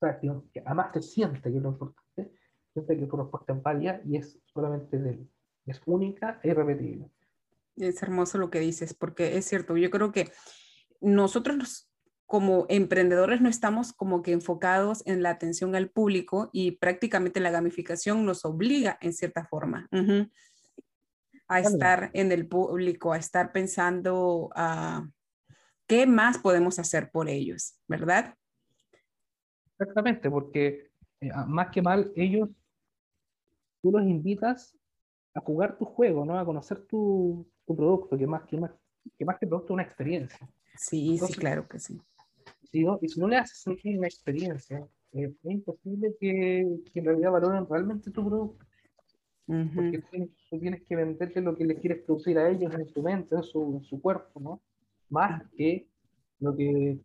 además 0.00 0.92
te 0.92 1.02
siente 1.02 1.40
que 1.40 1.56
es 1.56 1.62
lo 1.62 1.70
importante, 1.70 2.09
siente 2.72 2.98
que 2.98 3.06
tu 3.06 3.16
respuesta 3.16 3.52
es 3.52 3.62
válida 3.62 4.00
y 4.04 4.16
es 4.16 4.38
solamente 4.46 4.98
de 4.98 5.10
él. 5.10 5.30
Es 5.66 5.80
única 5.86 6.40
e 6.42 6.48
irrepetible. 6.48 7.10
Es 7.76 8.02
hermoso 8.02 8.38
lo 8.38 8.50
que 8.50 8.60
dices, 8.60 8.94
porque 8.94 9.36
es 9.36 9.44
cierto, 9.46 9.76
yo 9.76 9.90
creo 9.90 10.12
que 10.12 10.30
nosotros 11.00 11.90
como 12.26 12.66
emprendedores 12.68 13.40
no 13.40 13.48
estamos 13.48 13.92
como 13.92 14.22
que 14.22 14.32
enfocados 14.32 15.02
en 15.04 15.22
la 15.22 15.30
atención 15.30 15.74
al 15.74 15.90
público 15.90 16.48
y 16.52 16.72
prácticamente 16.72 17.40
la 17.40 17.50
gamificación 17.50 18.24
nos 18.24 18.44
obliga 18.44 18.98
en 19.00 19.12
cierta 19.12 19.44
forma 19.46 19.88
a 21.48 21.58
estar 21.58 22.10
en 22.14 22.30
el 22.30 22.46
público, 22.46 23.12
a 23.12 23.18
estar 23.18 23.50
pensando 23.50 24.50
a 24.54 25.08
qué 25.88 26.06
más 26.06 26.38
podemos 26.38 26.78
hacer 26.78 27.10
por 27.10 27.28
ellos, 27.28 27.80
¿verdad? 27.88 28.36
Exactamente, 29.76 30.30
porque 30.30 30.92
eh, 31.20 31.32
más 31.48 31.70
que 31.72 31.82
mal 31.82 32.12
ellos, 32.14 32.48
tú 33.82 33.90
los 33.90 34.02
invitas 34.02 34.76
a 35.34 35.40
jugar 35.40 35.78
tu 35.78 35.84
juego, 35.84 36.24
¿no? 36.24 36.38
A 36.38 36.44
conocer 36.44 36.80
tu, 36.86 37.46
tu 37.66 37.76
producto, 37.76 38.16
que 38.18 38.26
más 38.26 38.44
que 38.44 38.56
más 38.56 38.70
que 39.16 39.24
más 39.24 39.38
que 39.38 39.46
producto 39.46 39.74
una 39.74 39.82
experiencia. 39.82 40.38
Sí, 40.76 41.18
sí, 41.18 41.32
claro 41.34 41.66
que 41.68 41.78
sí. 41.78 42.00
Si 42.70 42.84
no, 42.84 42.98
y 43.02 43.08
si 43.08 43.20
no 43.20 43.28
le 43.28 43.36
haces 43.36 43.58
sentir 43.58 43.98
una 43.98 44.06
experiencia, 44.06 44.86
eh, 45.12 45.32
es 45.42 45.50
imposible 45.50 46.14
que, 46.20 46.66
que, 46.92 46.98
en 47.00 47.04
realidad 47.04 47.32
valoren 47.32 47.66
realmente 47.68 48.10
tu 48.10 48.24
producto. 48.24 48.64
Porque 49.46 49.98
tú 50.48 50.60
tienes, 50.60 50.82
que 50.82 50.94
venderte 50.94 51.40
lo 51.40 51.56
que 51.56 51.64
le 51.64 51.74
quieres 51.74 52.04
producir 52.04 52.38
a 52.38 52.48
ellos 52.48 52.72
en 52.72 52.86
tu 52.92 53.02
mente, 53.02 53.34
en 53.34 53.42
su, 53.42 53.78
en 53.78 53.82
su 53.82 54.00
cuerpo, 54.00 54.38
¿no? 54.38 54.62
Más 55.08 55.42
que 55.56 55.88
lo 56.38 56.54
que 56.54 57.00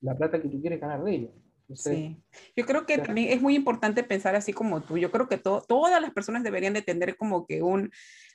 la 0.00 0.16
plata 0.16 0.40
que 0.40 0.48
tú 0.48 0.60
quieres 0.60 0.80
ganar 0.80 1.02
de 1.02 1.14
ellos. 1.14 1.30
Sí, 1.74 2.16
yo 2.56 2.66
creo 2.66 2.86
que 2.86 2.98
también 2.98 3.30
es 3.30 3.40
muy 3.40 3.54
importante 3.54 4.02
pensar 4.02 4.34
así 4.34 4.52
como 4.52 4.82
tú. 4.82 4.98
Yo 4.98 5.10
creo 5.10 5.28
que 5.28 5.38
todas 5.38 6.00
las 6.00 6.12
personas 6.12 6.42
deberían 6.42 6.74
de 6.74 6.82
tener 6.82 7.16
como 7.16 7.46
que 7.46 7.62
un 7.62 7.90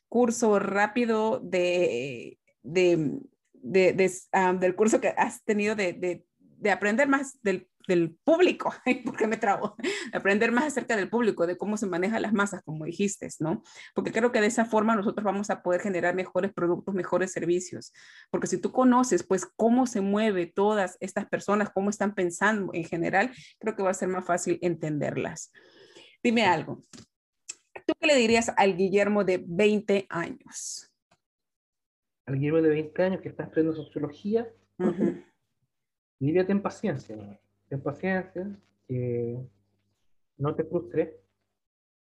curso 0.09 0.59
rápido 0.59 1.39
de, 1.39 2.39
de, 2.63 3.19
de, 3.53 4.11
ah, 4.31 4.53
del 4.53 4.75
curso 4.75 5.01
que 5.01 5.09
has 5.09 5.43
tenido 5.43 5.75
de, 5.75 6.23
de 6.39 6.71
aprender 6.71 7.07
más 7.07 7.41
del, 7.41 7.67
del 7.88 8.17
público, 8.23 8.73
porque 9.05 9.27
me 9.27 9.38
trago, 9.38 9.75
aprender 10.13 10.51
más 10.51 10.65
acerca 10.65 10.95
del 10.95 11.09
público, 11.09 11.47
de 11.47 11.57
cómo 11.57 11.77
se 11.77 11.88
manejan 11.88 12.21
las 12.21 12.33
masas, 12.33 12.61
como 12.63 12.85
dijiste, 12.85 13.27
¿no? 13.39 13.63
Porque 13.95 14.11
creo 14.11 14.31
que 14.31 14.41
de 14.41 14.47
esa 14.47 14.65
forma 14.65 14.95
nosotros 14.95 15.23
vamos 15.23 15.49
a 15.49 15.63
poder 15.63 15.81
generar 15.81 16.13
mejores 16.13 16.53
productos, 16.53 16.93
mejores 16.93 17.31
servicios, 17.31 17.93
porque 18.29 18.47
si 18.47 18.59
tú 18.59 18.71
conoces, 18.71 19.23
pues, 19.23 19.45
cómo 19.45 19.88
se 19.88 20.01
mueve 20.01 20.45
todas 20.45 20.97
estas 20.99 21.25
personas, 21.25 21.69
cómo 21.73 21.89
están 21.89 22.13
pensando 22.13 22.71
en 22.73 22.83
general, 22.83 23.31
creo 23.59 23.75
que 23.75 23.83
va 23.83 23.91
a 23.91 23.95
ser 23.95 24.09
más 24.09 24.25
fácil 24.25 24.59
entenderlas. 24.61 25.51
Dime 26.21 26.45
algo, 26.45 26.83
¿Tú 27.88 27.93
qué 28.01 28.07
le 28.07 28.15
dirías 28.15 28.51
al 28.57 28.75
Guillermo 28.75 29.23
de 29.23 29.41
20 29.47 30.07
años? 30.09 30.91
Al 32.25 32.35
Guillermo 32.35 32.61
de 32.61 32.69
20 32.69 33.03
años 33.03 33.21
que 33.21 33.29
está 33.29 33.43
estudiando 33.43 33.73
sociología, 33.73 34.45
diría 36.19 36.45
ten 36.45 36.61
paciencia, 36.61 37.15
ten 37.70 37.82
paciencia, 37.82 38.47
que 38.88 39.38
no 40.38 40.55
te 40.55 40.63
frustres. 40.63 41.09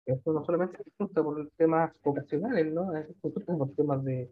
Esto 0.07 0.33
no 0.33 0.45
solamente 0.45 0.83
te 0.83 0.91
frustra 0.97 1.23
por 1.23 1.51
temas 1.57 1.93
vocacionales, 2.03 2.73
¿no? 2.73 2.97
Es 2.97 3.07
por 3.21 3.75
temas 3.75 4.05
de, 4.05 4.31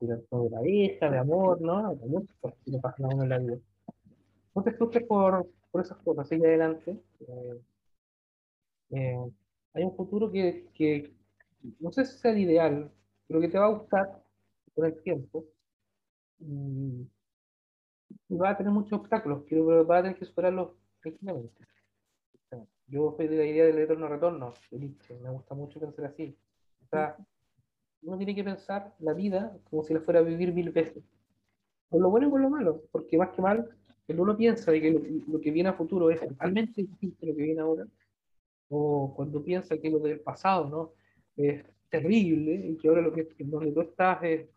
de, 0.00 0.16
de 0.16 0.50
la 0.50 0.68
hija, 0.68 1.10
de 1.10 1.18
amor, 1.18 1.60
¿no? 1.60 1.94
De 1.94 2.06
muchas 2.06 2.36
cosas 2.40 2.58
que 2.64 2.78
pasan 2.78 3.06
a 3.06 3.08
uno 3.14 3.22
en 3.24 3.28
la 3.28 3.38
vida. 3.38 3.58
No 4.54 4.62
te 4.62 4.72
frustres 4.72 5.04
por, 5.06 5.48
por 5.70 5.80
esas 5.82 5.98
cosas, 5.98 6.28
sigue 6.28 6.46
adelante. 6.46 6.96
Eh, 7.20 7.60
eh, 8.90 9.30
hay 9.74 9.84
un 9.84 9.96
futuro 9.96 10.30
que, 10.30 10.68
que, 10.74 11.14
no 11.80 11.92
sé 11.92 12.04
si 12.04 12.18
sea 12.18 12.32
el 12.32 12.38
ideal, 12.38 12.90
pero 13.26 13.40
que 13.40 13.48
te 13.48 13.58
va 13.58 13.66
a 13.66 13.74
gustar 13.78 14.22
con 14.74 14.86
el 14.86 15.02
tiempo. 15.02 15.44
Va 18.36 18.50
a 18.50 18.56
tener 18.56 18.72
muchos 18.72 18.92
obstáculos, 18.92 19.42
pero 19.48 19.86
va 19.86 19.98
a 19.98 20.02
tener 20.02 20.18
que 20.18 20.24
superarlos 20.24 20.70
tranquilamente. 21.00 21.66
Yo 22.86 23.14
soy 23.16 23.28
de 23.28 23.36
la 23.36 23.44
idea 23.44 23.64
del 23.64 23.78
eterno 23.78 24.08
retorno, 24.08 24.52
me 24.70 25.30
gusta 25.30 25.54
mucho 25.54 25.80
pensar 25.80 26.06
así. 26.06 26.36
O 26.84 26.86
sea, 26.88 27.16
uno 28.02 28.16
tiene 28.16 28.34
que 28.34 28.44
pensar 28.44 28.94
la 28.98 29.14
vida 29.14 29.56
como 29.70 29.82
si 29.82 29.94
la 29.94 30.00
fuera 30.00 30.20
a 30.20 30.22
vivir 30.22 30.52
mil 30.52 30.70
veces. 30.70 31.02
Con 31.88 32.02
lo 32.02 32.10
bueno 32.10 32.28
y 32.28 32.30
con 32.30 32.42
lo 32.42 32.50
malo, 32.50 32.82
porque 32.90 33.16
más 33.16 33.30
que 33.30 33.40
mal, 33.40 33.68
cuando 34.06 34.22
uno 34.22 34.36
piensa 34.36 34.72
de 34.72 34.80
que 34.80 34.90
lo, 34.90 35.00
lo 35.28 35.40
que 35.40 35.50
viene 35.50 35.68
a 35.70 35.74
futuro 35.74 36.10
es 36.10 36.20
totalmente 36.20 36.82
distinto 36.82 37.24
a 37.24 37.28
lo 37.28 37.36
que 37.36 37.42
viene 37.42 37.60
ahora, 37.60 37.86
o 38.68 39.12
cuando 39.14 39.42
piensa 39.42 39.78
que 39.78 39.90
lo 39.90 39.98
del 39.98 40.20
pasado, 40.20 40.68
¿no? 40.68 40.92
Es 41.36 41.64
terrible 41.90 42.54
y 42.54 42.76
que 42.76 42.88
ahora 42.88 43.02
lo 43.02 43.12
que, 43.12 43.28
donde 43.38 43.72
tú 43.72 43.82
estás 43.82 44.22
es, 44.22 44.48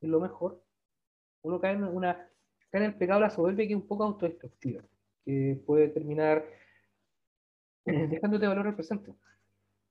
es 0.00 0.08
lo 0.08 0.20
mejor, 0.20 0.62
uno 1.42 1.58
cae 1.58 1.72
en, 1.72 1.84
una, 1.84 2.28
en 2.78 2.84
el 2.84 2.94
pecado 2.94 3.20
de 3.20 3.26
la 3.26 3.30
soberbia 3.30 3.66
que 3.66 3.74
es 3.74 3.80
un 3.80 3.86
poco 3.86 4.04
autodestructiva, 4.04 4.82
que 5.24 5.60
puede 5.66 5.88
terminar 5.88 6.44
eh, 7.84 8.06
dejándote 8.06 8.46
valor 8.46 8.66
al 8.66 8.74
presente. 8.74 9.12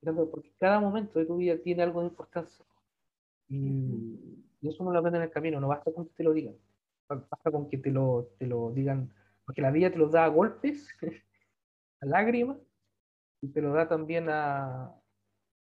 Porque 0.00 0.52
cada 0.58 0.80
momento 0.80 1.18
de 1.18 1.26
tu 1.26 1.36
vida 1.36 1.56
tiene 1.58 1.82
algo 1.82 2.00
de 2.00 2.08
importancia. 2.08 2.64
Y, 3.48 4.38
eso 4.62 4.84
no 4.84 4.92
lo 4.92 4.98
aprende 4.98 5.18
en 5.18 5.24
el 5.24 5.30
camino, 5.30 5.60
no 5.60 5.68
basta 5.68 5.92
con 5.92 6.06
que 6.06 6.14
te 6.14 6.22
lo 6.22 6.32
digan. 6.32 6.54
Basta 7.08 7.50
con 7.50 7.68
que 7.68 7.78
te 7.78 7.90
lo, 7.90 8.28
te 8.38 8.46
lo 8.46 8.70
digan, 8.70 9.12
porque 9.44 9.60
la 9.60 9.72
vida 9.72 9.90
te 9.90 9.98
lo 9.98 10.08
da 10.08 10.24
a 10.24 10.28
golpes, 10.28 10.88
a 12.00 12.06
lágrimas, 12.06 12.58
y 13.40 13.48
te 13.48 13.60
lo 13.60 13.72
da 13.72 13.88
también 13.88 14.28
a, 14.28 14.94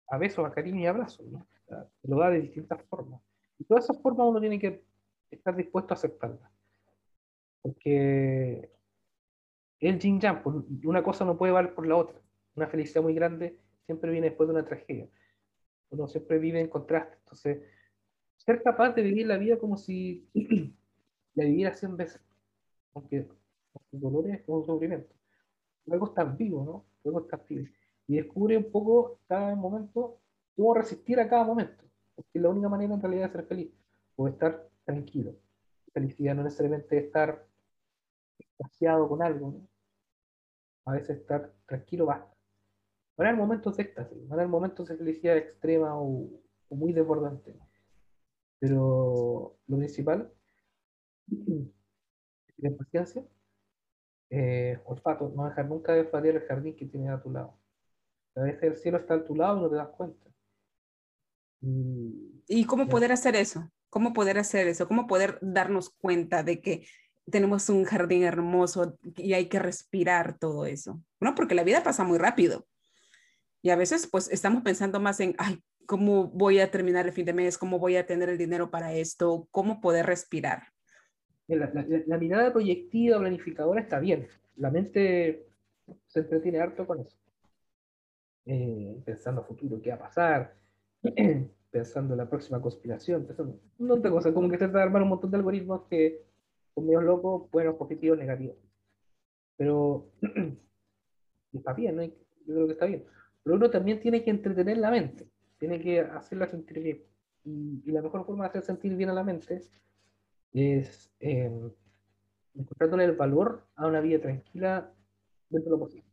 a 0.08 0.18
besos, 0.18 0.46
a 0.46 0.52
cariño 0.52 0.80
y 0.80 0.86
abrazos. 0.86 1.26
¿no? 1.26 1.46
te 1.66 2.08
lo 2.08 2.18
da 2.18 2.30
de 2.30 2.40
distintas 2.40 2.82
formas. 2.84 3.20
Y 3.58 3.64
todas 3.64 3.84
esas 3.84 4.00
formas 4.00 4.26
uno 4.26 4.40
tiene 4.40 4.58
que 4.58 4.84
estar 5.30 5.54
dispuesto 5.56 5.94
a 5.94 5.96
aceptarlas. 5.96 6.50
Porque 7.62 8.70
el 9.80 9.98
yin 9.98 10.20
yang, 10.20 10.42
pues, 10.42 10.56
una 10.84 11.02
cosa 11.02 11.24
no 11.24 11.38
puede 11.38 11.52
valer 11.52 11.74
por 11.74 11.86
la 11.86 11.96
otra. 11.96 12.20
Una 12.54 12.66
felicidad 12.66 13.02
muy 13.02 13.14
grande 13.14 13.58
siempre 13.86 14.10
viene 14.10 14.28
después 14.28 14.48
de 14.48 14.54
una 14.54 14.64
tragedia. 14.64 15.08
Uno 15.90 16.06
siempre 16.06 16.38
vive 16.38 16.60
en 16.60 16.68
contraste. 16.68 17.16
Entonces, 17.18 17.62
ser 18.36 18.62
capaz 18.62 18.90
de 18.94 19.02
vivir 19.02 19.26
la 19.26 19.38
vida 19.38 19.58
como 19.58 19.76
si 19.76 20.28
la 21.34 21.44
viviera 21.44 21.74
100 21.74 21.96
veces, 21.96 22.22
aunque 22.94 23.26
con 23.72 24.00
dolores 24.00 24.42
o 24.46 24.64
sufrimiento. 24.64 25.14
Luego 25.86 26.06
estás 26.06 26.36
vivo, 26.36 26.64
¿no? 26.64 26.86
Luego 27.04 27.20
estás 27.20 27.46
vivo. 27.48 27.66
Y 28.06 28.16
descubre 28.16 28.56
un 28.56 28.70
poco 28.70 29.20
cada 29.26 29.54
momento 29.54 30.20
cómo 30.56 30.74
resistir 30.74 31.18
a 31.20 31.28
cada 31.28 31.44
momento. 31.44 31.84
Porque 32.14 32.30
es 32.34 32.42
la 32.42 32.48
única 32.48 32.68
manera 32.68 32.94
en 32.94 33.00
realidad 33.00 33.26
de 33.28 33.32
ser 33.32 33.46
feliz. 33.46 33.70
O 34.16 34.28
estar 34.28 34.68
tranquilo. 34.84 35.34
Felicidad 35.92 36.34
no 36.34 36.42
necesariamente 36.42 36.98
estar 36.98 37.46
extasiado 38.60 39.08
con 39.08 39.22
algo. 39.22 39.52
¿no? 39.52 39.68
A 40.86 40.92
veces 40.92 41.18
estar 41.18 41.52
tranquilo 41.66 42.06
basta. 42.06 42.36
Van 43.16 43.26
a 43.26 43.30
haber 43.30 43.40
momentos 43.40 43.76
de 43.76 43.82
éxtasis, 43.82 44.28
van 44.28 44.38
a 44.38 44.42
haber 44.42 44.48
momentos 44.48 44.88
de 44.88 44.96
felicidad 44.96 45.36
extrema 45.36 45.94
o, 45.98 46.30
o 46.68 46.74
muy 46.74 46.92
desbordante. 46.92 47.58
Pero 48.58 49.58
lo 49.66 49.76
principal 49.76 50.32
es 52.58 52.72
paciencia, 52.74 53.24
eh, 54.30 54.78
olfato, 54.84 55.32
no 55.34 55.46
dejar 55.46 55.66
nunca 55.66 55.92
de 55.92 56.00
olfatear 56.00 56.36
el 56.36 56.42
jardín 56.42 56.76
que 56.76 56.86
tienes 56.86 57.10
a 57.10 57.20
tu 57.20 57.30
lado. 57.30 57.58
A 58.36 58.42
veces 58.42 58.62
el 58.62 58.76
cielo 58.76 58.98
está 58.98 59.14
a 59.14 59.24
tu 59.24 59.34
lado 59.34 59.58
y 59.58 59.62
no 59.62 59.70
te 59.70 59.76
das 59.76 59.88
cuenta. 59.88 60.30
¿Y 61.62 62.64
cómo 62.64 62.88
poder 62.88 63.12
hacer 63.12 63.36
eso? 63.36 63.70
¿Cómo 63.90 64.12
poder 64.12 64.38
hacer 64.38 64.68
eso? 64.68 64.86
¿Cómo 64.86 65.06
poder 65.06 65.38
darnos 65.42 65.90
cuenta 65.90 66.42
de 66.42 66.62
que 66.62 66.86
tenemos 67.30 67.68
un 67.68 67.84
jardín 67.84 68.22
hermoso 68.22 68.98
y 69.16 69.32
hay 69.32 69.48
que 69.48 69.58
respirar 69.58 70.38
todo 70.38 70.66
eso? 70.66 71.02
¿No? 71.20 71.34
Porque 71.34 71.54
la 71.54 71.64
vida 71.64 71.82
pasa 71.82 72.04
muy 72.04 72.18
rápido. 72.18 72.66
Y 73.62 73.70
a 73.70 73.76
veces 73.76 74.06
pues 74.06 74.30
estamos 74.30 74.62
pensando 74.62 75.00
más 75.00 75.20
en, 75.20 75.34
ay, 75.38 75.62
cómo 75.86 76.28
voy 76.28 76.60
a 76.60 76.70
terminar 76.70 77.06
el 77.06 77.12
fin 77.12 77.26
de 77.26 77.32
mes, 77.32 77.58
cómo 77.58 77.78
voy 77.78 77.96
a 77.96 78.06
tener 78.06 78.28
el 78.28 78.38
dinero 78.38 78.70
para 78.70 78.94
esto, 78.94 79.48
cómo 79.50 79.80
poder 79.80 80.06
respirar. 80.06 80.62
La, 81.48 82.16
mirada 82.16 82.52
proyectiva, 82.52 83.18
planificadora 83.18 83.80
está 83.80 83.98
bien. 83.98 84.28
La 84.56 84.70
mente 84.70 85.48
se 86.06 86.20
entretiene 86.20 86.60
harto 86.60 86.86
con 86.86 87.00
eso. 87.00 87.16
Eh, 88.46 89.00
pensando 89.04 89.40
a 89.40 89.44
futuro, 89.44 89.80
qué 89.82 89.90
va 89.90 89.96
a 89.96 89.98
pasar, 89.98 90.54
pensando 91.70 92.14
en 92.14 92.18
la 92.18 92.28
próxima 92.28 92.60
conspiración, 92.62 93.26
pensando 93.26 93.60
un 93.78 93.86
montón 93.86 94.02
de 94.02 94.10
cosas, 94.10 94.32
como 94.32 94.48
que 94.48 94.58
trata 94.58 94.78
de 94.78 94.84
armar 94.84 95.02
un 95.02 95.08
montón 95.08 95.30
de 95.30 95.36
algoritmos 95.38 95.82
que 95.88 96.22
son 96.74 96.86
medio 96.86 97.00
locos, 97.00 97.50
buenos, 97.50 97.76
positivos, 97.76 98.18
negativos. 98.18 98.56
Pero 99.56 100.10
está 101.52 101.72
bien, 101.72 101.96
¿no? 101.96 102.02
yo 102.04 102.12
creo 102.46 102.66
que 102.66 102.72
está 102.72 102.86
bien. 102.86 103.04
Pero 103.42 103.56
uno 103.56 103.70
también 103.70 104.00
tiene 104.00 104.22
que 104.22 104.30
entretener 104.30 104.78
la 104.78 104.90
mente 104.90 105.30
tiene 105.60 105.78
que 105.78 106.00
hacerla 106.00 106.48
sentir 106.48 106.82
bien. 106.82 107.04
Y, 107.44 107.92
la 107.92 108.02
mejor 108.02 108.24
forma 108.24 108.44
de 108.44 108.48
hacer 108.48 108.62
sentir 108.62 108.96
bien 108.96 109.10
a 109.10 109.12
la 109.12 109.22
mente 109.22 109.62
es 110.52 111.12
eh, 111.20 111.70
encontrándole 112.54 113.04
el 113.04 113.12
valor 113.12 113.66
a 113.76 113.86
una 113.86 114.00
vida 114.00 114.20
tranquila 114.20 114.90
dentro 115.50 115.70
de 115.70 115.78
lo 115.78 115.84
posible. 115.84 116.08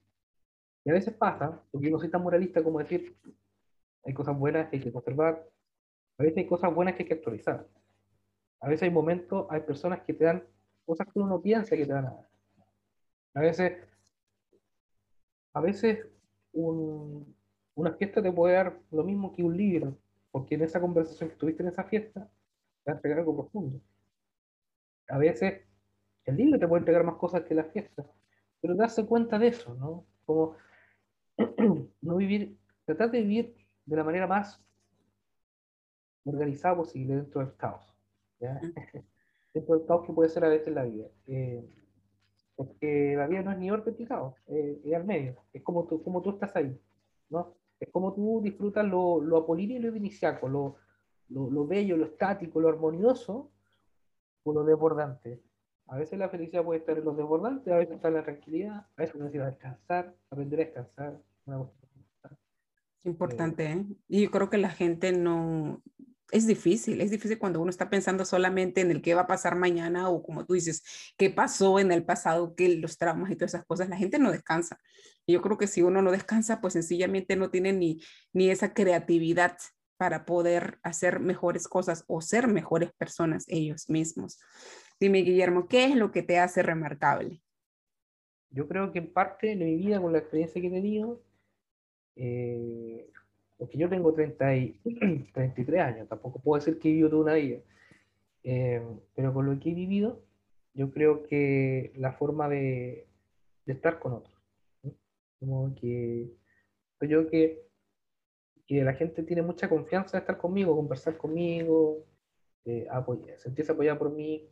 Y 0.83 0.89
a 0.89 0.93
veces 0.93 1.13
pasa, 1.13 1.63
porque 1.71 1.87
yo 1.87 1.93
no 1.93 1.99
soy 1.99 2.09
tan 2.09 2.21
moralista 2.21 2.61
como 2.61 2.79
decir, 2.79 3.15
hay 4.03 4.13
cosas 4.13 4.37
buenas 4.37 4.69
que 4.69 4.77
hay 4.77 4.83
que 4.83 4.91
conservar, 4.91 5.49
a 6.17 6.23
veces 6.23 6.37
hay 6.37 6.47
cosas 6.47 6.73
buenas 6.73 6.95
que 6.95 7.03
hay 7.03 7.07
que 7.07 7.15
actualizar. 7.15 7.65
A 8.59 8.67
veces 8.67 8.83
hay 8.83 8.91
momentos, 8.91 9.47
hay 9.49 9.61
personas 9.61 10.01
que 10.01 10.13
te 10.13 10.25
dan 10.25 10.43
cosas 10.85 11.07
que 11.07 11.19
uno 11.19 11.27
no 11.27 11.41
piensa 11.41 11.75
que 11.75 11.85
te 11.85 11.93
van 11.93 12.05
a 12.05 12.11
dar. 12.11 12.29
A 13.35 13.41
veces, 13.41 13.77
a 15.53 15.61
veces 15.61 16.07
un, 16.53 17.35
una 17.75 17.93
fiesta 17.93 18.21
te 18.21 18.31
puede 18.31 18.55
dar 18.55 18.79
lo 18.91 19.03
mismo 19.03 19.33
que 19.33 19.43
un 19.43 19.55
libro, 19.55 19.97
porque 20.31 20.55
en 20.55 20.63
esa 20.63 20.81
conversación 20.81 21.29
que 21.29 21.35
tuviste 21.35 21.61
en 21.61 21.69
esa 21.69 21.83
fiesta, 21.83 22.21
te 22.83 22.91
va 22.91 22.93
a 22.93 22.95
entregar 22.95 23.19
algo 23.19 23.35
profundo. 23.35 23.79
A 25.09 25.17
veces 25.17 25.61
el 26.25 26.35
libro 26.35 26.59
te 26.59 26.67
puede 26.67 26.79
entregar 26.79 27.03
más 27.03 27.15
cosas 27.15 27.43
que 27.43 27.53
la 27.53 27.65
fiesta, 27.65 28.05
pero 28.59 28.75
darse 28.75 29.05
cuenta 29.05 29.37
de 29.37 29.47
eso, 29.47 29.75
¿no? 29.75 30.05
Como 30.25 30.55
no 32.01 32.15
vivir, 32.15 32.57
tratar 32.85 33.11
de 33.11 33.21
vivir 33.21 33.55
de 33.85 33.95
la 33.95 34.03
manera 34.03 34.27
más 34.27 34.59
organizada 36.25 36.75
posible 36.75 37.15
dentro 37.15 37.41
del 37.41 37.55
caos. 37.55 37.96
¿Ya? 38.39 38.59
dentro 39.53 39.77
del 39.77 39.87
caos 39.87 40.05
que 40.05 40.13
puede 40.13 40.29
ser 40.29 40.45
a 40.45 40.49
veces 40.49 40.73
la 40.73 40.83
vida. 40.83 41.07
Eh, 41.25 41.65
porque 42.55 43.13
la 43.15 43.27
vida 43.27 43.43
no 43.43 43.51
es 43.51 43.57
ni 43.57 43.69
orden 43.69 43.95
ni 43.97 44.05
caos, 44.05 44.35
eh, 44.47 44.81
es 44.83 44.93
al 44.93 45.05
medio, 45.05 45.35
es 45.53 45.61
como 45.61 45.85
tú, 45.85 46.03
como 46.03 46.21
tú 46.21 46.31
estás 46.31 46.55
ahí. 46.55 46.79
¿no? 47.29 47.55
Es 47.79 47.89
como 47.91 48.13
tú 48.13 48.41
disfrutas 48.43 48.85
lo, 48.85 49.21
lo 49.21 49.37
apolíneo 49.37 49.77
y 49.77 49.81
lo 49.81 49.95
iniciaco, 49.95 50.47
lo, 50.47 50.77
lo, 51.29 51.51
lo, 51.51 51.67
bello, 51.67 51.97
lo 51.97 52.05
estático, 52.05 52.59
lo 52.59 52.69
armonioso, 52.69 53.51
o 54.43 54.53
lo 54.53 54.63
desbordante. 54.63 55.41
A 55.87 55.97
veces 55.97 56.17
la 56.17 56.29
felicidad 56.29 56.63
puede 56.63 56.79
estar 56.79 56.97
en 56.97 57.05
lo 57.05 57.13
desbordante, 57.13 57.71
a 57.71 57.77
veces 57.77 57.95
está 57.95 58.07
en 58.07 58.13
la 58.15 58.23
tranquilidad, 58.23 58.75
a 58.75 59.01
veces 59.01 59.15
uno 59.15 59.25
necesita 59.25 59.45
descansar, 59.45 60.15
aprender 60.29 60.59
a 60.59 60.63
descansar. 60.63 61.21
Una 61.45 61.69
Importante, 63.03 63.71
¿eh? 63.71 63.85
Y 64.09 64.23
yo 64.23 64.31
creo 64.31 64.49
que 64.49 64.57
la 64.57 64.69
gente 64.69 65.13
no, 65.13 65.81
es 66.31 66.47
difícil, 66.47 67.01
es 67.01 67.11
difícil 67.11 67.39
cuando 67.39 67.61
uno 67.61 67.69
está 67.69 67.89
pensando 67.89 68.25
solamente 68.25 68.81
en 68.81 68.91
el 68.91 69.01
qué 69.01 69.13
va 69.13 69.21
a 69.21 69.27
pasar 69.27 69.55
mañana 69.55 70.09
o 70.09 70.21
como 70.21 70.45
tú 70.45 70.53
dices, 70.53 70.83
qué 71.17 71.29
pasó 71.29 71.79
en 71.79 71.91
el 71.91 72.03
pasado, 72.03 72.55
que 72.55 72.75
los 72.77 72.97
traumas 72.97 73.31
y 73.31 73.35
todas 73.35 73.53
esas 73.53 73.65
cosas, 73.65 73.89
la 73.89 73.97
gente 73.97 74.19
no 74.19 74.31
descansa. 74.31 74.79
Y 75.25 75.33
yo 75.33 75.41
creo 75.41 75.57
que 75.57 75.67
si 75.67 75.81
uno 75.81 76.01
no 76.01 76.11
descansa, 76.11 76.59
pues 76.61 76.73
sencillamente 76.73 77.35
no 77.35 77.49
tiene 77.49 77.73
ni, 77.73 78.01
ni 78.33 78.49
esa 78.49 78.73
creatividad 78.73 79.57
para 79.97 80.25
poder 80.25 80.79
hacer 80.83 81.19
mejores 81.19 81.67
cosas 81.67 82.03
o 82.07 82.21
ser 82.21 82.47
mejores 82.47 82.91
personas 82.93 83.45
ellos 83.47 83.89
mismos. 83.89 84.39
Dime, 84.99 85.19
Guillermo, 85.19 85.67
¿qué 85.67 85.85
es 85.85 85.95
lo 85.95 86.11
que 86.11 86.23
te 86.23 86.39
hace 86.39 86.61
remarcable? 86.61 87.41
Yo 88.49 88.67
creo 88.67 88.91
que 88.91 88.99
en 88.99 89.11
parte 89.11 89.47
de 89.47 89.55
mi 89.55 89.75
vida, 89.75 90.01
con 90.01 90.13
la 90.13 90.19
experiencia 90.19 90.61
que 90.61 90.67
he 90.67 90.71
tenido, 90.71 91.21
eh, 92.15 93.11
porque 93.57 93.77
yo 93.77 93.89
tengo 93.89 94.13
30 94.13 94.55
y, 94.55 94.79
33 95.33 95.81
años, 95.81 96.07
tampoco 96.07 96.39
puedo 96.39 96.59
decir 96.59 96.79
que 96.79 96.89
he 96.89 96.91
vivido 96.91 97.09
toda 97.09 97.23
una 97.23 97.33
vida, 97.33 97.59
eh, 98.43 98.81
pero 99.15 99.33
con 99.33 99.45
lo 99.45 99.59
que 99.59 99.71
he 99.71 99.73
vivido, 99.73 100.23
yo 100.73 100.91
creo 100.91 101.23
que 101.23 101.91
la 101.95 102.13
forma 102.13 102.47
de, 102.47 103.07
de 103.65 103.73
estar 103.73 103.99
con 103.99 104.13
otros, 104.13 104.35
como 105.39 105.73
que 105.75 106.31
yo 107.01 107.29
que, 107.29 107.67
que 108.65 108.83
la 108.83 108.93
gente 108.93 109.23
tiene 109.23 109.41
mucha 109.41 109.69
confianza 109.69 110.17
de 110.17 110.21
estar 110.21 110.37
conmigo, 110.37 110.75
conversar 110.75 111.17
conmigo, 111.17 112.05
eh, 112.65 112.87
apoyar, 112.89 113.39
sentirse 113.39 113.71
apoyada 113.71 113.99
por 113.99 114.11
mí. 114.11 114.49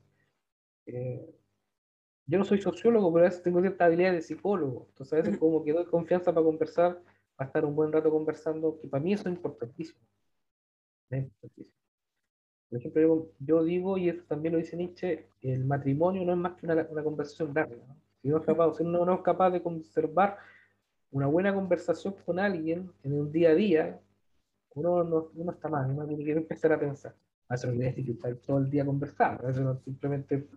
Eh, 0.86 1.34
yo 2.28 2.38
no 2.38 2.46
soy 2.46 2.62
sociólogo, 2.62 3.12
pero 3.12 3.26
a 3.26 3.30
veces 3.30 3.44
tengo 3.44 3.62
cierta 3.62 3.86
habilidad 3.86 4.14
de 4.14 4.22
psicólogo, 4.22 4.88
entonces 4.90 5.14
a 5.14 5.22
veces 5.22 5.38
como 5.38 5.64
que 5.64 5.74
doy 5.74 5.86
confianza 5.86 6.34
para 6.34 6.46
conversar 6.46 7.02
a 7.38 7.46
estar 7.46 7.66
un 7.66 7.76
buen 7.76 7.92
rato 7.92 8.10
conversando, 8.10 8.80
que 8.80 8.88
para 8.88 9.04
mí 9.04 9.14
eso 9.14 9.30
es 9.30 9.36
importantísimo. 9.36 10.00
Por 12.70 12.80
ejemplo, 12.80 13.30
yo, 13.40 13.64
digo, 13.64 13.98
y 13.98 14.10
eso 14.10 14.24
también 14.28 14.54
lo 14.54 14.60
dice 14.60 14.76
Nietzsche, 14.76 15.28
el 15.42 15.66
matrimonio 15.66 16.26
no 16.26 16.34
es 16.34 16.38
más 16.38 16.54
que 16.54 16.66
una, 16.66 16.88
una 16.90 17.04
conversación 17.04 17.54
larga. 17.54 17.78
Si, 18.22 18.30
uno 18.30 18.40
es 18.40 18.46
capaz, 18.46 18.76
si 18.76 18.84
uno 18.84 19.06
no 19.06 19.14
es 19.14 19.22
capaz 19.22 19.52
de 19.52 19.62
conservar 19.62 20.38
una 21.12 21.28
buena 21.28 21.54
conversación 21.54 22.16
con 22.26 22.40
alguien 22.40 22.92
en 23.04 23.14
un 23.14 23.32
día 23.32 23.52
a 23.52 23.56
día, 23.56 24.00
uno 24.74 25.04
no, 25.04 25.32
uno 25.36 25.52
está 25.52 25.70
mal, 25.70 25.90
uno 25.90 26.06
tiene 26.06 26.26
que 26.26 26.32
empezar 26.32 26.74
a 26.74 26.80
pensar. 26.80 27.16
A 27.48 27.56
eso 27.56 27.68
no 27.68 27.74
quiere 27.74 27.90
decir 27.90 28.06
que 28.06 28.12
estar 28.12 28.36
todo 28.38 28.58
el 28.58 28.70
día 28.70 28.86
conversando, 28.86 29.44
a 29.44 29.48
veces 29.48 29.66
simplemente, 29.84 30.48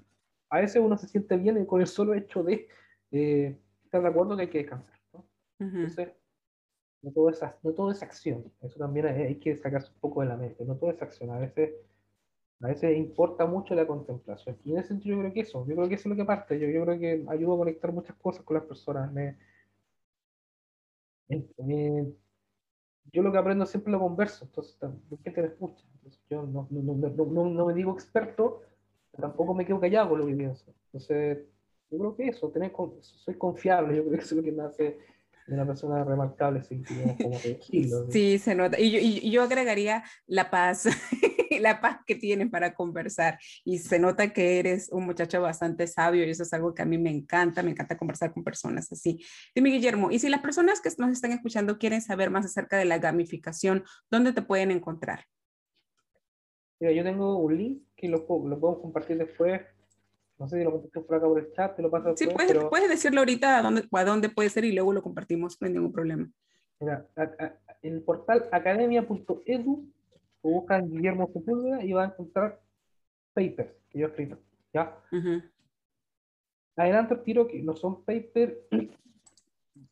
a 0.49 0.61
veces 0.61 0.83
uno 0.83 0.97
se 0.97 1.07
siente 1.07 1.37
bien 1.37 1.65
con 1.67 1.81
el 1.81 1.87
solo 1.87 2.15
hecho 2.15 2.43
de 2.43 2.67
eh, 3.11 3.57
estar 3.85 4.03
de 4.03 4.09
acuerdo 4.09 4.37
que 4.37 4.43
hay 4.43 4.49
que 4.49 4.59
descansar. 4.59 4.99
¿no? 5.13 5.25
Entonces, 5.61 6.09
no 7.03 7.13
todo, 7.13 7.31
es, 7.31 7.41
no 7.63 7.73
todo 7.73 7.91
es 7.91 8.03
acción. 8.03 8.45
Eso 8.61 8.79
también 8.79 9.07
hay, 9.07 9.37
que 9.37 9.57
sacarse 9.57 9.91
un 9.93 10.01
poco 10.01 10.21
de 10.23 10.29
la 10.29 10.37
mente. 10.37 10.65
No 10.65 10.77
todo 10.77 10.91
es 10.91 11.01
acción. 11.03 11.31
A 11.31 11.39
veces, 11.39 11.75
a 12.61 12.69
veces 12.69 12.97
importa 12.97 13.47
mucho 13.47 13.75
la 13.75 13.87
contemplación. 13.87 14.59
Y 14.65 14.73
en 14.73 14.79
ese 14.79 14.89
sentido 14.89 15.17
yo 15.17 15.23
creo 15.23 15.35
que 15.35 15.41
eso, 15.41 15.67
yo 15.67 15.77
creo 15.77 15.89
que 15.89 15.95
eso 15.95 16.09
es 16.09 16.17
lo 16.17 16.17
que 16.17 16.25
parte. 16.27 16.59
Yo, 16.59 16.69
yo 16.69 16.85
creo 16.85 16.99
que 16.99 17.25
ayuda 17.29 17.55
a 17.55 17.59
conectar 17.59 17.93
muchas 17.93 18.17
cosas 18.17 18.43
con 18.45 18.57
las 18.57 18.67
personas. 18.67 19.13
Me, 19.13 19.37
yo 23.13 23.23
lo 23.23 23.33
que 23.33 23.39
aprendo 23.39 23.67
siempre 23.67 23.93
lo 23.93 24.01
converso, 24.01 24.45
entonces 24.45 24.77
¿qué 25.23 25.31
te 25.31 25.45
escucha? 25.45 25.85
yo 26.31 26.43
no, 26.43 26.67
no, 26.71 26.95
no, 26.95 27.45
no, 27.51 27.67
me 27.67 27.75
digo 27.75 27.93
experto, 27.93 28.63
tampoco 29.19 29.55
me 29.55 29.67
quedo 29.67 29.81
callado 29.81 30.11
con 30.11 30.21
lo 30.21 30.27
que 30.27 30.35
pienso. 30.35 30.73
Entonces, 30.87 31.39
yo 31.91 31.99
creo 31.99 32.17
que 32.17 32.29
eso, 32.29 32.51
tener, 32.51 32.73
soy 33.01 33.35
confiable, 33.35 33.97
yo 33.97 34.05
creo 34.05 34.15
que 34.15 34.25
eso 34.25 34.35
es 34.35 34.37
lo 34.39 34.43
que 34.43 34.53
me 34.53 34.63
hace 34.63 34.99
una 35.49 35.67
persona 35.67 36.05
remarcable, 36.05 36.63
sí, 36.63 36.83
como 37.23 37.39
Sí, 38.13 38.39
se 38.39 38.55
nota. 38.55 38.79
Y 38.79 38.91
yo, 38.91 38.99
y 39.01 39.31
yo 39.31 39.43
agregaría 39.43 40.05
la 40.27 40.51
paz, 40.51 40.85
la 41.61 41.81
paz 41.81 42.01
que 42.07 42.15
tienes 42.15 42.51
para 42.51 42.75
conversar. 42.75 43.39
Y 43.65 43.79
se 43.79 43.99
nota 43.99 44.33
que 44.33 44.59
eres 44.59 44.89
un 44.93 45.07
muchacho 45.07 45.41
bastante 45.41 45.87
sabio 45.87 46.25
y 46.25 46.31
eso 46.31 46.43
es 46.43 46.53
algo 46.53 46.75
que 46.75 46.83
a 46.83 46.87
mí 46.87 46.99
me 46.99 47.11
encanta, 47.11 47.63
me 47.63 47.71
encanta 47.71 47.97
conversar 47.97 48.33
con 48.33 48.45
personas 48.45 48.91
así. 48.93 49.25
Dime, 49.55 49.71
Guillermo, 49.71 50.11
y 50.11 50.19
si 50.19 50.29
las 50.29 50.41
personas 50.41 50.81
que 50.81 50.91
nos 50.99 51.11
están 51.11 51.33
escuchando 51.33 51.79
quieren 51.79 52.03
saber 52.03 52.31
más 52.31 52.45
acerca 52.45 52.77
de 52.77 52.85
la 52.85 52.99
gamificación, 52.99 53.85
¿dónde 54.11 54.33
te 54.33 54.43
pueden 54.43 54.71
encontrar? 54.71 55.25
Mira, 56.81 56.93
yo 56.93 57.03
tengo 57.03 57.39
un 57.39 57.57
link 57.57 57.83
que 57.97 58.09
lo, 58.09 58.19
lo 58.19 58.61
podemos 58.61 58.81
compartir 58.81 59.19
después 59.19 59.61
no 60.39 60.49
sé 60.49 60.59
si 60.59 60.65
lo 60.65 60.81
por 60.81 61.17
acá 61.17 61.27
por 61.27 61.39
el 61.39 61.53
chat, 61.53 61.75
te 61.75 61.83
lo 61.83 61.91
paso 61.91 62.17
Sí, 62.17 62.29
puedes, 62.29 62.65
puedes 62.67 62.89
decirlo 62.89 63.21
ahorita 63.21 63.59
a 63.59 63.63
dónde, 63.63 63.89
a 63.91 64.05
dónde 64.05 64.29
puede 64.29 64.49
ser 64.51 64.65
y 64.65 64.73
luego 64.73 64.93
lo 64.93 65.03
compartimos, 65.03 65.61
no 65.61 65.67
hay 65.67 65.73
ningún 65.73 65.93
problema. 65.93 66.29
Mira, 66.81 67.07
en 67.83 67.95
el 67.95 68.03
portal 68.03 68.49
academia.edu 68.53 69.93
buscan 70.43 70.89
Guillermo 70.89 71.29
Sepúlveda 71.33 71.85
y 71.85 71.93
van 71.93 72.11
a 72.11 72.13
encontrar 72.13 72.61
papers 73.35 73.71
que 73.91 73.99
yo 73.99 74.07
he 74.07 74.11
escrito. 74.11 74.39
¿ya? 74.73 74.97
Adelante 76.77 77.17
tiro 77.17 77.49
que 77.49 77.61
no 77.61 77.75
son 77.75 78.05
papers 78.05 78.55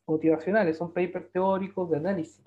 motivacionales, 0.07 0.76
son 0.76 0.92
papers 0.92 1.30
teóricos 1.32 1.90
de 1.90 1.97
análisis. 1.97 2.42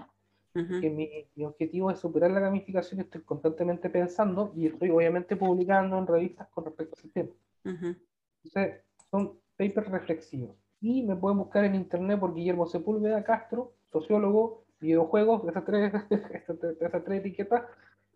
que 0.54 0.89
mi, 0.89 1.28
mi, 1.36 1.45
objetivo 1.45 1.91
es 1.91 2.00
superar 2.00 2.32
la 2.32 2.39
gamificación, 2.39 3.02
estoy 3.02 3.22
constantemente 3.22 3.89
pensando 3.89 4.52
y 4.56 4.68
estoy 4.68 4.89
obviamente 4.89 5.36
publicando 5.36 5.97
en 5.97 6.08
revistas 6.08 6.47
con 6.50 6.66
respecto 6.66 6.95
a 6.95 7.00
ese 7.00 7.10
tema. 7.10 7.30
Entonces, 7.64 8.82
son 9.12 9.39
papers 9.57 9.89
reflexivos. 9.89 10.55
Y 10.82 11.03
me 11.03 11.16
pueden 11.16 11.39
buscar 11.39 11.66
en 11.66 11.76
internet 11.76 12.20
por 12.20 12.34
Guillermo 12.34 12.66
Sepúlveda 12.66 13.24
Castro, 13.24 13.74
sociólogo, 13.91 14.66
videojuegos, 14.80 15.47
esas 15.47 15.66
tres, 15.66 15.93
esas 16.80 17.03
tres 17.03 17.20
etiquetas, 17.20 17.64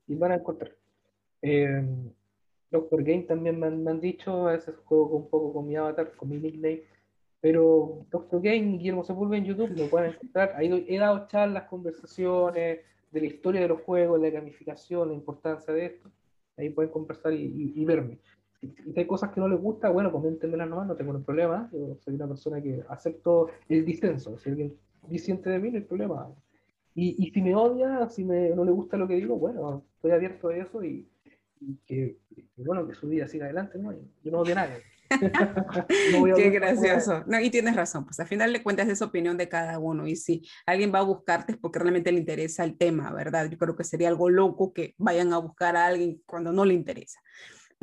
y 0.08 0.16
van 0.16 0.32
a 0.32 0.36
encontrar. 0.36 0.72
Eh, 1.42 1.84
Doctor 2.72 3.04
Game 3.04 3.24
también 3.24 3.60
me 3.60 3.68
han, 3.68 4.00
dicho, 4.00 4.48
a 4.48 4.54
veces 4.54 4.76
juego 4.86 5.18
un 5.18 5.30
poco 5.30 5.54
con 5.54 5.68
mi 5.68 5.76
avatar, 5.76 6.16
con 6.16 6.30
mi 6.30 6.38
nickname, 6.38 6.84
pero 7.42 8.06
Doctor 8.10 8.42
Game 8.42 8.58
y 8.58 8.78
Guillermo 8.78 9.04
Sepúlveda 9.04 9.40
en 9.40 9.46
YouTube 9.46 9.78
lo 9.78 9.90
pueden 9.90 10.14
encontrar. 10.14 10.54
Ahí 10.56 10.86
he 10.88 10.98
dado 10.98 11.28
charlas, 11.28 11.68
conversaciones 11.68 12.80
de 13.12 13.20
la 13.20 13.28
historia 13.28 13.62
de 13.62 13.68
los 13.68 13.82
juegos, 13.82 14.20
la 14.20 14.30
gamificación, 14.30 15.10
la 15.10 15.14
importancia 15.14 15.74
de 15.74 15.86
esto. 15.86 16.10
Ahí 16.58 16.70
pueden 16.70 16.92
conversar 16.92 17.34
y 17.34 17.86
verme 17.86 18.20
si 18.70 19.00
hay 19.00 19.06
cosas 19.06 19.32
que 19.32 19.40
no 19.40 19.48
les 19.48 19.60
gusta, 19.60 19.90
bueno, 19.90 20.12
coméntenmelas 20.12 20.70
nomás, 20.70 20.88
no 20.88 20.96
tengo 20.96 21.12
ningún 21.12 21.26
problema. 21.26 21.70
Yo 21.72 21.98
soy 22.00 22.16
una 22.16 22.28
persona 22.28 22.62
que 22.62 22.84
acepto 22.90 23.50
el 23.70 23.86
distenso. 23.86 24.38
Si 24.38 24.50
alguien 24.50 24.76
disiente 25.08 25.50
de 25.50 25.60
mí, 25.60 25.72
no 25.72 25.78
hay 25.78 25.84
problema. 25.84 26.30
Y, 26.96 27.16
y 27.24 27.32
si 27.32 27.42
me 27.42 27.56
odia, 27.56 28.08
si 28.10 28.24
me, 28.24 28.50
no 28.50 28.64
le 28.64 28.72
gusta 28.72 28.98
lo 28.98 29.08
que 29.08 29.16
digo, 29.16 29.36
bueno, 29.38 29.84
estoy 29.96 30.12
abierto 30.12 30.50
a 30.50 30.58
eso 30.58 30.84
y, 30.84 31.08
que, 31.86 32.18
bueno, 32.58 32.88
que 32.88 32.94
su 32.94 33.08
vida 33.08 33.28
siga 33.28 33.46
adelante, 33.46 33.78
¿no? 33.78 33.94
Yo 33.94 34.32
no 34.32 34.40
odio 34.40 34.54
a 34.54 34.56
nadie. 34.56 34.84
Qué 36.36 36.50
gracioso. 36.50 37.24
No, 37.26 37.40
y 37.40 37.50
tienes 37.50 37.76
razón, 37.76 38.06
pues 38.06 38.20
al 38.20 38.28
final 38.28 38.52
le 38.52 38.64
cuentas 38.64 38.88
esa 38.90 39.06
opinión 39.06 39.38
de 39.38 39.50
cada 39.50 39.80
uno. 39.80 40.08
Y 40.08 40.16
si 40.16 40.44
alguien 40.66 40.94
va 40.94 41.00
a 41.00 41.04
buscarte 41.04 41.54
es 41.54 41.58
porque 41.58 41.80
realmente 41.80 42.12
le 42.12 42.20
interesa 42.20 42.64
el 42.64 42.78
tema, 42.78 43.12
¿verdad? 43.14 43.50
Yo 43.50 43.58
creo 43.58 43.76
que 43.76 43.84
sería 43.84 44.10
algo 44.10 44.30
loco 44.30 44.74
que 44.74 44.94
vayan 44.98 45.34
a 45.34 45.38
buscar 45.38 45.76
a 45.76 45.88
alguien 45.88 46.22
cuando 46.26 46.52
no 46.52 46.66
le 46.66 46.74
interesa. 46.74 47.20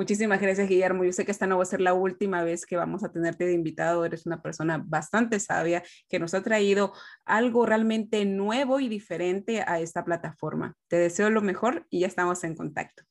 Muchísimas 0.00 0.40
gracias, 0.40 0.66
Guillermo. 0.66 1.04
Yo 1.04 1.12
sé 1.12 1.26
que 1.26 1.30
esta 1.30 1.46
no 1.46 1.58
va 1.58 1.62
a 1.62 1.66
ser 1.66 1.82
la 1.82 1.92
última 1.92 2.42
vez 2.42 2.64
que 2.64 2.74
vamos 2.74 3.04
a 3.04 3.12
tenerte 3.12 3.44
de 3.44 3.52
invitado. 3.52 4.06
Eres 4.06 4.24
una 4.24 4.40
persona 4.40 4.82
bastante 4.82 5.38
sabia 5.38 5.82
que 6.08 6.18
nos 6.18 6.32
ha 6.32 6.42
traído 6.42 6.94
algo 7.26 7.66
realmente 7.66 8.24
nuevo 8.24 8.80
y 8.80 8.88
diferente 8.88 9.60
a 9.60 9.78
esta 9.78 10.02
plataforma. 10.02 10.74
Te 10.88 10.96
deseo 10.96 11.28
lo 11.28 11.42
mejor 11.42 11.86
y 11.90 12.00
ya 12.00 12.06
estamos 12.06 12.42
en 12.44 12.56
contacto. 12.56 13.02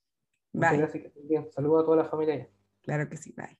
Bye. 0.52 0.78
Gracias. 0.80 1.14
Saludos 1.54 1.84
a 1.84 1.86
toda 1.86 1.98
la 1.98 2.06
familia. 2.06 2.50
Claro 2.82 3.08
que 3.08 3.18
sí. 3.18 3.36
Bye. 3.38 3.60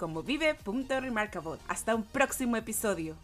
como 0.00 0.22
vive.remarkable. 0.22 1.58
Hasta 1.68 1.94
un 1.94 2.02
próximo 2.02 2.56
episodio. 2.56 3.14